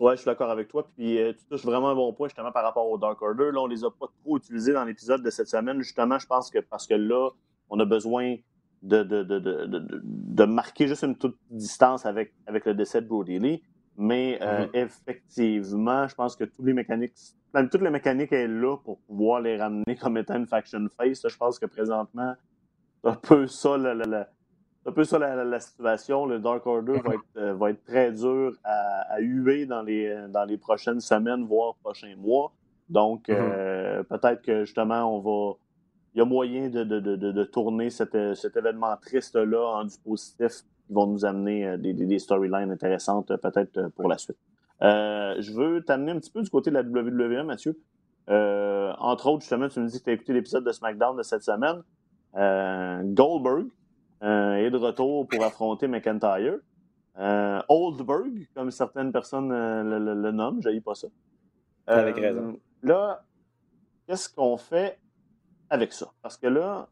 Ouais, 0.00 0.12
je 0.16 0.22
suis 0.22 0.26
d'accord 0.26 0.50
avec 0.50 0.68
toi. 0.68 0.86
Puis 0.96 1.18
euh, 1.18 1.32
tu 1.32 1.44
touches 1.46 1.64
vraiment 1.64 1.90
un 1.90 1.94
bon 1.94 2.12
point 2.12 2.28
justement 2.28 2.50
par 2.52 2.64
rapport 2.64 2.88
au 2.88 2.98
Dark 2.98 3.20
Order. 3.22 3.50
Là, 3.52 3.60
on 3.60 3.66
les 3.66 3.84
a 3.84 3.90
pas 3.90 4.06
trop 4.22 4.36
utilisés 4.36 4.72
dans 4.72 4.84
l'épisode 4.84 5.22
de 5.22 5.30
cette 5.30 5.48
semaine. 5.48 5.80
Justement, 5.80 6.18
je 6.18 6.26
pense 6.26 6.50
que 6.50 6.58
parce 6.58 6.86
que 6.86 6.94
là, 6.94 7.30
on 7.70 7.78
a 7.78 7.84
besoin 7.84 8.36
de, 8.82 9.02
de, 9.04 9.22
de, 9.22 9.38
de, 9.38 9.66
de, 9.66 9.78
de- 9.78 10.00
de 10.02 10.44
marquer 10.44 10.88
juste 10.88 11.04
une 11.04 11.16
toute 11.16 11.36
distance 11.50 12.04
avec, 12.04 12.32
avec 12.46 12.64
le 12.66 12.74
décès 12.74 13.00
de 13.00 13.06
Brody 13.06 13.38
Lee. 13.38 13.62
Mais 13.96 14.38
euh, 14.42 14.64
Mhm. 14.66 14.70
effectivement, 14.74 16.08
je 16.08 16.14
pense 16.14 16.36
que 16.36 16.44
tous 16.44 16.64
les 16.64 16.72
mécaniques, 16.72 17.14
même 17.54 17.68
toutes 17.68 17.82
les 17.82 17.90
mécaniques 17.90 18.32
est 18.32 18.48
là 18.48 18.76
pour 18.78 19.00
pouvoir 19.02 19.40
les 19.42 19.56
ramener 19.58 19.96
comme 20.00 20.16
étant 20.16 20.36
une 20.36 20.46
faction 20.46 20.86
face. 20.96 21.26
Je 21.28 21.36
pense 21.36 21.58
que 21.58 21.66
présentement, 21.66 22.34
c'est 23.02 23.10
un 23.10 23.16
peu 23.16 23.46
ça 23.46 23.76
la, 23.76 23.94
la- 23.94 24.06
la- 24.06 24.28
un 24.86 24.92
peu 24.92 25.04
ça 25.04 25.18
la, 25.18 25.36
la- 25.36 25.44
la 25.44 25.60
situation. 25.60 26.26
Le 26.26 26.40
Dark 26.40 26.66
Order 26.66 27.00
va 27.04 27.14
être, 27.16 27.24
euh, 27.36 27.54
va 27.54 27.70
être 27.70 27.84
très 27.84 28.12
dur 28.12 28.56
à, 28.64 29.14
à 29.14 29.20
huer 29.20 29.66
dans 29.66 29.82
les, 29.82 30.26
dans 30.30 30.44
les 30.44 30.58
prochaines 30.58 31.00
semaines, 31.00 31.44
voire 31.44 31.76
prochains 31.76 32.16
mois. 32.16 32.52
Donc, 32.88 33.28
euh, 33.30 34.02
peut-être 34.04 34.42
que 34.42 34.64
justement, 34.64 35.04
on 35.16 35.20
va. 35.20 35.54
Il 36.14 36.18
y 36.18 36.22
a 36.22 36.24
moyen 36.26 36.68
de, 36.70 36.84
de, 36.84 37.00
de, 37.00 37.16
de- 37.16 37.32
de 37.32 37.44
tourner 37.44 37.90
cet, 37.90 38.16
cet 38.34 38.56
événement 38.56 38.96
triste-là 38.98 39.64
en 39.76 39.84
du 39.84 39.96
positif 40.04 40.62
qui 40.92 40.94
vont 40.94 41.06
nous 41.06 41.24
amener 41.24 41.66
euh, 41.66 41.76
des, 41.78 42.18
storylines 42.18 42.70
intéressantes, 42.70 43.30
euh, 43.30 43.36
peut-être 43.38 43.78
euh, 43.78 43.88
pour 43.88 44.08
la 44.08 44.18
suite. 44.18 44.36
Euh, 44.82 45.34
je 45.40 45.52
veux 45.52 45.82
t'amener 45.82 46.12
un 46.12 46.18
petit 46.18 46.30
peu 46.30 46.42
du 46.42 46.50
côté 46.50 46.70
de 46.70 46.74
la 46.76 46.82
WWE, 46.82 47.44
Mathieu. 47.44 47.78
Euh, 48.28 48.92
entre 48.98 49.28
autres, 49.28 49.40
justement, 49.40 49.68
tu 49.68 49.80
me 49.80 49.86
dis 49.88 49.98
que 49.98 50.04
tu 50.04 50.10
as 50.10 50.12
écouté 50.12 50.32
l'épisode 50.32 50.64
de 50.64 50.72
SmackDown 50.72 51.16
de 51.16 51.22
cette 51.22 51.42
semaine. 51.42 51.82
Euh, 52.36 53.02
Goldberg 53.04 53.66
est 54.20 54.70
de 54.70 54.76
retour 54.76 55.26
pour 55.26 55.42
affronter 55.44 55.88
McIntyre. 55.88 56.58
Oldberg, 57.68 58.46
comme 58.54 58.70
certaines 58.70 59.10
personnes 59.12 59.48
le, 59.50 59.98
le- 59.98 60.14
le 60.14 60.30
nomment, 60.30 60.60
je 60.62 60.78
pas 60.78 60.94
ça. 60.94 61.08
Avec 61.86 62.16
raison. 62.16 62.56
Là, 62.82 63.24
qu'est-ce 64.06 64.28
qu'on 64.28 64.56
fait 64.56 64.98
avec 65.70 65.92
ça? 65.92 66.06
Parce 66.22 66.36
que 66.36 66.46
là, 66.46 66.88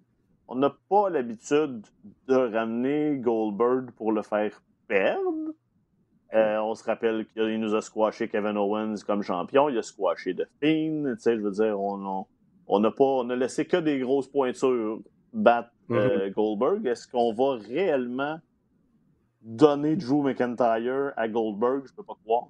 on 0.51 0.57
n'a 0.57 0.77
pas 0.89 1.09
l'habitude 1.11 1.87
de 2.27 2.35
ramener 2.35 3.17
Goldberg 3.19 3.93
pour 3.93 4.11
le 4.11 4.23
faire 4.23 4.61
perdre. 4.89 5.55
Euh, 6.35 6.59
on 6.59 6.75
se 6.75 6.83
rappelle 6.83 7.25
qu'il 7.27 7.61
nous 7.61 7.75
a 7.77 7.81
squashé 7.81 8.29
Kevin 8.29 8.57
Owens 8.57 8.97
comme 9.07 9.23
champion, 9.23 9.69
il 9.69 9.79
a 9.79 9.83
squashé 9.83 10.35
The 10.35 10.49
Fiend, 10.61 11.15
tu 11.15 11.21
sais, 11.21 11.37
je 11.37 11.41
veux 11.41 11.53
dire, 11.53 11.81
on, 11.81 12.27
on, 12.67 12.83
pas, 12.83 13.05
on 13.05 13.31
a 13.31 13.37
laissé 13.37 13.65
que 13.65 13.77
des 13.77 14.01
grosses 14.01 14.27
pointures 14.27 15.01
battre 15.33 15.71
euh, 15.93 16.29
mm-hmm. 16.29 16.33
Goldberg. 16.33 16.87
Est-ce 16.87 17.07
qu'on 17.07 17.33
va 17.33 17.57
réellement 17.57 18.39
donner 19.43 19.95
Drew 19.95 20.23
McIntyre 20.23 21.13
à 21.17 21.29
Goldberg? 21.29 21.87
Je 21.87 21.95
peux 21.95 22.03
pas 22.03 22.17
croire. 22.25 22.49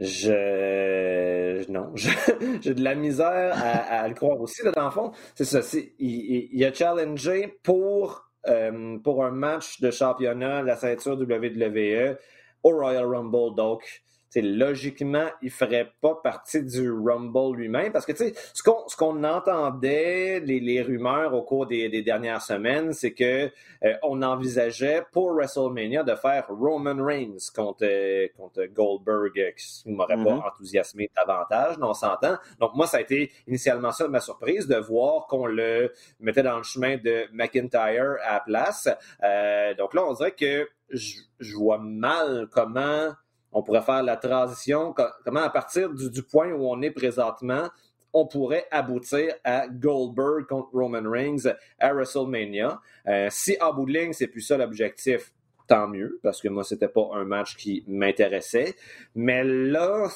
Je. 0.00 1.70
Non. 1.70 1.92
J'ai 2.60 2.74
de 2.74 2.82
la 2.82 2.94
misère 2.94 3.52
à, 3.56 4.06
le 4.08 4.14
croire 4.14 4.40
aussi. 4.40 4.62
Là, 4.64 4.72
dans 4.72 4.84
le 4.86 4.90
fond, 4.90 5.12
c'est 5.34 5.44
ça. 5.44 5.60
Il, 5.98 6.48
il, 6.52 6.64
a 6.64 6.72
challengé 6.72 7.58
pour, 7.62 8.30
euh, 8.46 8.98
pour 8.98 9.24
un 9.24 9.30
match 9.30 9.80
de 9.80 9.90
championnat, 9.90 10.62
la 10.62 10.76
ceinture 10.76 11.18
WWE, 11.18 12.16
au 12.62 12.70
Royal 12.70 13.04
Rumble. 13.04 13.54
Donc, 13.56 14.02
logiquement, 14.36 15.26
il 15.42 15.46
ne 15.46 15.50
ferait 15.50 15.92
pas 16.00 16.14
partie 16.22 16.62
du 16.62 16.90
Rumble 16.90 17.56
lui-même 17.56 17.92
parce 17.92 18.06
que 18.06 18.12
ce 18.14 18.62
qu'on 18.62 18.86
ce 18.88 18.96
qu'on 18.96 19.24
entendait, 19.24 20.40
les, 20.40 20.60
les, 20.60 20.82
rumeurs 20.82 21.34
au 21.34 21.42
cours 21.42 21.66
des, 21.66 21.88
des 21.88 22.02
dernières 22.02 22.42
semaines, 22.42 22.92
c'est 22.92 23.12
que 23.12 23.50
euh, 23.84 23.94
on 24.02 24.22
envisageait 24.22 25.02
pour 25.12 25.32
WrestleMania 25.32 26.02
de 26.02 26.14
faire 26.14 26.46
Roman 26.48 27.02
Reigns 27.02 27.50
contre, 27.54 28.28
contre 28.36 28.64
Goldberg, 28.66 29.54
qui 29.56 29.88
ne 29.88 29.96
m'aurait 29.96 30.16
pas 30.16 30.22
mm-hmm. 30.22 30.46
enthousiasmé 30.48 31.10
davantage, 31.16 31.76
on 31.80 31.94
s'entend. 31.94 32.36
Donc 32.60 32.74
moi, 32.74 32.86
ça 32.86 32.98
a 32.98 33.00
été 33.00 33.30
initialement 33.46 33.92
ça 33.92 34.08
ma 34.08 34.20
surprise 34.20 34.66
de 34.66 34.76
voir 34.76 35.26
qu'on 35.26 35.46
le 35.46 35.92
mettait 36.20 36.42
dans 36.42 36.56
le 36.56 36.62
chemin 36.62 36.96
de 36.96 37.26
McIntyre 37.32 38.16
à 38.24 38.34
la 38.34 38.40
place. 38.40 38.88
Euh, 39.22 39.74
donc 39.74 39.94
là, 39.94 40.04
on 40.06 40.12
dirait 40.14 40.32
que 40.32 40.68
je 40.90 41.54
vois 41.56 41.78
mal 41.78 42.48
comment 42.50 43.12
on 43.58 43.62
pourrait 43.62 43.82
faire 43.82 44.04
la 44.04 44.16
transition, 44.16 44.94
comment 45.24 45.40
à 45.40 45.50
partir 45.50 45.90
du, 45.92 46.22
point 46.22 46.52
où 46.52 46.68
on 46.70 46.80
est 46.80 46.92
présentement, 46.92 47.68
on 48.12 48.24
pourrait 48.24 48.66
aboutir 48.70 49.34
à 49.42 49.66
Goldberg 49.66 50.46
contre 50.46 50.72
Roman 50.72 51.02
Reigns 51.10 51.52
à 51.80 51.92
WrestleMania? 51.92 52.80
Euh, 53.08 53.26
si 53.30 53.56
en 53.60 53.74
bout 53.74 53.86
de 53.86 53.92
ligne, 53.92 54.12
c'est 54.12 54.28
plus 54.28 54.42
ça 54.42 54.56
l'objectif, 54.56 55.32
tant 55.66 55.88
mieux, 55.88 56.20
parce 56.22 56.40
que 56.40 56.48
moi, 56.48 56.62
c'était 56.62 56.88
pas 56.88 57.08
un 57.14 57.24
match 57.24 57.56
qui 57.56 57.82
m'intéressait. 57.88 58.76
Mais 59.16 59.42
là, 59.42 60.08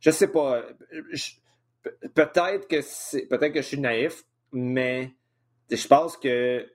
je 0.00 0.10
sais 0.10 0.28
pas. 0.28 0.62
Peut-être 2.14 2.68
que 2.68 2.82
c'est, 2.82 3.26
peut-être 3.26 3.54
que 3.54 3.62
je 3.62 3.66
suis 3.66 3.80
naïf, 3.80 4.22
mais 4.52 5.12
je 5.70 5.86
pense 5.86 6.18
que 6.18 6.66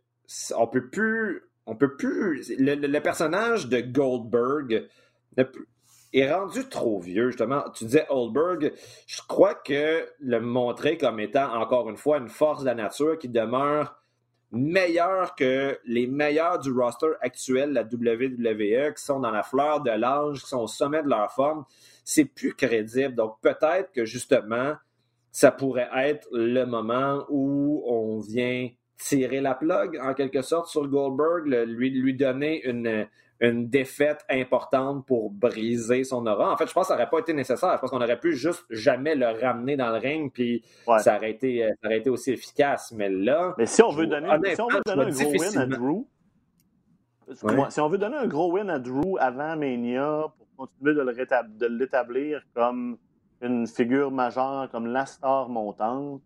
on 0.56 0.66
peut 0.66 0.90
plus, 0.90 1.44
on 1.68 1.76
peut 1.76 1.96
plus. 1.96 2.52
le 2.58 3.00
personnage 3.00 3.68
de 3.68 3.82
Goldberg 3.82 4.90
est 5.38 6.32
rendu 6.32 6.68
trop 6.68 7.00
vieux, 7.00 7.28
justement. 7.28 7.64
Tu 7.74 7.86
disais 7.86 8.06
Oldberg, 8.10 8.74
je 9.08 9.22
crois 9.28 9.56
que 9.56 10.08
le 10.20 10.40
montrer 10.40 10.98
comme 10.98 11.20
étant, 11.20 11.54
encore 11.54 11.90
une 11.90 11.98
fois, 11.98 12.18
une 12.18 12.30
force 12.30 12.62
de 12.62 12.66
la 12.66 12.76
nature 12.76 13.18
qui 13.18 13.30
demeure 13.30 13.96
meilleur 14.52 15.36
que 15.36 15.80
les 15.86 16.08
meilleurs 16.08 16.60
du 16.60 16.72
roster 16.72 17.12
actuel 17.22 17.72
la 17.72 17.84
WWE, 17.84 18.94
qui 18.94 19.04
sont 19.04 19.20
dans 19.20 19.32
la 19.32 19.44
fleur 19.44 19.82
de 19.82 19.92
l'âge, 19.92 20.42
qui 20.42 20.50
sont 20.50 20.62
au 20.62 20.68
sommet 20.68 21.04
de 21.04 21.10
leur 21.10 21.32
forme, 21.32 21.66
c'est 22.04 22.26
plus 22.26 22.56
crédible. 22.56 23.14
Donc 23.14 23.36
peut-être 23.42 23.92
que 23.92 24.06
justement, 24.06 24.74
ça 25.32 25.52
pourrait 25.52 25.90
être 25.94 26.28
le 26.32 26.66
moment 26.66 27.26
où 27.30 27.84
on 27.86 28.20
vient 28.20 28.70
tirer 28.98 29.40
la 29.40 29.54
plug, 29.54 29.98
en 30.02 30.14
quelque 30.14 30.42
sorte, 30.42 30.68
sur 30.68 30.88
Goldberg, 30.88 31.46
lui, 31.68 31.92
lui 31.92 32.16
donner 32.16 32.66
une, 32.68 33.08
une 33.42 33.70
défaite 33.70 34.26
importante 34.30 35.06
pour 35.06 35.32
briser 35.32 36.04
son 36.04 36.26
aura. 36.28 36.52
En 36.52 36.58
fait, 36.58 36.68
je 36.68 36.74
pense 36.74 36.84
que 36.84 36.88
ça 36.90 36.96
n'aurait 36.96 37.10
pas 37.10 37.20
été 37.20 37.34
nécessaire. 37.34 37.74
Je 37.76 37.80
pense 37.80 37.90
qu'on 37.90 38.02
aurait 38.02 38.20
pu 38.20 38.36
juste 38.36 38.66
jamais 38.70 39.16
le 39.16 39.28
ramener 39.28 39.78
dans 39.78 39.90
le 39.92 39.98
ring, 39.98 40.32
puis 40.32 40.64
ça, 41.00 41.16
aurait 41.16 41.32
été, 41.32 41.64
euh, 41.64 41.72
ça 41.82 41.88
aurait 41.88 42.00
été 42.00 42.10
aussi 42.10 42.32
efficace. 42.32 42.92
Mais 42.92 43.10
là. 43.10 43.56
Mais 43.58 43.66
si 43.66 43.82
on 43.82 43.92
veut 43.92 44.08
donner, 44.08 44.28
si 44.54 44.62
on 44.62 44.68
veut 44.68 44.82
donner 44.86 45.06
un 45.06 45.10
gros 45.10 45.32
win 45.32 45.58
à 45.58 45.66
Drew, 45.66 46.06
si 47.70 47.80
on 47.80 47.90
veut 47.90 47.98
donner 47.98 48.18
un 48.18 48.28
gros 48.28 48.52
win 48.52 48.70
à 48.70 48.80
Drew 48.80 49.18
avant 49.20 49.56
Mania 49.56 50.26
pour 50.38 50.48
continuer 50.58 50.94
de 50.94 51.66
l'établir 51.68 52.42
comme 52.54 52.98
une 53.42 53.68
figure 53.68 54.12
majeure, 54.12 54.70
comme 54.70 54.88
la 54.88 55.06
star 55.06 55.48
montante, 55.48 56.22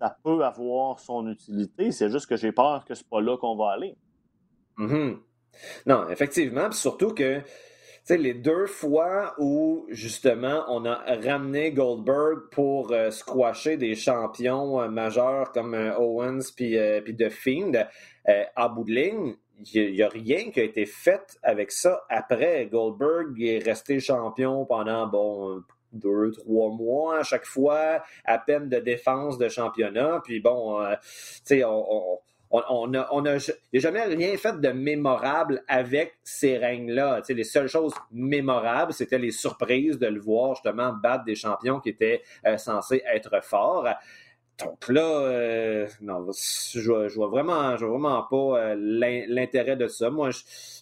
ça 0.00 0.16
peut 0.24 0.44
avoir 0.44 0.98
son 0.98 1.28
utilité. 1.28 1.92
C'est 1.92 2.10
juste 2.10 2.26
que 2.26 2.34
j'ai 2.36 2.50
peur 2.50 2.84
que 2.84 2.94
ce 2.94 3.04
pas 3.04 3.20
là 3.20 3.36
qu'on 3.36 3.54
va 3.54 3.70
aller. 3.70 3.96
Mm-hmm. 4.78 5.18
Non, 5.86 6.08
effectivement. 6.08 6.70
surtout 6.72 7.14
que 7.14 7.42
les 8.10 8.34
deux 8.34 8.66
fois 8.66 9.34
où 9.38 9.86
justement 9.90 10.64
on 10.68 10.84
a 10.84 11.02
ramené 11.24 11.72
Goldberg 11.72 12.50
pour 12.50 12.92
euh, 12.92 13.10
squasher 13.10 13.76
des 13.76 13.94
champions 13.94 14.80
euh, 14.80 14.88
majeurs 14.88 15.52
comme 15.52 15.74
euh, 15.74 15.96
Owens 15.96 16.52
puis 16.54 16.76
The 17.16 17.30
Fiend, 17.30 17.72
à 18.56 18.68
bout 18.68 18.84
de 18.84 18.92
ligne, 18.92 19.34
il 19.74 19.92
n'y 19.92 20.02
a, 20.02 20.08
rien 20.08 20.50
qui 20.50 20.60
a 20.60 20.64
été 20.64 20.86
fait 20.86 21.38
avec 21.42 21.70
ça 21.70 22.04
après. 22.08 22.66
Goldberg 22.66 23.40
est 23.40 23.64
resté 23.64 24.00
champion 24.00 24.64
pendant 24.64 25.06
bon 25.06 25.62
deux, 25.92 26.32
trois 26.32 26.70
mois 26.70 27.18
à 27.18 27.22
chaque 27.22 27.44
fois, 27.44 28.02
à 28.24 28.38
peine 28.38 28.68
de 28.68 28.78
défense 28.78 29.38
de 29.38 29.48
championnat. 29.48 30.20
Puis 30.24 30.40
bon, 30.40 30.80
tu 30.84 30.98
sais, 31.44 31.64
on 31.64 32.18
n'a 32.88 33.08
on 33.12 33.24
a, 33.26 33.38
jamais 33.72 34.02
rien 34.02 34.36
fait 34.36 34.60
de 34.60 34.68
mémorable 34.68 35.62
avec 35.68 36.14
ces 36.22 36.58
règnes-là. 36.58 37.22
les 37.28 37.44
seules 37.44 37.68
choses 37.68 37.94
mémorables, 38.10 38.92
c'était 38.92 39.18
les 39.18 39.30
surprises 39.30 39.98
de 39.98 40.06
le 40.06 40.20
voir 40.20 40.54
justement 40.54 40.92
battre 40.92 41.24
des 41.24 41.34
champions 41.34 41.80
qui 41.80 41.90
étaient 41.90 42.22
euh, 42.46 42.58
censés 42.58 43.02
être 43.06 43.42
forts. 43.42 43.88
Donc 44.62 44.88
là, 44.88 45.00
euh, 45.00 45.88
non, 46.02 46.26
je, 46.30 47.08
je 47.08 47.14
vois 47.14 47.28
vraiment, 47.28 47.76
je 47.76 47.86
vois 47.86 47.98
vraiment 47.98 48.22
pas 48.22 48.60
euh, 48.60 49.24
l'intérêt 49.28 49.76
de 49.76 49.88
ça. 49.88 50.10
Moi, 50.10 50.30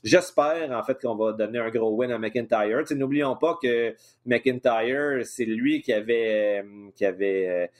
j'espère 0.03 0.73
en 0.73 0.83
fait 0.83 1.01
qu'on 1.01 1.15
va 1.15 1.33
donner 1.33 1.61
un 1.61 1.71
gros 1.71 1.95
win 1.95 2.11
à 2.11 2.19
McIntyre. 2.19 2.83
N'oublions 2.91 3.37
pas 3.37 3.57
que 3.63 3.95
McIntyre, 4.27 5.25
c'est 5.25 5.45
lui 5.45 5.81
qui 5.83 5.93
avait, 5.93 6.65
qui 6.97 7.07
avait 7.07 7.71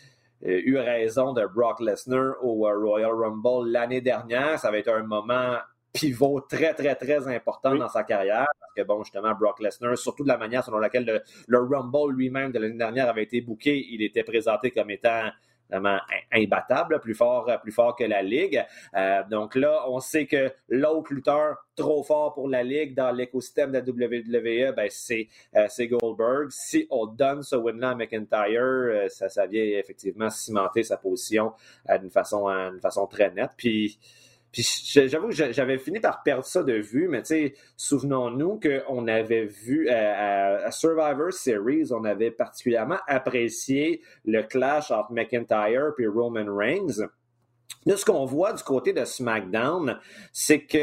eu 0.43 0.77
raison 0.79 1.33
de 1.33 1.47
Brock 1.47 1.81
Lesnar 1.81 2.35
au 2.43 2.67
euh, 2.67 2.79
Royal 2.79 3.13
Rumble 3.13 3.71
l'année 3.71 4.01
dernière. 4.01 4.59
Ça 4.59 4.69
avait 4.69 4.81
été 4.81 4.91
un 4.91 5.03
moment 5.03 5.57
pivot 5.93 6.41
très, 6.41 6.73
très, 6.75 6.95
très 6.95 7.29
important 7.29 7.75
dans 7.75 7.89
sa 7.89 8.05
carrière. 8.05 8.47
Parce 8.61 8.73
que, 8.77 8.83
bon, 8.83 9.03
justement, 9.03 9.35
Brock 9.35 9.61
Lesnar, 9.61 9.99
surtout 9.99 10.23
de 10.23 10.29
la 10.29 10.39
manière 10.39 10.65
selon 10.65 10.79
laquelle 10.79 11.23
le 11.47 11.59
Rumble 11.59 12.15
lui-même 12.15 12.53
de 12.53 12.59
l'année 12.59 12.79
dernière 12.79 13.09
avait 13.09 13.25
été 13.25 13.41
booké, 13.41 13.87
il 13.91 14.03
était 14.03 14.23
présenté 14.23 14.71
comme 14.71 14.91
étant 14.91 15.31
imbattable, 16.33 17.01
plus 17.01 17.15
fort, 17.15 17.51
plus 17.63 17.73
fort 17.73 17.97
que 17.97 18.05
la 18.05 18.23
Ligue. 18.23 18.65
Euh, 18.97 19.23
donc 19.31 19.55
là, 19.55 19.85
on 19.89 20.01
sait 20.01 20.27
que 20.27 20.53
l'autre 20.69 21.13
lutteur 21.13 21.57
trop 21.77 22.03
fort 22.03 22.35
pour 22.35 22.49
la 22.49 22.63
Ligue 22.63 22.95
dans 22.95 23.11
l'écosystème 23.11 23.73
de 23.73 23.79
la 23.79 23.85
WWE, 23.85 24.75
ben 24.75 24.89
euh, 24.89 25.67
c'est 25.69 25.87
Goldberg. 25.87 26.49
Si 26.51 26.87
on 26.91 27.07
donne 27.07 27.43
ce 27.43 27.57
win-là 27.57 27.91
à 27.91 27.95
McIntyre, 27.95 28.61
euh, 28.61 29.09
ça, 29.09 29.29
ça 29.29 29.47
vient 29.47 29.63
effectivement 29.63 30.31
cimenter 30.31 30.83
sa 30.83 30.97
position 30.97 31.53
d'une 32.01 32.11
façon, 32.11 32.47
façon 32.81 33.07
très 33.07 33.31
nette. 33.31 33.53
Puis 33.57 33.99
puis 34.53 34.67
j'avoue 34.93 35.29
que 35.29 35.53
j'avais 35.53 35.79
fini 35.79 36.01
par 36.01 36.23
perdre 36.23 36.45
ça 36.45 36.63
de 36.63 36.73
vue, 36.73 37.09
mais 37.09 37.23
tu 37.23 37.27
sais, 37.27 37.55
souvenons-nous 37.77 38.61
qu'on 38.61 39.07
avait 39.07 39.45
vu 39.45 39.89
euh, 39.89 40.67
à, 40.67 40.71
Survivor 40.73 41.33
Series, 41.33 41.93
on 41.93 42.05
avait 42.05 42.33
particulièrement 42.33 42.99
apprécié 43.07 44.03
le 44.25 44.43
clash 44.43 44.91
entre 44.91 45.13
McIntyre 45.13 45.93
et 45.99 46.07
Roman 46.07 46.47
Reigns. 46.49 47.07
Là, 47.87 47.97
ce 47.97 48.05
qu'on 48.05 48.27
voit 48.27 48.53
du 48.53 48.63
côté 48.63 48.93
de 48.93 49.05
SmackDown, 49.05 49.99
c'est 50.33 50.61
que 50.61 50.77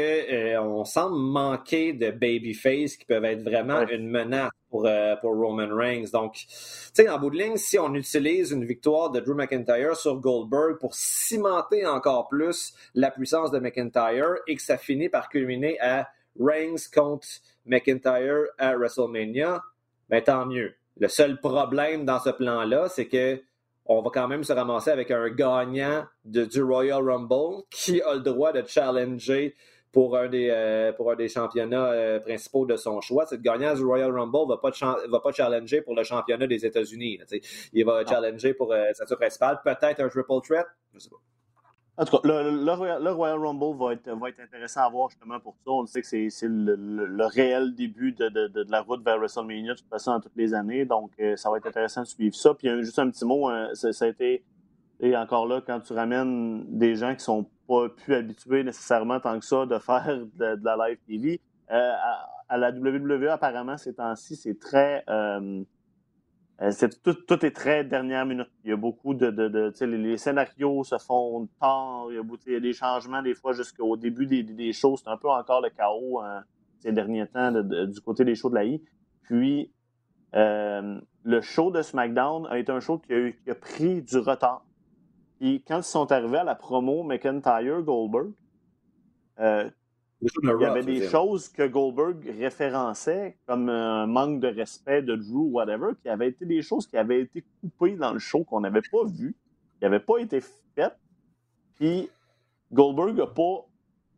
euh, 0.54 0.62
on 0.62 0.84
semble 0.84 1.16
manquer 1.16 1.92
de 1.92 2.10
babyface 2.10 2.96
qui 2.96 3.04
peuvent 3.04 3.24
être 3.24 3.42
vraiment 3.42 3.86
une 3.86 4.08
menace 4.08 4.50
pour, 4.70 4.86
euh, 4.86 5.16
pour 5.16 5.36
Roman 5.36 5.74
Reigns. 5.74 6.06
Donc, 6.12 6.34
tu 6.34 6.46
sais, 6.48 7.08
en 7.08 7.18
bout 7.18 7.30
de 7.30 7.36
ligne, 7.36 7.56
si 7.56 7.78
on 7.78 7.94
utilise 7.94 8.50
une 8.50 8.64
victoire 8.64 9.10
de 9.10 9.20
Drew 9.20 9.34
McIntyre 9.34 9.96
sur 9.96 10.16
Goldberg 10.16 10.78
pour 10.78 10.94
cimenter 10.94 11.86
encore 11.86 12.28
plus 12.28 12.74
la 12.94 13.10
puissance 13.10 13.50
de 13.50 13.58
McIntyre 13.58 14.36
et 14.46 14.56
que 14.56 14.62
ça 14.62 14.76
finit 14.76 15.08
par 15.08 15.28
culminer 15.28 15.78
à 15.80 16.08
Reigns 16.38 16.88
contre 16.94 17.26
McIntyre 17.66 18.44
à 18.58 18.76
WrestleMania, 18.76 19.62
ben 20.08 20.22
tant 20.22 20.46
mieux. 20.46 20.74
Le 20.98 21.08
seul 21.08 21.40
problème 21.40 22.04
dans 22.04 22.18
ce 22.18 22.30
plan-là, 22.30 22.88
c'est 22.88 23.06
que 23.06 23.40
on 23.86 24.02
va 24.02 24.10
quand 24.12 24.28
même 24.28 24.44
se 24.44 24.52
ramasser 24.52 24.90
avec 24.90 25.10
un 25.10 25.30
gagnant 25.30 26.04
de, 26.24 26.44
du 26.44 26.62
Royal 26.62 27.02
Rumble 27.02 27.62
qui 27.70 28.02
a 28.02 28.14
le 28.14 28.20
droit 28.20 28.52
de 28.52 28.62
challenger 28.66 29.54
pour 29.98 30.16
un 30.16 30.28
des, 30.28 30.48
euh, 30.48 30.92
pour 30.92 31.10
un 31.10 31.16
des 31.16 31.26
championnats 31.26 31.90
euh, 31.90 32.20
principaux 32.20 32.64
de 32.64 32.76
son 32.76 33.00
choix. 33.00 33.26
Ce 33.26 33.34
gagnant 33.34 33.74
du 33.74 33.84
Royal 33.84 34.16
Rumble 34.16 34.44
ne 34.44 34.48
va 34.50 34.56
pas, 34.58 34.70
va 35.08 35.18
pas 35.18 35.32
challenger 35.32 35.82
pour 35.82 35.96
le 35.96 36.04
championnat 36.04 36.46
des 36.46 36.64
États-Unis. 36.64 37.18
Il 37.72 37.84
va 37.84 38.06
challenger 38.06 38.54
pour 38.54 38.72
euh, 38.72 38.84
sa 38.92 39.16
principale. 39.16 39.58
Peut-être 39.64 39.98
un 39.98 40.08
triple 40.08 40.40
threat, 40.44 40.66
je 40.94 41.00
sais 41.00 41.10
pas. 41.10 41.16
En 42.00 42.04
tout 42.04 42.16
cas, 42.16 42.28
le, 42.28 43.10
Royal 43.10 43.44
Rumble 43.44 43.76
va 43.76 43.92
être, 43.94 44.08
va 44.08 44.28
être, 44.28 44.38
intéressant 44.38 44.82
à 44.82 44.88
voir 44.88 45.10
justement 45.10 45.40
pour 45.40 45.56
ça. 45.64 45.72
On 45.72 45.84
sait 45.84 46.02
que 46.02 46.06
c'est 46.06 46.28
le, 46.42 47.26
réel 47.26 47.74
début 47.74 48.12
de, 48.12 48.28
de, 48.28 48.70
la 48.70 48.82
route 48.82 49.04
vers 49.04 49.18
WrestleMania, 49.18 49.74
de 49.74 49.78
toute 49.80 49.88
façon, 49.88 50.12
dans 50.12 50.20
toutes 50.20 50.36
les 50.36 50.54
années. 50.54 50.84
Donc, 50.84 51.10
euh, 51.18 51.34
ça 51.34 51.50
va 51.50 51.56
être 51.56 51.66
intéressant 51.66 52.02
de 52.02 52.06
suivre 52.06 52.36
ça. 52.36 52.54
Puis, 52.54 52.68
juste 52.84 53.00
un 53.00 53.10
petit 53.10 53.24
mot, 53.24 53.48
hein, 53.48 53.70
ça, 53.74 54.04
a 54.04 54.06
été, 54.06 54.44
et 55.00 55.16
encore 55.16 55.48
là, 55.48 55.60
quand 55.60 55.80
tu 55.80 55.92
ramènes 55.92 56.66
des 56.68 56.94
gens 56.94 57.16
qui 57.16 57.24
sont 57.24 57.50
pas 57.68 57.88
plus 57.90 58.14
habitués 58.14 58.64
nécessairement 58.64 59.20
tant 59.20 59.38
que 59.38 59.44
ça 59.44 59.66
de 59.66 59.78
faire 59.78 60.18
de, 60.34 60.64
la 60.64 60.88
live 60.88 60.98
TV, 61.06 61.40
euh, 61.70 61.92
à, 62.48 62.56
la 62.56 62.70
WWE, 62.70 63.28
apparemment, 63.28 63.76
ces 63.76 63.94
temps-ci, 63.94 64.36
c'est 64.36 64.58
très. 64.58 65.04
Euh, 65.08 65.62
euh, 66.60 66.88
tout, 67.04 67.46
est 67.46 67.54
très 67.54 67.84
dernière 67.84 68.26
minute. 68.26 68.50
Il 68.64 68.70
y 68.70 68.72
a 68.72 68.76
beaucoup 68.76 69.14
de. 69.14 69.30
de, 69.30 69.84
les, 69.84 70.16
scénarios 70.16 70.82
se 70.82 70.96
font 70.98 71.46
tard. 71.60 72.06
Il 72.10 72.16
y, 72.16 72.56
a, 72.56 72.60
des 72.60 72.72
changements 72.72 73.22
des 73.22 73.34
fois 73.34 73.52
jusqu'au 73.52 73.96
début 73.96 74.26
des, 74.26 74.42
des 74.42 74.72
shows. 74.72 74.96
C'est 74.96 75.08
un 75.08 75.18
peu 75.18 75.28
encore 75.28 75.60
le 75.60 75.68
chaos 75.70 76.20
hein, 76.20 76.42
ces 76.80 76.90
derniers 76.90 77.28
temps 77.28 77.52
du 77.52 78.00
côté 78.00 78.24
des 78.24 78.34
shows 78.34 78.48
de 78.48 78.54
la 78.54 78.64
I. 78.64 78.82
Puis, 79.22 79.70
euh, 80.34 81.00
le 81.24 81.40
show 81.42 81.70
de 81.70 81.82
SmackDown 81.82 82.46
a 82.46 82.58
été 82.58 82.72
un 82.72 82.80
show 82.80 82.98
qui 82.98 83.12
a, 83.12 83.30
qui 83.30 83.50
a 83.50 83.54
pris 83.54 84.02
du 84.02 84.18
retard. 84.18 84.64
Puis, 85.38 85.62
quand 85.66 85.78
ils 85.78 85.84
sont 85.84 86.10
arrivés 86.10 86.38
à 86.38 86.44
la 86.44 86.54
promo 86.54 87.04
McIntyre-Goldberg, 87.04 88.32
euh, 89.40 89.70
il 90.20 90.30
y 90.60 90.64
avait 90.64 90.82
des 90.82 91.08
choses 91.08 91.48
que 91.48 91.66
Goldberg 91.66 92.28
référençait 92.38 93.38
comme 93.46 93.68
un 93.68 94.06
manque 94.06 94.40
de 94.40 94.48
respect 94.48 95.02
de 95.02 95.14
Drew, 95.14 95.52
whatever, 95.52 95.92
qui 96.02 96.08
avaient 96.08 96.28
été 96.28 96.44
des 96.44 96.60
choses 96.60 96.88
qui 96.88 96.96
avaient 96.96 97.20
été 97.20 97.44
coupées 97.60 97.94
dans 97.94 98.12
le 98.12 98.18
show 98.18 98.42
qu'on 98.42 98.60
n'avait 98.60 98.82
pas 98.90 99.04
vu, 99.04 99.36
qui 99.78 99.84
n'avaient 99.84 100.00
pas 100.00 100.18
été 100.18 100.40
faites. 100.74 100.98
Puis 101.76 102.10
Goldberg 102.72 103.16
n'a 103.16 103.28
pas 103.28 103.64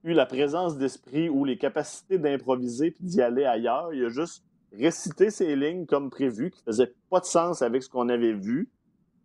eu 0.05 0.14
la 0.14 0.25
présence 0.25 0.79
d'esprit 0.79 1.29
ou 1.29 1.45
les 1.45 1.59
capacités 1.59 2.16
d'improviser 2.16 2.93
puis 2.93 3.05
d'y 3.05 3.21
aller 3.21 3.45
ailleurs. 3.45 3.93
Il 3.93 4.03
a 4.07 4.09
juste 4.09 4.43
récité 4.73 5.29
ses 5.29 5.55
lignes 5.55 5.85
comme 5.85 6.09
prévu, 6.09 6.51
qui 6.51 6.62
faisaient 6.62 6.95
pas 7.11 7.21
de 7.21 7.27
sens 7.27 7.61
avec 7.61 7.83
ce 7.83 7.91
qu'on 7.91 8.09
avait 8.09 8.33
vu. 8.33 8.71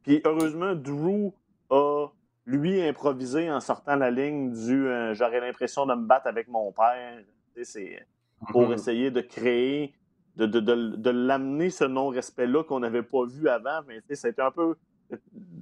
Puis 0.03 0.21
heureusement, 0.25 0.75
Drew 0.75 1.31
a 1.69 2.07
lui 2.45 2.81
improviser 2.81 3.51
en 3.51 3.59
sortant 3.59 3.95
la 3.95 4.11
ligne 4.11 4.51
du 4.51 4.87
euh, 4.87 5.13
j'aurais 5.13 5.39
l'impression 5.39 5.85
de 5.85 5.95
me 5.95 6.05
battre 6.05 6.27
avec 6.27 6.47
mon 6.47 6.71
père. 6.71 7.23
C'est 7.63 8.05
pour 8.49 8.67
mhm. 8.67 8.73
essayer 8.73 9.11
de 9.11 9.21
créer, 9.21 9.93
de, 10.35 10.45
de, 10.45 10.59
de, 10.59 11.09
l'amener 11.09 11.69
ce 11.69 11.85
non-respect-là 11.85 12.63
qu'on 12.63 12.81
n'avait 12.81 13.03
pas 13.03 13.25
vu 13.25 13.47
avant. 13.47 13.81
Mais 13.87 14.01
ça 14.15 14.27
un 14.37 14.51
peu. 14.51 14.75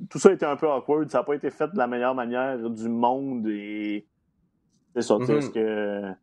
Tout 0.10 0.20
ça 0.20 0.30
a 0.30 0.34
été 0.34 0.46
un 0.46 0.56
peu 0.56 0.70
awkward. 0.70 1.10
Ça 1.10 1.20
n'a 1.20 1.24
pas 1.24 1.36
été 1.36 1.50
fait 1.52 1.72
de 1.72 1.78
la 1.78 1.88
meilleure 1.88 2.16
manière 2.16 2.58
du 2.70 2.90
monde. 2.90 3.48
Et 3.48 4.06
c'est 4.96 5.04
ça. 5.04 5.16
Est-ce 5.16 5.48
mhm. 5.48 5.54
que 5.54 6.14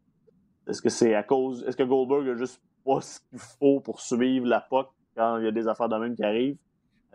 est-ce 0.71 0.83
que 0.83 0.89
c'est 0.89 1.15
à 1.15 1.23
cause. 1.23 1.65
Est-ce 1.67 1.77
que 1.77 1.83
Goldberg 1.83 2.29
a 2.29 2.35
juste 2.37 2.63
pas 2.85 3.01
ce 3.01 3.21
qu'il 3.29 3.39
faut 3.39 3.81
pour 3.81 4.01
suivre 4.01 4.47
la 4.47 4.61
POC 4.61 4.89
quand 5.17 5.39
il 5.39 5.45
y 5.45 5.49
a 5.49 5.53
des 5.53 5.67
affaires 5.67 5.89
de 5.89 5.97
même 5.97 6.15
qui 6.15 6.23
arrivent? 6.23 6.59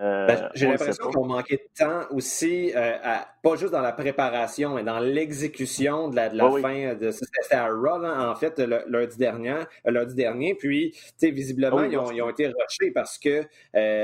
Euh, 0.02 0.28
ben, 0.28 0.50
j'ai 0.56 0.68
l'impression 0.68 1.10
qu'on 1.10 1.26
manquait 1.26 1.56
de 1.56 1.84
temps 1.86 2.02
aussi, 2.12 2.74
euh, 2.76 2.98
pas 3.42 3.56
juste 3.56 3.72
dans 3.72 3.82
la 3.82 3.94
préparation, 3.94 4.76
mais 4.76 4.84
dans 4.84 5.00
l'exécution 5.00 6.10
de 6.10 6.18
la, 6.18 6.28
de 6.28 6.38
la 6.38 6.52
fin 6.62 6.96
de 6.96 7.12
C'était 7.12 7.56
à 7.56 7.68
Raw, 7.68 8.04
en 8.04 8.36
fait, 8.36 8.60
le, 8.60 8.84
lundi, 8.88 9.18
dernier, 9.18 9.52
euh, 9.88 9.92
lundi 9.92 10.14
dernier. 10.14 10.54
Puis, 10.56 10.94
visiblement, 11.22 11.84
ils, 11.84 11.98
ont, 11.98 12.12
ils, 12.12 12.22
ont, 12.22 12.30
été 12.30 12.48
rushés 12.48 12.92
parce 12.92 13.18
que, 13.18 13.44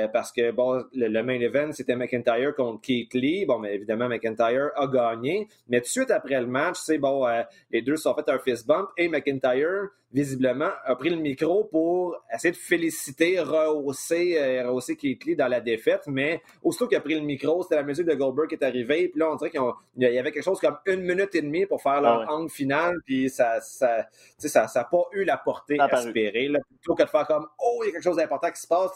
parce 0.07 0.31
que 0.31 0.51
bon, 0.51 0.81
le, 0.93 1.21
main 1.23 1.39
event, 1.41 1.71
c'était 1.73 1.97
McIntyre 1.97 2.55
contre 2.55 2.81
Keith 2.81 3.13
Lee. 3.13 3.45
Bon, 3.45 3.59
mais 3.59 3.75
évidemment, 3.75 4.07
McIntyre 4.07 4.71
a 4.75 4.87
gagné. 4.87 5.49
Mais 5.67 5.79
tout 5.79 5.85
de 5.85 5.89
suite 5.89 6.11
après 6.11 6.39
le 6.39 6.47
match, 6.47 6.77
bon, 6.99 7.27
les 7.69 7.81
deux 7.81 7.97
se 7.97 8.03
sont 8.03 8.15
fait 8.15 8.29
un 8.29 8.39
fist 8.39 8.65
bump 8.65 8.89
et 8.97 9.09
McIntyre 9.09 9.89
visiblement, 10.13 10.69
a 10.83 10.95
pris 10.95 11.09
le 11.09 11.15
micro 11.15 11.63
pour 11.65 12.17
essayer 12.33 12.51
de 12.51 12.57
féliciter, 12.57 13.39
rehausser, 13.39 14.37
euh, 14.37 14.67
rehausser 14.67 14.95
Keith 14.95 15.23
Lee 15.25 15.35
dans 15.35 15.47
la 15.47 15.61
défaite. 15.61 16.03
Mais 16.07 16.41
aussitôt 16.61 16.87
qu'il 16.87 16.97
a 16.97 17.01
pris 17.01 17.15
le 17.15 17.21
micro, 17.21 17.63
c'était 17.63 17.75
la 17.75 17.83
musique 17.83 18.05
de 18.05 18.13
Goldberg 18.13 18.49
qui 18.49 18.55
est 18.55 18.63
arrivée. 18.63 19.07
Puis 19.07 19.19
là, 19.19 19.31
on 19.31 19.35
dirait 19.35 19.49
qu'il 19.49 19.61
y 19.97 20.17
avait 20.17 20.31
quelque 20.31 20.43
chose 20.43 20.59
comme 20.59 20.77
une 20.85 21.01
minute 21.01 21.33
et 21.33 21.41
demie 21.41 21.65
pour 21.65 21.81
faire 21.81 22.01
leur 22.01 22.29
ah 22.29 22.45
final. 22.49 22.95
Puis 23.05 23.29
ça 23.29 23.55
n'a 23.55 23.61
ça, 23.61 24.07
ça, 24.37 24.67
ça 24.67 24.83
pas 24.83 25.03
eu 25.13 25.23
la 25.23 25.37
portée 25.37 25.77
espérée. 25.91 26.49
Là. 26.49 26.59
Plutôt 26.81 26.95
que 26.95 27.03
de 27.03 27.09
faire 27.09 27.27
comme 27.27 27.47
Oh, 27.59 27.81
il 27.83 27.87
y 27.87 27.89
a 27.89 27.91
quelque 27.93 28.03
chose 28.03 28.17
d'important 28.17 28.51
qui 28.51 28.61
se 28.61 28.67
passe. 28.67 28.91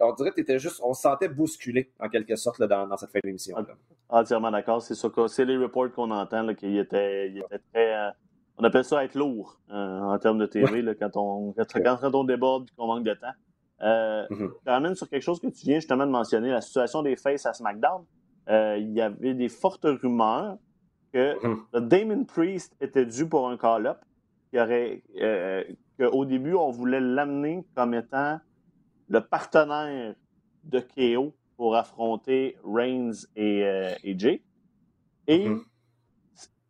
On 0.00 0.12
dirait 0.14 0.32
que 0.32 0.58
juste, 0.58 0.80
on 0.82 0.94
se 0.94 1.02
sentait 1.02 1.28
bousculé 1.28 1.90
en 2.00 2.08
quelque 2.08 2.34
sorte 2.36 2.58
là, 2.58 2.66
dans, 2.66 2.86
dans, 2.86 2.96
cette 2.96 3.10
fin 3.10 3.20
d'émission. 3.22 3.56
Entièrement 4.08 4.50
d'accord. 4.50 4.82
C'est 4.82 4.94
ça. 4.94 5.08
C'est 5.28 5.44
les 5.44 5.56
reports 5.56 5.92
qu'on 5.92 6.10
entend 6.10 6.54
qu'il 6.54 6.76
était, 6.78 7.28
il 7.28 7.38
était 7.38 7.60
très. 7.72 7.94
Euh, 7.94 8.10
on 8.58 8.64
appelle 8.64 8.84
ça 8.84 9.04
être 9.04 9.14
lourd 9.14 9.60
euh, 9.70 10.00
en 10.00 10.18
termes 10.18 10.38
de 10.38 10.46
TV 10.46 10.82
là, 10.82 10.94
quand, 10.94 11.16
on, 11.16 11.52
quand, 11.52 12.14
on 12.14 12.24
déborde 12.24 12.68
et 12.68 12.74
qu'on 12.76 12.86
manque 12.86 13.04
de 13.04 13.14
temps. 13.14 13.34
Euh, 13.82 14.26
mm-hmm. 14.30 14.50
Je 14.64 14.70
ramène 14.70 14.94
sur 14.94 15.08
quelque 15.08 15.22
chose 15.22 15.40
que 15.40 15.48
tu 15.48 15.66
viens 15.66 15.76
justement 15.76 16.06
de 16.06 16.10
mentionner, 16.10 16.50
la 16.50 16.62
situation 16.62 17.02
des 17.02 17.16
faces 17.16 17.44
à 17.44 17.52
SmackDown. 17.52 18.04
Euh, 18.48 18.78
il 18.78 18.92
y 18.92 19.00
avait 19.02 19.34
des 19.34 19.48
fortes 19.48 19.84
rumeurs 19.84 20.56
que 21.12 21.34
mm-hmm. 21.34 21.88
Damon 21.88 22.24
Priest 22.24 22.74
était 22.80 23.04
dû 23.04 23.28
pour 23.28 23.48
un 23.48 23.56
call-up, 23.58 23.98
qu'au 25.98 26.24
début, 26.24 26.54
on 26.54 26.70
voulait 26.70 27.00
l'amener 27.00 27.64
comme 27.74 27.92
étant 27.92 28.40
le 29.08 29.20
partenaire 29.20 30.14
de 30.64 30.80
KO 30.80 31.34
pour 31.56 31.76
affronter 31.76 32.56
Reigns 32.64 33.26
et, 33.34 33.60
et 34.02 34.18
Jay. 34.18 34.42
Et 35.26 35.48
mm-hmm. 35.48 35.62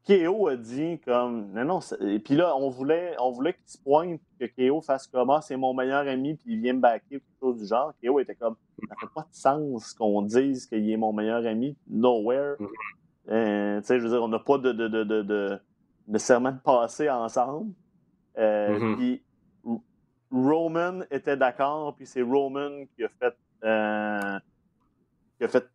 Keo 0.07 0.47
a 0.47 0.57
dit 0.57 1.01
comme 1.05 1.53
non 1.53 1.65
non 1.65 1.81
et 2.01 2.21
puis 2.21 2.37
là 2.37 2.57
on 2.57 2.69
voulait 2.69 3.17
on 3.19 3.33
voulait 3.33 3.55
qu'il 3.55 3.67
se 3.67 3.79
pointe 3.79 4.21
que 4.39 4.45
Keo 4.45 4.81
fasse 4.81 5.09
comme 5.09 5.31
ah 5.31 5.41
c'est 5.43 5.57
mon 5.57 5.75
meilleur 5.75 6.07
ami 6.07 6.35
puis 6.35 6.55
il 6.55 6.61
vient 6.61 6.75
me 6.75 6.81
backer 6.81 7.17
ou 7.17 7.19
quelque 7.19 7.41
chose 7.41 7.59
du 7.59 7.67
genre 7.67 7.93
Keo 8.01 8.21
était 8.21 8.37
comme 8.37 8.55
ça 8.89 8.95
fait 9.01 9.13
pas 9.13 9.23
de 9.23 9.35
sens 9.35 9.93
qu'on 9.95 10.23
dise 10.23 10.67
qu'il 10.67 10.89
est 10.89 10.97
mon 10.97 11.13
meilleur 11.13 11.45
ami 11.45 11.77
nowhere 11.89 12.55
mm-hmm. 12.61 13.31
euh, 13.31 13.81
tu 13.81 13.87
sais 13.87 13.99
je 13.99 14.05
veux 14.05 14.11
dire 14.11 14.23
on 14.23 14.29
n'a 14.29 14.39
pas 14.39 14.59
de 14.59 14.71
de, 14.71 14.87
de, 14.87 15.03
de, 15.03 15.23
de 15.23 15.59
nécessairement 16.07 16.53
de 16.53 16.61
passé 16.61 17.11
ensemble 17.11 17.73
euh, 18.39 18.79
mm-hmm. 18.79 18.97
puis 18.97 19.23
Roman 20.31 21.01
était 21.11 21.37
d'accord 21.37 21.97
puis 21.97 22.07
c'est 22.07 22.23
Roman 22.23 22.85
qui 22.95 23.03
a 23.03 23.09
fait 23.09 23.37
euh, 23.65 24.39
qui 25.39 25.45
a 25.45 25.49
fait 25.49 25.69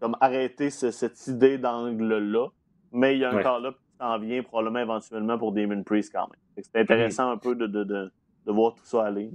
comme 0.00 0.16
arrêter 0.20 0.70
cette 0.70 1.28
idée 1.28 1.58
d'angle 1.58 2.18
là 2.18 2.48
mais 2.92 3.14
il 3.16 3.20
y 3.20 3.24
a 3.24 3.30
un 3.30 3.42
call-up 3.42 3.76
qui 3.76 3.96
s'en 3.98 4.18
vient 4.18 4.42
probablement 4.42 4.80
éventuellement 4.80 5.38
pour 5.38 5.52
Damon 5.52 5.82
Priest 5.82 6.12
quand 6.12 6.28
même. 6.28 6.64
C'est 6.64 6.76
intéressant 6.76 7.30
un 7.30 7.36
peu 7.36 7.54
de, 7.54 7.66
de, 7.66 7.84
de, 7.84 8.12
de, 8.46 8.52
voir 8.52 8.74
tout 8.74 8.84
ça 8.84 9.06
aller. 9.06 9.30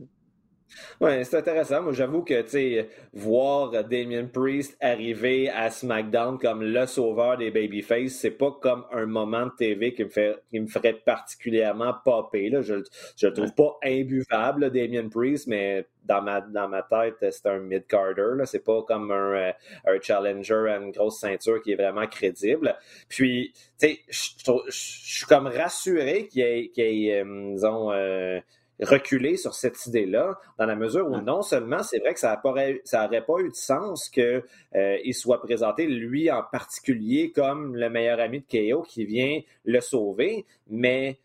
Oui, 0.99 1.23
c'est 1.23 1.37
intéressant. 1.37 1.81
Moi, 1.81 1.93
j'avoue 1.93 2.23
que, 2.23 2.41
tu 2.41 2.49
sais, 2.49 2.89
voir 3.13 3.71
Damien 3.83 4.25
Priest 4.25 4.77
arriver 4.81 5.49
à 5.49 5.69
SmackDown 5.69 6.37
comme 6.37 6.63
le 6.63 6.85
sauveur 6.85 7.37
des 7.37 7.51
Babyface, 7.51 8.13
c'est 8.13 8.31
pas 8.31 8.51
comme 8.61 8.85
un 8.91 9.05
moment 9.05 9.45
de 9.45 9.51
TV 9.57 9.93
qui 9.93 10.03
me, 10.03 10.09
fait, 10.09 10.35
qui 10.49 10.59
me 10.59 10.67
ferait 10.67 10.93
particulièrement 10.93 11.93
popper. 12.03 12.49
Là. 12.49 12.61
Je 12.61 12.75
ne 12.75 12.83
le 13.21 13.33
trouve 13.33 13.53
pas 13.53 13.77
imbuvable, 13.83 14.71
Damien 14.71 15.07
Priest, 15.09 15.47
mais 15.47 15.85
dans 16.07 16.21
ma, 16.21 16.41
dans 16.41 16.67
ma 16.67 16.83
tête, 16.83 17.15
c'est 17.19 17.45
un 17.47 17.59
mid-carder. 17.59 18.43
C'est 18.45 18.63
pas 18.63 18.81
comme 18.83 19.11
un, 19.11 19.33
euh, 19.33 19.51
un, 19.85 20.01
challenger 20.01 20.69
à 20.69 20.77
une 20.77 20.91
grosse 20.91 21.19
ceinture 21.19 21.61
qui 21.61 21.73
est 21.73 21.75
vraiment 21.75 22.07
crédible. 22.07 22.75
Puis, 23.09 23.51
tu 23.79 23.87
sais, 23.87 23.99
je 24.07 24.71
suis 24.71 25.25
comme 25.25 25.47
rassuré 25.47 26.27
qu'il 26.27 26.41
y 26.41 26.45
ait, 26.45 26.69
qu 26.69 26.81
ait 26.81 27.21
euh, 27.21 27.53
disons, 27.53 27.91
euh, 27.91 28.39
reculer 28.81 29.37
sur 29.37 29.53
cette 29.53 29.85
idée-là, 29.87 30.39
dans 30.57 30.65
la 30.65 30.75
mesure 30.75 31.07
où 31.07 31.17
non 31.21 31.41
seulement 31.41 31.83
c'est 31.83 31.99
vrai 31.99 32.13
que 32.13 32.19
ça 32.19 32.39
n'aurait 32.43 33.25
pas 33.25 33.39
eu 33.39 33.49
de 33.49 33.55
sens 33.55 34.09
qu'il 34.09 34.43
euh, 34.75 35.11
soit 35.13 35.41
présenté, 35.41 35.87
lui 35.87 36.29
en 36.31 36.43
particulier, 36.43 37.31
comme 37.31 37.75
le 37.75 37.89
meilleur 37.89 38.19
ami 38.19 38.41
de 38.41 38.73
KO 38.73 38.83
qui 38.83 39.05
vient 39.05 39.41
le 39.65 39.81
sauver, 39.81 40.45
mais 40.67 41.19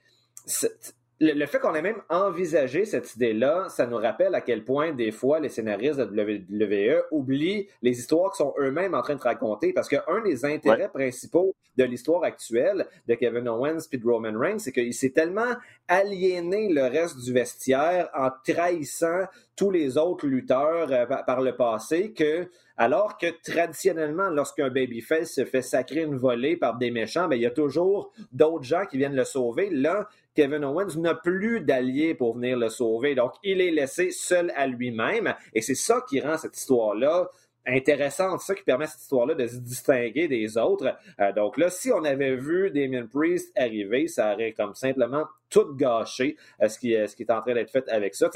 le, 1.23 1.47
fait 1.47 1.61
qu'on 1.61 1.75
ait 1.75 1.83
même 1.83 2.03
envisagé 2.09 2.85
cette 2.85 3.15
idée-là, 3.15 3.69
ça 3.69 3.87
nous 3.87 3.97
rappelle 3.97 4.35
à 4.35 4.41
quel 4.41 4.65
point 4.65 4.93
des 4.93 5.13
fois 5.13 5.39
les 5.39 5.49
scénaristes 5.49 6.01
de 6.01 6.05
WWE 6.05 7.05
oublient 7.13 7.69
les 7.81 7.99
histoires 7.99 8.33
qu'ils 8.33 8.45
sont 8.45 8.55
eux-mêmes 8.59 8.95
en 8.95 9.03
train 9.03 9.15
de 9.15 9.21
raconter 9.23 9.73
parce 9.73 9.89
qu'un 9.89 10.21
des 10.25 10.45
intérêts 10.45 10.89
principaux 10.89 11.55
de 11.77 11.85
l'histoire 11.85 12.25
actuelle 12.25 12.87
de 13.07 13.15
Kevin 13.15 13.49
Owens 13.49 13.87
et 13.93 13.99
de 13.99 14.05
Roman 14.07 14.37
Reigns, 14.37 14.59
c'est 14.59 14.73
qu'il 14.73 14.93
s'est 14.93 15.11
tellement 15.11 15.55
aliéné 15.87 16.69
le 16.69 16.83
reste 16.83 17.19
du 17.19 17.33
vestiaire 17.33 18.11
en 18.15 18.31
trahissant 18.45 19.27
tous 19.55 19.71
les 19.71 19.97
autres 19.97 20.27
lutteurs 20.27 20.91
euh, 20.91 21.07
par 21.25 21.41
le 21.41 21.55
passé 21.55 22.13
que 22.13 22.49
alors 22.77 23.19
que 23.19 23.27
traditionnellement, 23.43 24.29
lorsqu'un 24.31 24.71
babyface 24.71 25.35
se 25.35 25.45
fait 25.45 25.63
sacrer 25.63 26.03
une 26.03 26.17
volée 26.17 26.57
par 26.57 26.79
des 26.79 26.91
méchants, 26.91 27.29
ben, 27.29 27.37
il 27.37 27.43
y 27.43 27.47
a 27.47 27.51
toujours 27.51 28.13
d'autres 28.33 28.65
gens 28.65 28.87
qui 28.87 28.97
viennent 28.99 29.15
le 29.15 29.25
sauver. 29.25 29.69
Là, 29.71 30.09
Kevin 30.35 30.65
Owens 30.65 30.97
n'a 30.97 31.15
plus 31.15 31.61
d'alliés 31.61 32.15
pour 32.15 32.35
venir 32.35 32.57
le 32.57 32.69
sauver. 32.69 33.15
Donc, 33.15 33.33
il 33.43 33.61
est 33.61 33.71
laissé 33.71 34.11
seul 34.11 34.53
à 34.57 34.67
lui-même. 34.67 35.35
Et 35.55 35.61
c'est 35.61 35.75
ça 35.75 36.03
qui 36.09 36.21
rend 36.21 36.37
cette 36.37 36.57
histoire-là 36.57 37.29
intéressante. 37.67 38.41
C'est 38.41 38.47
ça 38.47 38.55
qui 38.55 38.65
permet 38.65 38.85
à 38.85 38.89
cette 38.89 39.03
histoire-là 39.03 39.35
de 39.35 39.47
se 39.47 39.57
distinguer 39.57 40.29
des 40.29 40.59
autres. 40.59 40.97
Euh, 41.21 41.33
donc 41.33 41.57
là, 41.59 41.71
si 41.71 41.93
on 41.93 42.05
avait 42.05 42.37
vu 42.37 42.71
Damien 42.71 43.07
Priest 43.07 43.53
arriver, 43.57 44.09
ça 44.09 44.35
aurait 44.35 44.53
comme 44.53 44.75
simplement 44.75 45.25
tout 45.49 45.75
gâché 45.75 46.37
euh, 46.63 46.69
ce, 46.69 46.79
qui, 46.79 46.93
ce 46.93 47.15
qui 47.15 47.23
est 47.23 47.31
en 47.31 47.41
train 47.41 47.55
d'être 47.55 47.71
fait 47.71 47.89
avec 47.89 48.15
ça. 48.15 48.31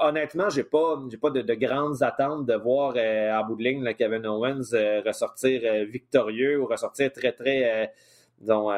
honnêtement, 0.00 0.48
j'ai 0.48 0.64
pas, 0.64 1.02
j'ai 1.10 1.18
pas 1.18 1.30
de, 1.30 1.54
grandes 1.54 2.02
attentes 2.02 2.46
de 2.46 2.54
voir 2.54 2.94
euh, 2.96 3.32
en 3.32 3.44
bout 3.44 3.56
de 3.56 3.64
ligne 3.64 3.94
Kevin 3.94 4.26
Owens 4.26 4.72
ressortir 5.04 5.84
victorieux 5.86 6.60
ou 6.60 6.66
ressortir 6.66 7.12
très, 7.12 7.32
très 7.32 7.92
disons, 8.42 8.70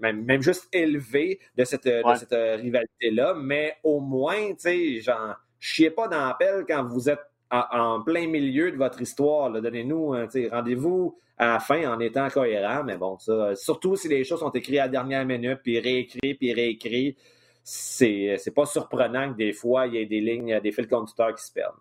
même, 0.00 0.24
même, 0.24 0.42
juste 0.42 0.68
élevé 0.72 1.40
de 1.56 1.64
cette, 1.64 1.88
cette 2.16 2.60
rivalité-là, 2.60 3.34
mais 3.34 3.76
au 3.82 4.00
moins, 4.00 4.50
tu 4.50 4.58
sais, 4.58 5.00
genre, 5.00 5.36
chiez 5.58 5.90
pas 5.90 6.08
dans 6.08 6.26
la 6.26 6.34
pelle 6.34 6.64
quand 6.66 6.84
vous 6.84 7.08
êtes 7.08 7.20
en, 7.50 8.00
plein 8.02 8.26
milieu 8.26 8.70
de 8.70 8.76
votre 8.76 9.00
histoire. 9.00 9.50
Donnez-nous, 9.50 10.14
un 10.14 10.26
rendez-vous 10.50 11.16
à 11.36 11.54
la 11.54 11.60
fin 11.60 11.92
en 11.92 11.98
étant 12.00 12.28
cohérent. 12.28 12.84
Mais 12.84 12.96
bon, 12.96 13.18
ça, 13.18 13.54
surtout 13.56 13.96
si 13.96 14.08
les 14.08 14.24
choses 14.24 14.40
sont 14.40 14.50
écrites 14.50 14.78
à 14.78 14.82
la 14.82 14.88
dernière 14.88 15.24
minute, 15.24 15.60
puis 15.62 15.78
réécrites, 15.80 16.38
puis 16.38 16.52
réécrites, 16.52 17.18
c'est, 17.62 18.36
c'est 18.38 18.54
pas 18.54 18.66
surprenant 18.66 19.32
que 19.32 19.36
des 19.36 19.52
fois, 19.52 19.86
il 19.86 19.94
y 19.94 19.98
ait 19.98 20.06
des 20.06 20.20
lignes, 20.20 20.60
des 20.60 20.72
fils 20.72 20.86
conducteurs 20.86 21.34
qui 21.34 21.44
se 21.44 21.52
perdent. 21.52 21.74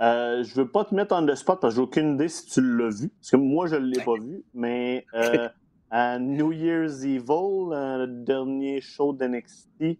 Euh, 0.00 0.42
je 0.42 0.54
veux 0.54 0.68
pas 0.68 0.84
te 0.84 0.94
mettre 0.94 1.14
en 1.14 1.26
the 1.26 1.34
spot 1.34 1.60
parce 1.60 1.74
que 1.74 1.76
j'ai 1.76 1.82
aucune 1.82 2.14
idée 2.14 2.28
si 2.28 2.46
tu 2.46 2.62
l'as 2.62 2.88
vu. 2.88 3.10
Parce 3.10 3.30
que 3.32 3.36
moi, 3.36 3.66
je 3.66 3.76
ne 3.76 3.84
l'ai 3.84 4.02
pas 4.02 4.14
vu. 4.14 4.42
Mais 4.54 5.04
euh, 5.14 5.48
à 5.90 6.18
New 6.18 6.52
Year's 6.52 7.04
Evil, 7.04 7.72
euh, 7.72 7.98
le 7.98 8.06
dernier 8.06 8.80
show 8.80 9.12
d'NXT, 9.12 9.98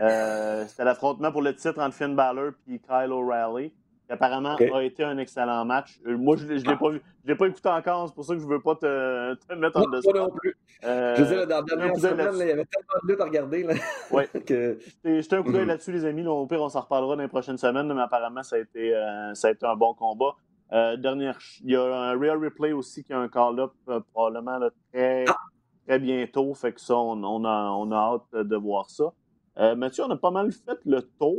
euh, 0.00 0.64
c'était 0.66 0.84
l'affrontement 0.84 1.32
pour 1.32 1.42
le 1.42 1.54
titre 1.54 1.80
entre 1.80 1.94
Finn 1.94 2.14
Balor 2.14 2.52
et 2.68 2.78
Kyle 2.78 3.12
O'Reilly, 3.12 3.70
qui 3.70 4.12
apparemment 4.12 4.56
a 4.56 4.82
été 4.82 5.02
un 5.02 5.18
excellent 5.18 5.64
match. 5.64 5.98
Euh, 6.06 6.16
moi, 6.16 6.36
je 6.36 6.44
ne 6.46 6.52
l'ai 6.54 6.76
pas 6.76 6.90
vu. 6.90 7.02
Je 7.24 7.32
l'ai 7.32 7.36
pas 7.36 7.46
écouté 7.46 7.68
encore, 7.68 8.08
c'est 8.08 8.14
pour 8.14 8.24
ça 8.24 8.34
que 8.34 8.40
je 8.40 8.46
ne 8.46 8.50
veux 8.50 8.60
pas 8.60 8.76
te, 8.76 9.34
te 9.34 9.54
mettre 9.54 9.78
en 9.78 9.90
dessous. 9.90 10.10
Moi 10.12 10.20
non 10.20 10.30
plus. 10.30 10.56
Euh, 10.84 11.16
je 11.16 11.22
veux 11.22 11.28
dire, 11.28 11.46
dans 11.46 11.56
la 11.56 11.62
dernière 11.62 11.96
semaine, 11.96 12.34
il 12.34 12.46
y 12.46 12.52
avait 12.52 12.66
tellement 12.66 13.00
de 13.02 13.08
luttes 13.08 13.20
à 13.20 13.24
regarder. 13.24 13.62
Là, 13.64 13.74
oui. 14.12 14.24
que... 14.46 14.78
Jetez 15.04 15.36
un 15.36 15.42
coup 15.42 15.50
d'œil 15.50 15.62
mhm. 15.62 15.68
là-dessus, 15.68 15.92
les 15.92 16.04
amis. 16.04 16.26
au 16.26 16.46
pire, 16.46 16.62
on 16.62 16.68
s'en 16.68 16.82
reparlera 16.82 17.16
dans 17.16 17.22
les 17.22 17.28
prochaines 17.28 17.58
semaines, 17.58 17.92
mais 17.92 18.02
apparemment, 18.02 18.42
ça 18.42 18.56
a 18.56 18.58
été, 18.60 18.92
ça 19.34 19.48
a 19.48 19.50
été 19.50 19.66
un 19.66 19.74
bon 19.74 19.94
combat. 19.94 20.36
Dernière, 20.70 21.38
il 21.62 21.70
y 21.70 21.76
a 21.76 21.82
un 21.82 22.18
Real 22.18 22.42
Replay 22.42 22.72
aussi 22.72 23.04
qui 23.04 23.12
a 23.12 23.18
un 23.18 23.28
call-up 23.28 23.72
probablement 24.12 24.58
très, 24.92 25.24
ah! 25.28 25.36
très 25.86 25.98
bientôt. 25.98 26.54
Fait 26.54 26.72
que 26.72 26.80
ça, 26.80 26.96
on, 26.96 27.22
on, 27.22 27.44
a, 27.44 27.70
on 27.70 27.90
a 27.92 27.96
hâte 27.96 28.46
de 28.46 28.56
voir 28.56 28.90
ça. 28.90 29.12
Euh, 29.58 29.74
Mathieu, 29.74 30.04
on 30.04 30.10
a 30.10 30.16
pas 30.16 30.30
mal 30.30 30.52
fait 30.52 30.78
le 30.84 31.02
tour. 31.02 31.38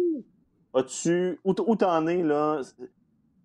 As-tu. 0.73 1.39
Où 1.43 1.53
t'en 1.53 2.07
es, 2.07 2.23
là? 2.23 2.61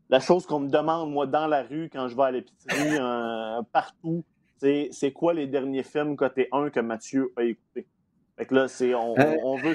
La 0.09 0.21
chose 0.21 0.47
qu'on 0.47 0.61
me 0.61 0.69
demande, 0.69 1.11
moi, 1.11 1.27
dans 1.27 1.47
la 1.47 1.63
rue, 1.63 1.89
quand 1.91 2.09
je 2.09 2.17
vais 2.17 2.23
à 2.23 2.31
l'épicerie, 2.31 2.97
euh, 3.01 3.63
partout, 3.73 4.25
c'est 4.59 5.13
quoi 5.13 5.35
les 5.35 5.47
derniers 5.47 5.83
films 5.83 6.17
côté 6.17 6.49
1 6.53 6.71
que 6.71 6.81
Mathieu 6.81 7.33
a 7.37 7.43
écouté? 7.43 7.87
Fait 8.37 8.47
que 8.47 8.55
là, 8.55 8.69
c'est. 8.69 8.95
On, 8.95 9.15
euh. 9.19 9.37
on, 9.45 9.57
veut. 9.57 9.75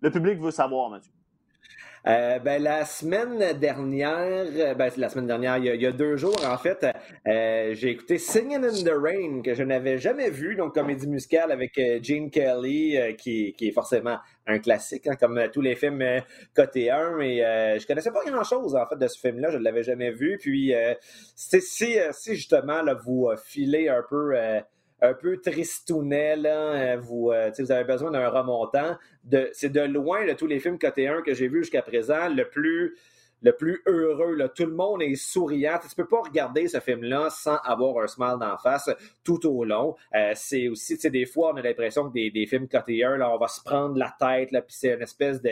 le 0.00 0.10
public 0.10 0.38
veut 0.38 0.50
savoir, 0.50 0.90
Mathieu. 0.90 1.12
Euh, 2.08 2.38
ben, 2.38 2.62
la 2.62 2.86
semaine 2.86 3.52
dernière, 3.58 4.46
euh, 4.56 4.74
ben, 4.74 4.90
la 4.96 5.10
semaine 5.10 5.26
dernière, 5.26 5.58
il 5.58 5.66
y, 5.66 5.86
a, 5.86 5.92
deux 5.92 6.16
jours, 6.16 6.42
en 6.46 6.56
fait, 6.56 6.86
euh, 7.26 7.74
j'ai 7.74 7.90
écouté 7.90 8.16
Singing 8.16 8.64
in 8.64 8.82
the 8.82 8.94
Rain, 8.98 9.42
que 9.42 9.52
je 9.52 9.62
n'avais 9.62 9.98
jamais 9.98 10.30
vu, 10.30 10.56
donc 10.56 10.72
comédie 10.72 11.06
musicale 11.06 11.52
avec 11.52 11.78
Gene 12.02 12.30
Kelly, 12.30 12.96
qui, 13.18 13.52
qui, 13.52 13.68
est 13.68 13.72
forcément 13.72 14.16
un 14.46 14.58
classique, 14.58 15.06
hein, 15.06 15.16
comme 15.20 15.50
tous 15.52 15.60
les 15.60 15.76
films 15.76 16.02
côté 16.56 16.90
1. 16.90 17.20
Et 17.20 17.38
je 17.78 17.86
connaissais 17.86 18.10
pas 18.10 18.24
grand-chose, 18.24 18.74
en 18.74 18.86
fait, 18.86 18.96
de 18.96 19.06
ce 19.06 19.18
film-là. 19.20 19.50
Je 19.50 19.58
ne 19.58 19.64
l'avais 19.64 19.82
jamais 19.82 20.10
vu. 20.10 20.38
Puis, 20.40 20.72
si, 21.36 21.60
si, 21.60 21.98
justement, 22.34 22.82
vous 23.04 23.28
filez 23.44 23.90
un 23.90 24.02
peu 24.08 24.34
un 25.00 25.14
peu 25.14 25.40
tristounet, 25.40 26.36
là, 26.36 26.72
euh, 26.72 26.96
vous, 27.00 27.30
euh, 27.30 27.50
vous 27.58 27.72
avez 27.72 27.84
besoin 27.84 28.10
d'un 28.10 28.28
remontant. 28.28 28.96
c'est 29.52 29.70
de 29.72 29.80
loin 29.80 30.26
de 30.26 30.32
tous 30.32 30.46
les 30.46 30.58
films 30.58 30.78
côté 30.78 31.08
1 31.08 31.22
que 31.22 31.34
j'ai 31.34 31.48
vus 31.48 31.60
jusqu'à 31.60 31.82
présent, 31.82 32.28
le 32.28 32.48
plus 32.48 32.96
le 33.42 33.52
plus 33.52 33.82
heureux. 33.86 34.34
Là. 34.34 34.48
Tout 34.48 34.66
le 34.66 34.74
monde 34.74 35.02
est 35.02 35.14
souriant. 35.14 35.78
Tu 35.80 35.94
peux 35.94 36.06
pas 36.06 36.20
regarder 36.20 36.68
ce 36.68 36.80
film-là 36.80 37.28
sans 37.30 37.56
avoir 37.64 38.02
un 38.02 38.06
smile 38.06 38.36
d'en 38.40 38.56
face 38.58 38.90
tout 39.24 39.46
au 39.46 39.64
long. 39.64 39.96
Euh, 40.14 40.32
c'est 40.34 40.68
aussi, 40.68 40.96
tu 40.96 41.02
sais, 41.02 41.10
des 41.10 41.26
fois, 41.26 41.52
on 41.52 41.56
a 41.56 41.62
l'impression 41.62 42.08
que 42.08 42.14
des, 42.14 42.30
des 42.30 42.46
films 42.46 42.68
côté 42.68 43.04
1, 43.04 43.16
là, 43.16 43.30
on 43.32 43.38
va 43.38 43.48
se 43.48 43.62
prendre 43.62 43.96
la 43.96 44.14
tête, 44.18 44.52
là, 44.52 44.62
puis 44.62 44.74
c'est 44.76 44.94
une 44.94 45.02
espèce 45.02 45.40
de... 45.42 45.50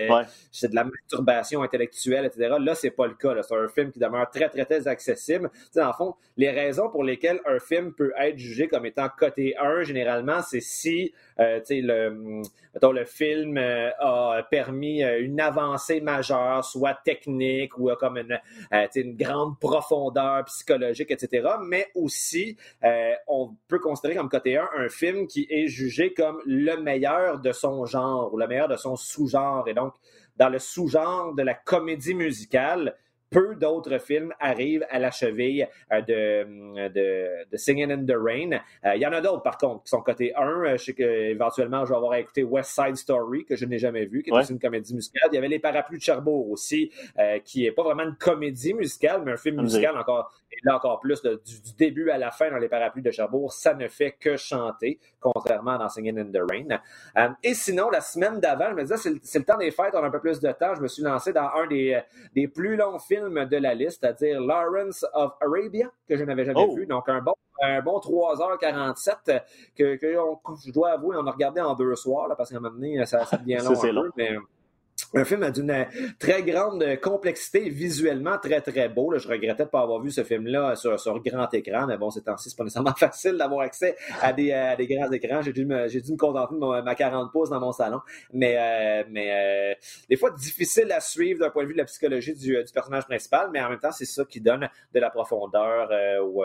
C'est 0.50 0.70
de 0.70 0.74
la 0.74 0.84
masturbation 0.84 1.62
intellectuelle, 1.62 2.24
etc. 2.26 2.56
Là, 2.58 2.74
c'est 2.74 2.90
pas 2.90 3.06
le 3.06 3.14
cas. 3.14 3.34
C'est 3.42 3.54
un 3.54 3.68
film 3.68 3.92
qui 3.92 3.98
demeure 3.98 4.28
très, 4.30 4.48
très, 4.48 4.64
très 4.64 4.88
accessible. 4.88 5.50
Tu 5.52 5.58
sais, 5.72 5.82
en 5.82 5.92
fond, 5.92 6.14
les 6.36 6.50
raisons 6.50 6.88
pour 6.88 7.04
lesquelles 7.04 7.40
un 7.46 7.58
film 7.58 7.92
peut 7.92 8.12
être 8.18 8.38
jugé 8.38 8.68
comme 8.68 8.86
étant 8.86 9.08
côté 9.18 9.56
1, 9.58 9.82
généralement, 9.82 10.42
c'est 10.42 10.60
si 10.60 11.12
euh, 11.38 11.60
le, 11.70 12.42
le 12.82 13.04
film 13.04 13.58
euh, 13.58 13.90
a 13.98 14.42
permis 14.50 15.02
une 15.02 15.40
avancée 15.40 16.00
majeure, 16.00 16.64
soit 16.64 16.98
technique 17.04 17.75
ou 17.78 17.90
comme 17.98 18.18
une, 18.18 18.38
une 18.94 19.16
grande 19.16 19.58
profondeur 19.58 20.44
psychologique, 20.44 21.10
etc. 21.10 21.48
Mais 21.62 21.88
aussi, 21.94 22.56
on 23.26 23.54
peut 23.68 23.78
considérer 23.78 24.16
comme 24.16 24.28
côté 24.28 24.56
1 24.56 24.68
un 24.76 24.88
film 24.88 25.26
qui 25.26 25.46
est 25.50 25.68
jugé 25.68 26.12
comme 26.14 26.40
le 26.46 26.76
meilleur 26.76 27.38
de 27.38 27.52
son 27.52 27.86
genre 27.86 28.32
ou 28.32 28.38
le 28.38 28.46
meilleur 28.46 28.68
de 28.68 28.76
son 28.76 28.96
sous-genre. 28.96 29.68
Et 29.68 29.74
donc, 29.74 29.94
dans 30.36 30.48
le 30.48 30.58
sous-genre 30.58 31.34
de 31.34 31.42
la 31.42 31.54
comédie 31.54 32.14
musicale, 32.14 32.96
peu 33.36 33.54
d'autres 33.54 33.98
films 33.98 34.32
arrivent 34.40 34.86
à 34.88 34.98
la 34.98 35.10
cheville 35.10 35.68
euh, 35.92 36.00
de, 36.00 36.88
de, 36.88 37.50
de, 37.50 37.56
Singing 37.58 37.92
in 37.92 38.06
the 38.06 38.16
Rain. 38.16 38.52
Euh, 38.86 38.94
il 38.94 39.02
y 39.02 39.06
en 39.06 39.12
a 39.12 39.20
d'autres, 39.20 39.42
par 39.42 39.58
contre, 39.58 39.82
qui 39.82 39.90
sont 39.90 40.00
côté 40.00 40.34
1. 40.34 40.42
Euh, 40.42 40.76
je 40.78 40.84
sais 40.84 40.94
qu'éventuellement, 40.94 41.84
je 41.84 41.90
vais 41.90 41.96
avoir 41.96 42.12
à 42.12 42.20
écouter 42.20 42.44
West 42.44 42.70
Side 42.70 42.96
Story, 42.96 43.44
que 43.44 43.54
je 43.54 43.66
n'ai 43.66 43.78
jamais 43.78 44.06
vu, 44.06 44.22
qui 44.22 44.30
est 44.30 44.32
aussi 44.32 44.52
une 44.52 44.58
comédie 44.58 44.94
musicale. 44.94 45.28
Il 45.30 45.34
y 45.34 45.38
avait 45.38 45.48
Les 45.48 45.58
Parapluies 45.58 45.98
de 45.98 46.02
Cherbourg 46.02 46.50
aussi, 46.50 46.90
qui 47.44 47.64
n'est 47.64 47.72
pas 47.72 47.82
vraiment 47.82 48.04
une 48.04 48.16
comédie 48.16 48.72
musicale, 48.72 49.20
mais 49.22 49.32
un 49.32 49.36
film 49.36 49.60
musical 49.60 49.98
encore, 49.98 50.32
et 50.50 50.56
là 50.64 50.76
encore 50.76 51.00
plus, 51.00 51.20
du, 51.22 51.38
début 51.76 52.08
à 52.08 52.16
la 52.16 52.30
fin 52.30 52.50
dans 52.50 52.56
Les 52.56 52.68
Parapluies 52.68 53.02
de 53.02 53.10
Cherbourg, 53.10 53.52
ça 53.52 53.74
ne 53.74 53.86
fait 53.88 54.12
que 54.12 54.36
chanter, 54.36 54.98
contrairement 55.20 55.78
à 55.78 55.88
Singing 55.90 56.18
in 56.18 56.32
the 56.32 56.42
Rain. 56.50 56.80
et 57.42 57.52
sinon, 57.52 57.90
la 57.90 58.00
semaine 58.00 58.40
d'avant, 58.40 58.70
je 58.70 58.76
me 58.76 58.82
disais, 58.82 58.96
c'est 59.22 59.38
le, 59.38 59.44
temps 59.44 59.58
des 59.58 59.70
fêtes, 59.70 59.94
on 59.94 59.98
a 60.02 60.06
un 60.06 60.10
peu 60.10 60.20
plus 60.20 60.40
de 60.40 60.50
temps. 60.52 60.74
Je 60.74 60.80
me 60.80 60.88
suis 60.88 61.02
lancé 61.02 61.34
dans 61.34 61.50
un 61.54 61.66
des, 61.66 62.00
des 62.34 62.48
plus 62.48 62.76
longs 62.76 62.98
films 62.98 63.25
de 63.28 63.56
la 63.56 63.74
liste, 63.74 64.00
c'est-à-dire 64.00 64.40
Lawrence 64.40 65.04
of 65.14 65.32
Arabia, 65.40 65.90
que 66.08 66.16
je 66.16 66.24
n'avais 66.24 66.44
jamais 66.44 66.66
oh. 66.68 66.74
vu. 66.74 66.86
Donc, 66.86 67.08
un 67.08 67.20
bon, 67.20 67.34
un 67.62 67.80
bon 67.80 67.98
3h47 67.98 69.42
que, 69.76 69.98
je 70.00 70.72
dois 70.72 70.90
avouer, 70.90 71.16
on 71.18 71.26
a 71.26 71.30
regardé 71.30 71.60
en 71.60 71.74
deux 71.74 71.94
soirs, 71.96 72.28
là, 72.28 72.36
parce 72.36 72.50
qu'à 72.50 72.56
un 72.56 72.60
moment 72.60 72.74
donné, 72.74 73.04
ça, 73.06 73.24
ça 73.24 73.36
devient 73.36 73.58
long 73.64 73.72
un 73.72 74.10
peu. 74.10 74.10
Mais, 74.16 74.36
un 75.14 75.24
film 75.24 75.50
d'une 75.50 75.86
très 76.18 76.42
grande 76.42 76.84
complexité, 77.00 77.68
visuellement 77.70 78.38
très 78.38 78.60
très 78.60 78.88
beau. 78.88 79.16
Je 79.16 79.28
regrettais 79.28 79.62
de 79.62 79.68
ne 79.68 79.70
pas 79.70 79.80
avoir 79.80 80.00
vu 80.00 80.10
ce 80.10 80.24
film-là 80.24 80.76
sur, 80.76 80.98
sur 80.98 81.22
grand 81.22 81.52
écran, 81.54 81.86
mais 81.86 81.96
bon, 81.96 82.10
ces 82.10 82.22
temps-ci, 82.22 82.50
c'est 82.50 82.56
pas 82.56 82.64
nécessairement 82.64 82.94
facile 82.96 83.36
d'avoir 83.36 83.60
accès 83.60 83.96
à 84.20 84.32
des, 84.32 84.74
des 84.76 84.86
grands 84.86 85.10
écrans. 85.10 85.42
J'ai 85.42 85.52
dû, 85.52 85.64
me, 85.64 85.88
dû 85.88 86.12
me 86.12 86.16
contenter 86.16 86.54
de 86.54 86.82
ma, 86.82 86.94
40 86.94 87.32
pouces 87.32 87.50
dans 87.50 87.60
mon 87.60 87.72
salon. 87.72 88.00
Mais, 88.32 88.56
euh, 88.58 89.04
mais 89.10 89.72
euh, 89.72 89.74
des 90.08 90.16
fois, 90.16 90.30
difficile 90.30 90.90
à 90.92 91.00
suivre 91.00 91.40
d'un 91.40 91.50
point 91.50 91.62
de 91.62 91.68
vue 91.68 91.74
de 91.74 91.78
la 91.78 91.84
psychologie 91.84 92.34
du, 92.34 92.62
du 92.62 92.72
personnage 92.72 93.06
principal, 93.06 93.50
mais 93.52 93.62
en 93.62 93.70
même 93.70 93.78
temps, 93.78 93.92
c'est 93.92 94.04
ça 94.04 94.24
qui 94.24 94.40
donne 94.40 94.68
de 94.94 95.00
la 95.00 95.10
profondeur 95.10 95.88
euh, 95.90 96.20
au, 96.20 96.44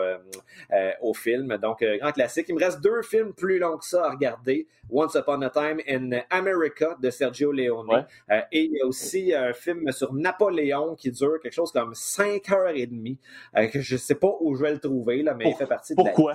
au, 1.00 1.14
film. 1.14 1.56
Donc, 1.58 1.84
grand 2.00 2.12
classique. 2.12 2.46
Il 2.48 2.54
me 2.54 2.60
reste 2.60 2.80
deux 2.80 3.02
films 3.02 3.32
plus 3.32 3.58
longs 3.58 3.78
que 3.78 3.84
ça 3.84 4.06
à 4.06 4.10
regarder. 4.10 4.66
Once 4.90 5.14
Upon 5.14 5.42
a 5.42 5.50
Time 5.50 5.80
in 5.88 6.10
America 6.30 6.96
de 7.00 7.10
Sergio 7.10 7.52
Leone 7.52 8.06
et 8.52 8.64
il 8.66 8.72
y 8.72 8.80
a 8.80 8.86
aussi 8.86 9.34
un 9.34 9.54
film 9.54 9.90
sur 9.92 10.12
Napoléon 10.12 10.94
qui 10.94 11.10
dure 11.10 11.40
quelque 11.40 11.54
chose 11.54 11.72
comme 11.72 11.94
5 11.94 12.50
heures 12.50 12.68
et 12.68 12.86
demie. 12.86 13.18
Euh, 13.56 13.66
je 13.72 13.94
ne 13.94 13.98
sais 13.98 14.14
pas 14.14 14.36
où 14.40 14.54
je 14.54 14.62
vais 14.62 14.72
le 14.72 14.78
trouver, 14.78 15.22
là, 15.22 15.34
mais 15.34 15.50
il 15.50 15.56
fait 15.56 15.66
partie 15.66 15.94
de 15.94 15.96
Pourquoi? 15.96 16.34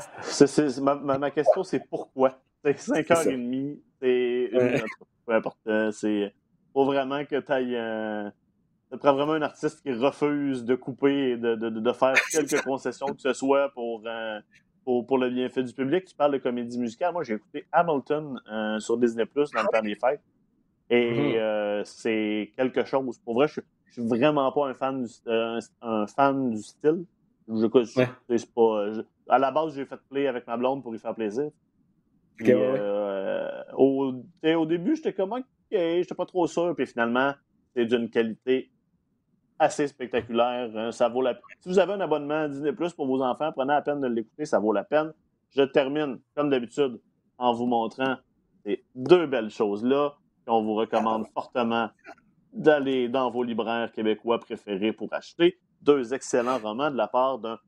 ma, 0.82 1.18
ma, 1.20 1.32
question, 1.32 1.64
c'est 1.64 1.88
pourquoi? 1.88 2.40
5 2.66 3.12
heures 3.12 3.28
et 3.28 3.38
demie, 3.38 3.80
c'est 4.02 4.50
peu 5.26 5.34
importe. 5.34 5.60
Euh, 5.68 5.92
c'est 5.92 6.34
faut 6.74 6.86
vraiment 6.86 7.24
que 7.24 7.40
tu 7.40 7.52
ailles. 7.52 7.76
Euh, 7.76 8.30
ça 8.90 8.98
prend 8.98 9.14
vraiment 9.14 9.34
un 9.34 9.42
artiste 9.42 9.82
qui 9.82 9.92
refuse 9.92 10.64
de 10.64 10.74
couper 10.74 11.32
et 11.32 11.38
de, 11.38 11.56
de, 11.56 11.70
de 11.70 11.92
faire 11.92 12.14
quelques 12.32 12.62
concessions 12.64 13.08
que 13.08 13.22
ce 13.22 13.34
soit 13.34 13.70
pour, 13.74 14.02
pour, 14.86 15.06
pour, 15.06 15.18
le 15.20 15.30
bienfait 15.30 15.62
du 15.62 15.74
public. 15.74 16.06
Tu 16.06 16.16
parles 16.16 16.32
de 16.34 16.38
comédie 16.40 16.80
musicale. 16.80 17.14
Moi, 17.14 17.24
j'ai 17.24 17.36
écouté 17.36 17.68
Hamilton 17.72 18.40
sur 18.80 18.98
Disney 18.98 19.26
Plus 19.26 19.52
dans 19.52 19.62
le 19.62 19.68
temps 19.68 19.84
des 19.84 19.96
fêtes. 19.96 20.22
Et 20.90 21.12
mhm. 21.12 21.36
euh, 21.36 21.84
c'est 21.84 22.52
quelque 22.56 22.86
chose. 22.86 23.20
Pour 23.20 23.36
vrai, 23.36 23.48
je, 23.48 23.62
je 23.88 23.94
suis 23.94 24.08
vraiment 24.08 24.52
pas 24.52 24.68
un 24.68 24.74
fan 24.74 25.04
du, 25.04 25.12
euh, 25.28 25.60
un 25.82 26.08
fan 26.08 26.52
du 26.52 26.62
style. 26.62 27.06
Je, 27.48 27.66
pas, 28.46 29.04
à 29.30 29.40
la 29.40 29.52
base, 29.52 29.74
j'ai 29.76 29.86
fait 29.86 30.00
play 30.10 30.28
avec 30.28 30.48
ma 30.48 30.58
blonde 30.58 30.84
pour 30.84 30.92
lui 30.92 31.00
faire 31.00 31.16
plaisir. 31.16 31.50
euh, 32.42 33.64
au, 33.76 34.14
au, 34.44 34.66
début, 34.66 34.96
j'étais 34.96 35.14
comme 35.14 35.34
OK, 35.34 35.44
j'étais 35.72 36.16
pas 36.16 36.26
trop 36.26 36.48
sûr. 36.48 36.74
Puis 36.76 36.86
finalement, 36.88 37.34
c'est 37.76 37.86
d'une 37.86 38.10
qualité 38.10 38.70
assez 39.60 39.88
spectaculaire. 39.88 40.70
Hein. 40.76 40.92
ça 40.92 41.10
vaut 41.10 41.22
la 41.22 41.38
Si 41.60 41.70
vous 41.70 41.80
avez 41.80 41.94
un 41.94 42.02
abonnement 42.02 42.48
Disney 42.48 42.74
Plus 42.74 42.94
pour 42.94 43.08
vos 43.08 43.22
enfants, 43.22 43.52
prenez 43.54 43.74
la 43.74 43.82
peine 43.82 44.02
de 44.02 44.08
l'écouter, 44.08 44.46
ça 44.46 44.60
vaut 44.60 44.74
la 44.74 44.84
peine. 44.84 45.14
Je 45.50 45.64
termine, 45.64 46.20
comme 46.36 46.50
d'habitude, 46.50 47.00
en 47.38 47.54
vous 47.54 47.66
montrant 47.66 48.18
ces 48.66 48.84
deux 48.96 49.26
belles 49.26 49.50
choses-là 49.50 50.16
qu'on 50.48 50.64
vous 50.64 50.76
recommande 50.76 51.28
fortement 51.34 51.90
d'aller 52.54 53.10
dans 53.10 53.30
vos 53.30 53.44
libraires 53.44 53.92
québécois 53.92 54.40
préférés 54.40 54.94
pour 54.94 55.10
acheter. 55.14 55.60
Deux 55.82 56.14
excellents 56.14 56.58
romans 56.58 56.90
de 56.90 56.96
la 56.96 57.08
part 57.08 57.38
d'un 57.38 57.60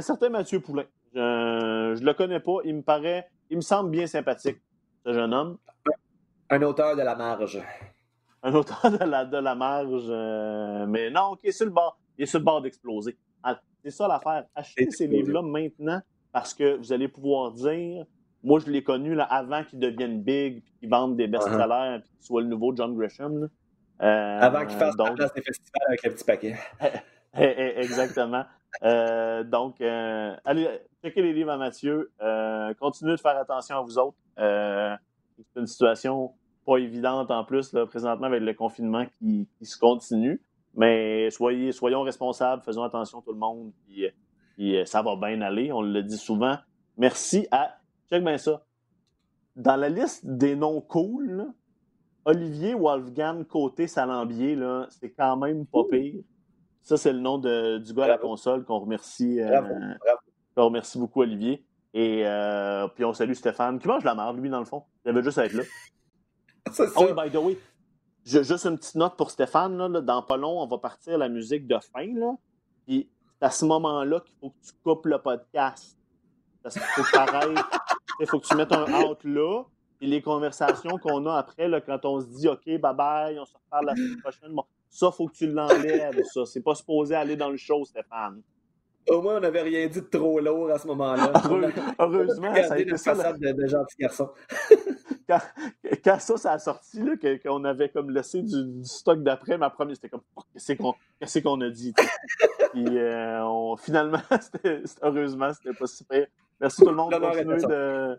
certain 0.00 0.30
Mathieu 0.30 0.60
Poulain. 0.60 0.86
Je 1.14 1.20
ne 2.00 2.04
le 2.04 2.14
connais 2.14 2.40
pas. 2.40 2.56
Il 2.64 2.76
me 2.76 2.82
paraît, 2.82 3.28
il 3.50 3.58
me 3.58 3.62
semble 3.62 3.90
bien 3.90 4.06
sympathique, 4.06 4.58
ce 5.04 5.12
jeune 5.12 5.32
homme. 5.34 5.58
Un 6.50 6.62
auteur 6.62 6.96
de 6.96 7.02
la 7.02 7.14
marge. 7.14 7.62
Un 8.42 8.54
auteur 8.54 8.90
de 8.90 9.04
la, 9.04 9.24
de 9.24 9.36
la 9.36 9.54
marge. 9.54 10.06
Euh, 10.08 10.86
mais 10.86 11.10
non, 11.10 11.36
est 11.44 11.52
sur 11.52 11.66
le 11.66 11.72
bord. 11.72 11.98
Il 12.18 12.24
est 12.24 12.26
sur 12.26 12.38
le 12.38 12.44
bord 12.44 12.60
d'exploser. 12.62 13.16
C'est 13.84 13.90
ça 13.90 14.06
l'affaire. 14.06 14.46
Achetez 14.54 14.90
ces 14.90 15.06
livres-là 15.08 15.42
maintenant 15.42 16.00
parce 16.30 16.54
que 16.54 16.76
vous 16.76 16.92
allez 16.92 17.08
pouvoir 17.08 17.52
dire 17.52 18.06
moi, 18.44 18.60
je 18.60 18.70
l'ai 18.70 18.82
connu 18.82 19.14
là, 19.14 19.24
avant 19.24 19.64
qu'il 19.64 19.78
devienne 19.78 20.22
big, 20.22 20.62
puis 20.62 20.74
qu'il 20.80 20.90
vende 20.90 21.16
des 21.16 21.26
best-sellers, 21.26 22.00
puis 22.00 22.10
qu'il 22.10 22.24
soit 22.24 22.42
le 22.42 22.48
nouveau 22.48 22.74
John 22.74 22.96
Gresham. 22.96 23.48
Euh, 24.02 24.38
avant 24.40 24.66
qu'il 24.66 24.78
fasse 24.78 24.96
donc... 24.96 25.16
des 25.16 25.42
festivals 25.42 25.86
avec 25.86 26.02
le 26.02 26.10
petit 26.12 26.24
paquet. 26.24 26.56
Eh, 27.34 27.44
eh, 27.44 27.78
exactement. 27.78 28.44
Euh, 28.82 29.42
donc, 29.42 29.80
euh, 29.80 30.36
allez, 30.44 30.68
checkez 31.02 31.22
les 31.22 31.32
livres 31.32 31.50
à 31.50 31.56
Mathieu. 31.56 32.12
continuez 32.78 33.12
de 33.12 33.20
faire 33.20 33.38
attention 33.38 33.78
à 33.78 33.80
vous 33.80 33.96
autres. 33.96 34.18
c'est 34.36 35.58
une 35.58 35.66
situation 35.66 36.34
pas 36.66 36.76
évidente 36.76 37.30
en 37.30 37.42
plus, 37.42 37.72
là, 37.72 37.86
présentement, 37.86 38.26
avec 38.26 38.42
le 38.42 38.52
confinement 38.52 39.06
qui, 39.18 39.48
se 39.62 39.78
continue. 39.78 40.42
Mais 40.74 41.30
soyez, 41.30 41.72
soyons 41.72 42.02
responsables, 42.02 42.62
faisons 42.64 42.82
attention 42.82 43.22
tout 43.22 43.32
le 43.32 43.38
monde, 43.38 43.72
puis, 43.86 44.76
ça 44.84 45.00
va 45.00 45.16
bien 45.16 45.40
aller. 45.40 45.72
On 45.72 45.80
le 45.80 46.02
dit 46.02 46.18
souvent. 46.18 46.58
Merci 46.98 47.48
à 47.50 47.78
Check 48.10 48.24
bien 48.24 48.38
ça. 48.38 48.64
Dans 49.56 49.76
la 49.76 49.88
liste 49.88 50.24
des 50.24 50.56
noms 50.56 50.80
cool, 50.80 51.52
Olivier 52.24 52.74
Wolfgang 52.74 53.44
Côté 53.44 53.86
Salambier, 53.86 54.58
c'est 54.90 55.10
quand 55.10 55.36
même 55.36 55.66
pas 55.66 55.82
pire. 55.90 56.22
Ça, 56.82 56.96
c'est 56.96 57.12
le 57.12 57.20
nom 57.20 57.38
de, 57.38 57.78
du 57.78 57.92
gars 57.92 58.04
à 58.04 58.08
la 58.08 58.18
console 58.18 58.64
qu'on 58.64 58.80
remercie. 58.80 59.40
Euh, 59.40 59.60
qu'on 60.54 60.64
remercie 60.64 60.98
beaucoup, 60.98 61.22
Olivier. 61.22 61.64
Et 61.94 62.22
euh, 62.26 62.88
puis 62.88 63.04
on 63.04 63.12
salue 63.12 63.34
Stéphane, 63.34 63.78
qui 63.78 63.86
mange 63.86 64.04
la 64.04 64.14
merde, 64.14 64.38
lui, 64.38 64.50
dans 64.50 64.58
le 64.58 64.64
fond. 64.64 64.84
Il 65.04 65.10
avait 65.10 65.22
juste 65.22 65.38
à 65.38 65.46
être 65.46 65.54
là. 65.54 65.62
Ah 66.64 67.00
oui, 67.00 67.08
by 67.12 67.28
the 67.30 67.36
way, 67.42 67.58
juste 68.24 68.66
une 68.66 68.78
petite 68.78 68.94
note 68.94 69.16
pour 69.16 69.30
Stéphane. 69.30 69.76
Là, 69.76 70.00
dans 70.00 70.22
pas 70.22 70.36
long, 70.36 70.62
on 70.62 70.66
va 70.66 70.78
partir 70.78 71.18
la 71.18 71.28
musique 71.28 71.66
de 71.66 71.76
fin. 71.92 72.06
Là. 72.14 72.34
Puis 72.86 73.10
c'est 73.38 73.46
à 73.46 73.50
ce 73.50 73.64
moment-là 73.64 74.20
qu'il 74.20 74.34
faut 74.40 74.50
que 74.50 74.64
tu 74.64 74.72
coupes 74.82 75.06
le 75.06 75.18
podcast. 75.18 75.98
Parce 76.62 76.76
qu'il 76.76 76.84
faut 76.84 77.02
pareil. 77.12 77.54
Il 78.20 78.26
faut 78.26 78.40
que 78.40 78.46
tu 78.46 78.54
mettes 78.56 78.72
un 78.72 78.86
out 79.04 79.18
là. 79.24 79.64
Et 80.00 80.06
les 80.06 80.20
conversations 80.20 80.98
qu'on 80.98 81.26
a 81.26 81.36
après, 81.36 81.68
là, 81.68 81.80
quand 81.80 82.04
on 82.04 82.20
se 82.20 82.26
dit 82.26 82.48
OK, 82.48 82.64
bye 82.66 82.94
bye, 82.94 83.38
on 83.38 83.44
se 83.44 83.54
reparle 83.54 83.86
la 83.86 83.94
semaine 83.94 84.20
prochaine, 84.20 84.52
bon, 84.52 84.64
ça, 84.88 85.10
il 85.12 85.16
faut 85.16 85.28
que 85.28 85.34
tu 85.34 85.46
l'enlèves, 85.46 86.20
ça. 86.24 86.44
C'est 86.44 86.60
pas 86.60 86.74
supposé 86.74 87.14
aller 87.14 87.36
dans 87.36 87.50
le 87.50 87.56
show, 87.56 87.84
Stéphane. 87.84 88.42
Au 89.08 89.22
moins, 89.22 89.36
on 89.36 89.40
n'avait 89.40 89.62
rien 89.62 89.86
dit 89.86 90.00
de 90.00 90.06
trop 90.06 90.38
lourd 90.40 90.70
à 90.70 90.78
ce 90.78 90.86
moment-là. 90.88 91.32
Heureusement, 91.98 92.54
ça 92.54 92.74
a 92.74 92.78
été 92.78 92.96
ça. 92.96 93.14
De, 93.14 93.52
de 93.52 93.66
gentils 93.66 93.96
garçons. 93.98 94.30
quand, 95.32 95.96
quand, 96.04 96.18
ça, 96.20 96.36
ça 96.36 96.52
a 96.52 96.58
sorti, 96.58 97.00
qu'on 97.44 97.64
avait 97.64 97.88
comme 97.88 98.10
laissé 98.10 98.42
du, 98.42 98.84
stock 98.84 99.22
d'après, 99.22 99.58
ma 99.58 99.70
première, 99.70 99.96
c'était 99.96 100.08
comme 100.08 100.22
qu'est-ce 100.54 101.38
qu'on 101.40 101.60
a 101.60 101.70
dit? 101.70 101.94
Puis 102.72 102.98
euh, 102.98 103.76
finalement, 103.76 104.20
heureusement, 105.02 105.52
c'était 105.52 105.76
pas 105.76 105.86
super. 105.86 106.26
Merci 106.60 106.82
tout 106.82 106.88
le 106.88 106.94
monde. 106.94 107.12
de 107.12 108.18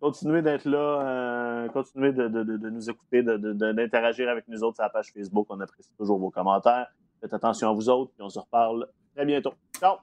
continuez 0.00 0.42
d'être 0.42 0.66
là, 0.66 0.78
euh, 0.78 1.68
continuez 1.68 2.12
de, 2.12 2.28
de, 2.28 2.42
de, 2.44 2.70
nous 2.70 2.90
écouter, 2.90 3.22
d'interagir 3.22 4.28
avec 4.28 4.46
nous 4.48 4.62
autres 4.62 4.76
sur 4.76 4.84
la 4.84 4.90
page 4.90 5.12
Facebook. 5.12 5.46
On 5.50 5.60
apprécie 5.60 5.92
toujours 5.96 6.18
vos 6.18 6.30
commentaires. 6.30 6.86
Faites 7.20 7.32
attention 7.32 7.70
à 7.70 7.72
vous 7.72 7.88
autres, 7.88 8.12
et 8.18 8.22
on 8.22 8.28
se 8.28 8.38
reparle 8.38 8.86
très 9.14 9.24
bientôt. 9.24 9.54
Ciao! 9.80 9.96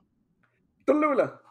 là! 0.88 1.43